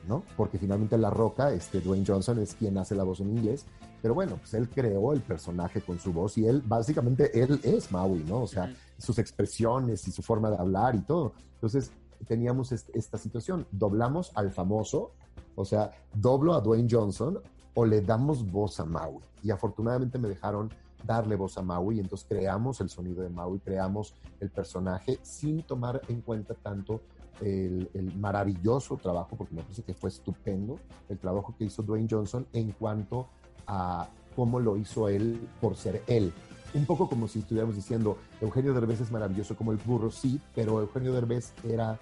¿no? 0.08 0.24
Porque 0.36 0.58
finalmente 0.58 0.98
La 0.98 1.10
Roca, 1.10 1.52
este 1.52 1.80
Dwayne 1.80 2.04
Johnson 2.06 2.38
es 2.38 2.54
quien 2.54 2.78
hace 2.78 2.94
la 2.94 3.04
voz 3.04 3.20
en 3.20 3.30
inglés, 3.30 3.66
pero 4.02 4.14
bueno, 4.14 4.36
pues 4.36 4.52
él 4.54 4.68
creó 4.68 5.12
el 5.12 5.20
personaje 5.20 5.80
con 5.80 5.98
su 6.00 6.12
voz 6.12 6.36
y 6.36 6.46
él, 6.46 6.60
básicamente, 6.66 7.40
él 7.40 7.60
es 7.62 7.92
Maui, 7.92 8.24
¿no? 8.24 8.42
O 8.42 8.46
sea, 8.48 8.74
sus 8.98 9.18
expresiones 9.18 10.06
y 10.08 10.10
su 10.10 10.22
forma 10.22 10.50
de 10.50 10.56
hablar 10.56 10.96
y 10.96 11.02
todo. 11.02 11.32
Entonces, 11.54 11.92
teníamos 12.26 12.72
esta 12.72 13.16
situación, 13.16 13.66
doblamos 13.70 14.32
al 14.34 14.50
famoso, 14.50 15.12
o 15.54 15.64
sea, 15.64 15.92
doblo 16.12 16.54
a 16.54 16.60
Dwayne 16.60 16.88
Johnson 16.90 17.38
o 17.74 17.86
le 17.86 18.00
damos 18.00 18.50
voz 18.50 18.80
a 18.80 18.84
Maui. 18.84 19.22
Y 19.42 19.50
afortunadamente 19.50 20.18
me 20.18 20.28
dejaron 20.28 20.70
darle 21.04 21.36
voz 21.36 21.56
a 21.58 21.62
Maui 21.62 21.96
y 21.96 22.00
entonces 22.00 22.26
creamos 22.28 22.80
el 22.80 22.88
sonido 22.88 23.22
de 23.22 23.28
Maui, 23.28 23.60
creamos 23.60 24.14
el 24.40 24.50
personaje 24.50 25.18
sin 25.22 25.62
tomar 25.62 26.00
en 26.08 26.20
cuenta 26.20 26.54
tanto 26.54 27.00
el, 27.40 28.12
maravilloso 28.18 28.96
trabajo, 28.96 29.36
porque 29.36 29.54
me 29.54 29.62
parece 29.62 29.82
que 29.82 29.94
fue 29.94 30.10
estupendo 30.10 30.78
el 31.08 31.18
trabajo 31.18 31.54
que 31.56 31.64
hizo 31.64 31.82
Dwayne 31.82 32.08
Johnson 32.10 32.46
en 32.52 32.72
cuanto 32.72 33.28
a 33.66 34.08
cómo 34.34 34.60
lo 34.60 34.76
hizo 34.76 35.08
él 35.08 35.48
por 35.60 35.76
ser 35.76 36.02
él. 36.06 36.32
Un 36.74 36.86
poco 36.86 37.08
como 37.08 37.28
si 37.28 37.40
estuviéramos 37.40 37.76
diciendo, 37.76 38.16
Eugenio 38.40 38.72
Derbez 38.72 39.00
es 39.00 39.10
maravilloso 39.10 39.54
como 39.56 39.72
el 39.72 39.78
burro, 39.78 40.10
sí, 40.10 40.40
pero 40.54 40.80
Eugenio 40.80 41.12
Derbez 41.12 41.52
era 41.64 41.98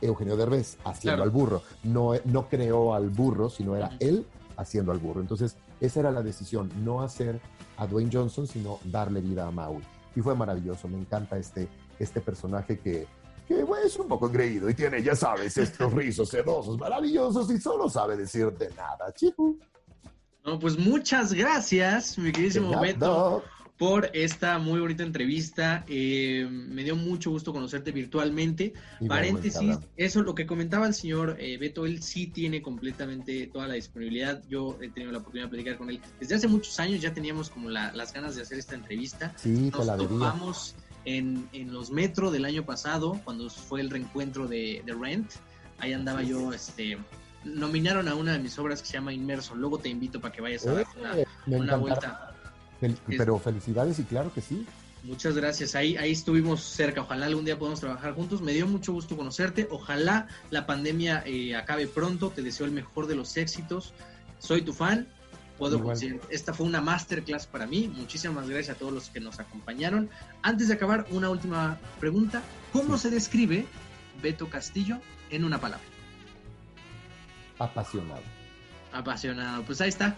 Eugenio 0.00 0.36
Derbez 0.36 0.76
haciendo 0.84 1.22
al 1.22 1.30
burro. 1.30 1.62
No, 1.84 2.12
no 2.24 2.48
creó 2.48 2.94
al 2.94 3.08
burro, 3.08 3.48
sino 3.48 3.76
era 3.76 3.90
él 3.98 4.26
haciendo 4.56 4.92
al 4.92 4.98
burro. 4.98 5.20
Entonces, 5.20 5.56
esa 5.80 6.00
era 6.00 6.10
la 6.10 6.22
decisión, 6.22 6.70
no 6.84 7.02
hacer 7.02 7.40
a 7.76 7.86
Dwayne 7.86 8.10
Johnson, 8.12 8.46
sino 8.46 8.78
darle 8.84 9.20
vida 9.20 9.46
a 9.46 9.50
Maui. 9.50 9.82
Y 10.14 10.20
fue 10.20 10.34
maravilloso, 10.34 10.88
me 10.88 10.98
encanta 10.98 11.38
este, 11.38 11.68
este 11.98 12.20
personaje 12.20 12.78
que, 12.78 13.06
que 13.46 13.64
es 13.84 13.96
un 13.98 14.08
poco 14.08 14.26
engreído 14.26 14.68
y 14.68 14.74
tiene, 14.74 15.02
ya 15.02 15.14
sabes, 15.14 15.56
estos 15.56 15.92
rizos 15.94 16.28
sedosos 16.28 16.76
maravillosos 16.78 17.50
y 17.50 17.58
solo 17.58 17.88
sabe 17.88 18.16
decirte 18.16 18.68
nada, 18.76 19.12
chico. 19.14 19.56
No, 20.44 20.58
pues 20.58 20.78
muchas 20.78 21.32
gracias, 21.32 22.18
mi 22.18 22.32
queridísimo 22.32 22.80
Beto 22.80 23.44
por 23.78 24.10
esta 24.12 24.58
muy 24.58 24.80
bonita 24.80 25.04
entrevista. 25.04 25.84
Eh, 25.88 26.46
me 26.50 26.82
dio 26.82 26.96
mucho 26.96 27.30
gusto 27.30 27.52
conocerte 27.52 27.92
virtualmente. 27.92 28.74
Paréntesis, 29.06 29.78
eso 29.96 30.22
lo 30.22 30.34
que 30.34 30.46
comentaba 30.46 30.86
el 30.88 30.94
señor 30.94 31.36
eh, 31.38 31.56
Beto, 31.58 31.86
él 31.86 32.02
sí 32.02 32.26
tiene 32.26 32.60
completamente 32.60 33.46
toda 33.46 33.68
la 33.68 33.74
disponibilidad. 33.74 34.42
Yo 34.48 34.76
he 34.82 34.88
tenido 34.88 35.12
la 35.12 35.18
oportunidad 35.18 35.46
de 35.46 35.50
platicar 35.50 35.78
con 35.78 35.90
él. 35.90 36.00
Desde 36.18 36.34
hace 36.34 36.48
muchos 36.48 36.78
años 36.80 37.00
ya 37.00 37.14
teníamos 37.14 37.48
como 37.48 37.70
las 37.70 38.12
ganas 38.12 38.34
de 38.34 38.42
hacer 38.42 38.58
esta 38.58 38.74
entrevista. 38.74 39.32
Sí, 39.36 39.70
Nos 39.70 39.86
topamos 39.86 40.74
en, 41.04 41.48
en, 41.52 41.72
los 41.72 41.90
metro 41.90 42.32
del 42.32 42.44
año 42.44 42.66
pasado, 42.66 43.20
cuando 43.24 43.48
fue 43.48 43.80
el 43.80 43.90
reencuentro 43.90 44.48
de, 44.48 44.82
Rent. 45.00 45.30
Ahí 45.78 45.92
andaba 45.92 46.24
yo, 46.24 46.52
este, 46.52 46.98
nominaron 47.54 48.08
a 48.08 48.14
una 48.14 48.32
de 48.32 48.38
mis 48.38 48.58
obras 48.58 48.80
que 48.80 48.88
se 48.88 48.94
llama 48.94 49.12
Inmerso. 49.12 49.54
Luego 49.54 49.78
te 49.78 49.88
invito 49.88 50.20
para 50.20 50.34
que 50.34 50.40
vayas 50.40 50.66
a 50.66 50.72
dar 50.72 50.86
eh, 51.16 51.26
una 51.46 51.76
vuelta 51.76 52.34
pero 53.06 53.38
felicidades 53.38 53.98
y 53.98 54.04
claro 54.04 54.32
que 54.32 54.40
sí. 54.40 54.66
Muchas 55.04 55.36
gracias. 55.36 55.74
Ahí, 55.74 55.96
ahí 55.96 56.12
estuvimos 56.12 56.62
cerca. 56.62 57.02
Ojalá 57.02 57.26
algún 57.26 57.44
día 57.44 57.58
podamos 57.58 57.80
trabajar 57.80 58.14
juntos. 58.14 58.42
Me 58.42 58.52
dio 58.52 58.66
mucho 58.66 58.92
gusto 58.92 59.16
conocerte. 59.16 59.68
Ojalá 59.70 60.26
la 60.50 60.66
pandemia 60.66 61.22
eh, 61.24 61.54
acabe 61.56 61.86
pronto. 61.86 62.30
Te 62.30 62.42
deseo 62.42 62.66
el 62.66 62.72
mejor 62.72 63.06
de 63.06 63.14
los 63.14 63.36
éxitos. 63.36 63.94
Soy 64.38 64.62
tu 64.62 64.72
fan. 64.72 65.06
Puedo 65.56 65.92
esta 66.30 66.54
fue 66.54 66.66
una 66.66 66.80
masterclass 66.80 67.46
para 67.46 67.66
mí. 67.66 67.90
Muchísimas 67.92 68.48
gracias 68.48 68.76
a 68.76 68.78
todos 68.78 68.92
los 68.92 69.08
que 69.08 69.18
nos 69.18 69.40
acompañaron. 69.40 70.08
Antes 70.42 70.68
de 70.68 70.74
acabar, 70.74 71.06
una 71.10 71.30
última 71.30 71.78
pregunta. 71.98 72.42
¿Cómo 72.72 72.96
se 72.96 73.10
describe 73.10 73.66
Beto 74.22 74.48
Castillo 74.48 75.00
en 75.30 75.44
una 75.44 75.60
palabra? 75.60 75.97
Apasionado. 77.58 78.22
Apasionado. 78.92 79.62
Pues 79.64 79.80
ahí 79.80 79.88
está. 79.88 80.16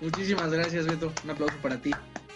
Muchísimas 0.00 0.50
gracias, 0.50 0.86
Beto. 0.86 1.12
Un 1.24 1.30
aplauso 1.30 1.56
para 1.62 1.78
ti. 1.78 1.90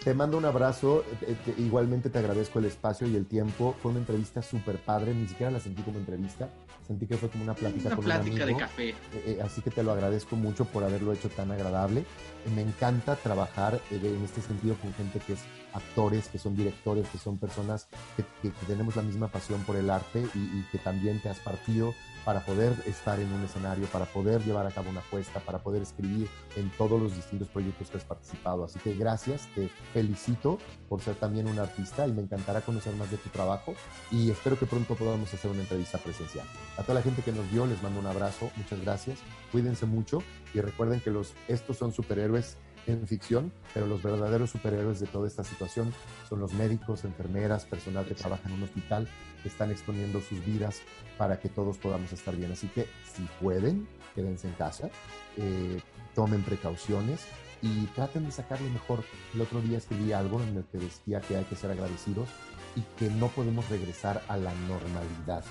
Te 0.05 0.15
mando 0.15 0.39
un 0.39 0.45
abrazo. 0.45 1.05
Eh, 1.23 1.37
eh, 1.47 1.55
igualmente 1.59 2.09
te 2.09 2.19
agradezco 2.19 2.61
el 2.61 2.67
espacio 2.67 3.07
y 3.07 3.17
el 3.17 3.27
tiempo. 3.27 3.77
Fue 3.83 3.91
una 3.91 4.01
entrevista 4.01 4.43
súper 4.43 4.79
padre. 4.79 5.13
Ni 5.15 5.27
siquiera 5.27 5.51
la 5.51 5.61
sentí 5.61 5.83
como 5.83 5.99
entrevista. 5.99 6.49
Sentí 6.87 7.07
que 7.07 7.19
fue 7.19 7.29
como 7.29 7.45
una 7.45 7.55
plática 7.55 7.95
con 7.95 8.05
plática 8.05 8.37
un 8.37 8.43
amigo. 8.43 8.59
de 8.59 8.65
café. 8.65 8.95
Eh, 9.13 9.41
así 9.45 9.61
que 9.61 9.71
te 9.71 9.83
lo 9.83 9.93
agradezco 9.93 10.37
mucho 10.37 10.65
por 10.65 10.85
haberlo 10.85 11.13
hecho 11.13 11.29
tan 11.29 11.51
agradable. 11.51 12.07
me 12.55 12.63
encanta 12.63 13.17
trabajar 13.17 13.79
en 13.91 14.25
este 14.25 14.41
sentido 14.41 14.77
con 14.77 14.95
gente 14.95 15.19
que 15.19 15.35
es 15.35 15.41
actores, 15.75 16.29
que 16.29 16.39
son 16.39 16.57
directores, 16.57 17.07
que 17.09 17.19
son 17.19 17.37
personas 17.37 17.89
que, 18.17 18.51
tenemos 18.67 18.97
la 18.97 19.03
misma 19.03 19.29
pasión 19.29 19.63
por 19.65 19.77
el 19.77 19.91
arte 19.91 20.27
y, 20.35 20.39
y 20.39 20.67
que 20.73 20.79
también 20.79 21.21
te 21.21 21.29
has 21.29 21.39
partido 21.41 21.93
para 22.25 22.41
poder 22.41 22.73
estar 22.87 23.19
en 23.21 23.33
un 23.33 23.45
escenario, 23.45 23.87
para 23.87 24.05
poder 24.05 24.43
llevar 24.45 24.67
a 24.67 24.71
cabo 24.71 24.91
una 24.91 25.01
apuesta, 25.01 25.41
para 25.41 25.59
poder 25.59 25.83
escribir 25.83 26.29
en 26.57 26.71
todos 26.71 27.01
los 27.01 27.15
distintos 27.15 27.49
proyectos 27.49 27.91
que 27.91 27.97
has 27.97 28.05
participado. 28.05 28.65
Así 28.65 28.79
que 28.79 28.95
gracias, 28.95 29.49
te 29.55 29.69
felicito 29.93 30.59
por 30.89 31.01
ser 31.01 31.15
también 31.17 31.49
un 31.49 31.59
artista 31.59 32.07
y 32.07 32.13
me 32.13 32.23
encantará 32.23 32.61
conocer 32.61 32.95
más 32.97 33.11
de 33.11 33.17
tu 33.17 33.29
trabajo 33.31 33.75
y 34.11 34.31
espero 34.31 34.59
que 34.59 34.67
pronto 34.67 34.95
podamos 34.95 35.33
hacer 35.33 35.51
una 35.51 35.61
entrevista 35.61 35.99
presencial. 35.99 36.47
A 36.77 36.83
toda 36.83 36.95
la 36.95 37.03
gente 37.03 37.23
que 37.23 37.33
nos 37.33 37.51
vio 37.51 37.67
les 37.67 37.83
mando 37.83 38.01
un 38.01 38.07
abrazo, 38.07 38.51
muchas 38.57 38.81
gracias, 38.81 39.19
cuídense 39.53 39.87
mucho 39.87 40.23
y 40.55 40.61
recuerden 40.61 41.01
que 41.01 41.11
los, 41.11 41.35
estos 41.49 41.77
son 41.77 41.93
superhéroes 41.93 42.57
en 42.89 43.07
ficción, 43.07 43.53
pero 43.75 43.87
los 43.87 44.03
verdaderos 44.03 44.51
superhéroes 44.51 45.01
de 45.01 45.07
toda 45.07 45.29
esta 45.29 45.45
situación 45.45 45.93
son 46.29 46.41
los 46.41 46.53
médicos, 46.55 47.05
enfermeras, 47.05 47.65
personal 47.65 48.07
que 48.07 48.15
trabaja 48.15 48.49
en 48.49 48.55
un 48.55 48.63
hospital, 48.63 49.09
están 49.45 49.71
exponiendo 49.71 50.21
sus 50.21 50.45
vidas 50.45 50.83
para 51.17 51.41
que 51.41 51.49
todos 51.49 51.79
podamos 51.79 52.13
estar 52.13 52.35
bien. 52.37 52.53
Así 52.53 52.69
que 52.69 52.89
si 53.15 53.23
pueden, 53.41 53.89
quédense 54.15 54.49
en 54.49 54.55
casa, 54.55 54.91
eh, 55.37 55.81
tomen 56.15 56.43
precauciones 56.43 57.27
y 57.63 57.87
traten 57.87 58.27
de 58.27 58.33
sacar 58.33 58.61
lo 58.61 58.71
mejor. 58.71 59.05
El 59.35 59.41
otro 59.41 59.61
día 59.61 59.79
escribí 59.79 60.13
algo 60.13 60.43
en 60.43 60.57
el 60.57 60.65
que 60.65 60.79
decía 60.79 61.21
que 61.21 61.37
hay 61.37 61.45
que 61.45 61.57
ser 61.57 61.71
agradecidos 61.71 62.29
y 62.77 62.83
que 62.99 63.09
no 63.11 63.29
podemos 63.29 63.69
regresar 63.69 64.23
a 64.29 64.37
la 64.37 64.53
normalidad, 64.69 65.45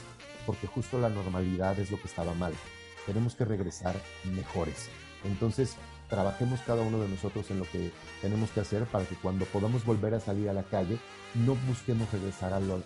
porque 0.46 0.68
justo 0.68 1.00
la 1.00 1.10
normalidad 1.10 1.80
es 1.80 1.92
lo 1.92 1.98
que 1.98 2.08
estaba 2.08 2.34
mal. 2.34 2.54
Tenemos 3.06 3.36
que 3.36 3.46
regresar 3.46 3.96
mejores. 4.36 4.90
Entonces, 5.24 5.76
trabajemos 6.10 6.60
cada 6.62 6.82
uno 6.82 7.00
de 7.00 7.10
nosotros 7.10 7.50
en 7.52 7.60
lo 7.60 7.66
que 7.66 7.92
tenemos 8.22 8.50
que 8.52 8.62
hacer 8.62 8.86
para 8.86 9.06
que 9.06 9.16
cuando 9.16 9.46
podamos 9.46 9.86
volver 9.86 10.14
a 10.14 10.20
salir 10.20 10.50
a 10.50 10.54
la 10.54 10.64
calle, 10.64 10.98
no 11.36 11.56
busquemos 11.68 12.12
regresar 12.12 12.54
a 12.54 12.60
lo, 12.60 12.78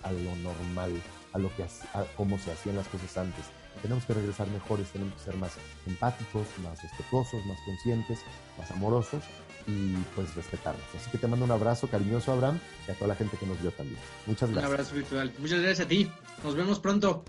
normal, 0.43 0.91
a 1.33 1.37
lo 1.37 1.55
que 1.55 1.63
a 1.63 1.67
cómo 2.15 2.37
se 2.39 2.51
hacían 2.51 2.75
las 2.75 2.87
cosas 2.87 3.17
antes. 3.17 3.45
Tenemos 3.81 4.05
que 4.05 4.13
regresar 4.13 4.47
mejores, 4.47 4.89
tenemos 4.89 5.13
que 5.15 5.21
ser 5.21 5.37
más 5.37 5.53
empáticos, 5.87 6.47
más 6.63 6.81
respetuosos, 6.81 7.45
más 7.45 7.57
conscientes, 7.65 8.19
más 8.57 8.69
amorosos 8.71 9.23
y 9.67 9.93
pues 10.15 10.35
respetarnos. 10.35 10.83
Así 10.95 11.09
que 11.09 11.17
te 11.17 11.27
mando 11.27 11.45
un 11.45 11.51
abrazo 11.51 11.87
cariñoso, 11.87 12.31
Abraham, 12.31 12.59
y 12.87 12.91
a 12.91 12.95
toda 12.95 13.09
la 13.09 13.15
gente 13.15 13.37
que 13.37 13.45
nos 13.45 13.61
vio 13.61 13.71
también. 13.71 13.99
Muchas 14.25 14.49
gracias. 14.49 14.69
Un 14.69 14.73
abrazo 14.73 14.95
virtual. 14.95 15.33
Muchas 15.39 15.59
gracias 15.61 15.85
a 15.85 15.89
ti. 15.89 16.11
Nos 16.43 16.55
vemos 16.55 16.79
pronto. 16.79 17.23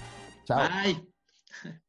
Chao. 0.47 0.69
Bye. 0.69 1.83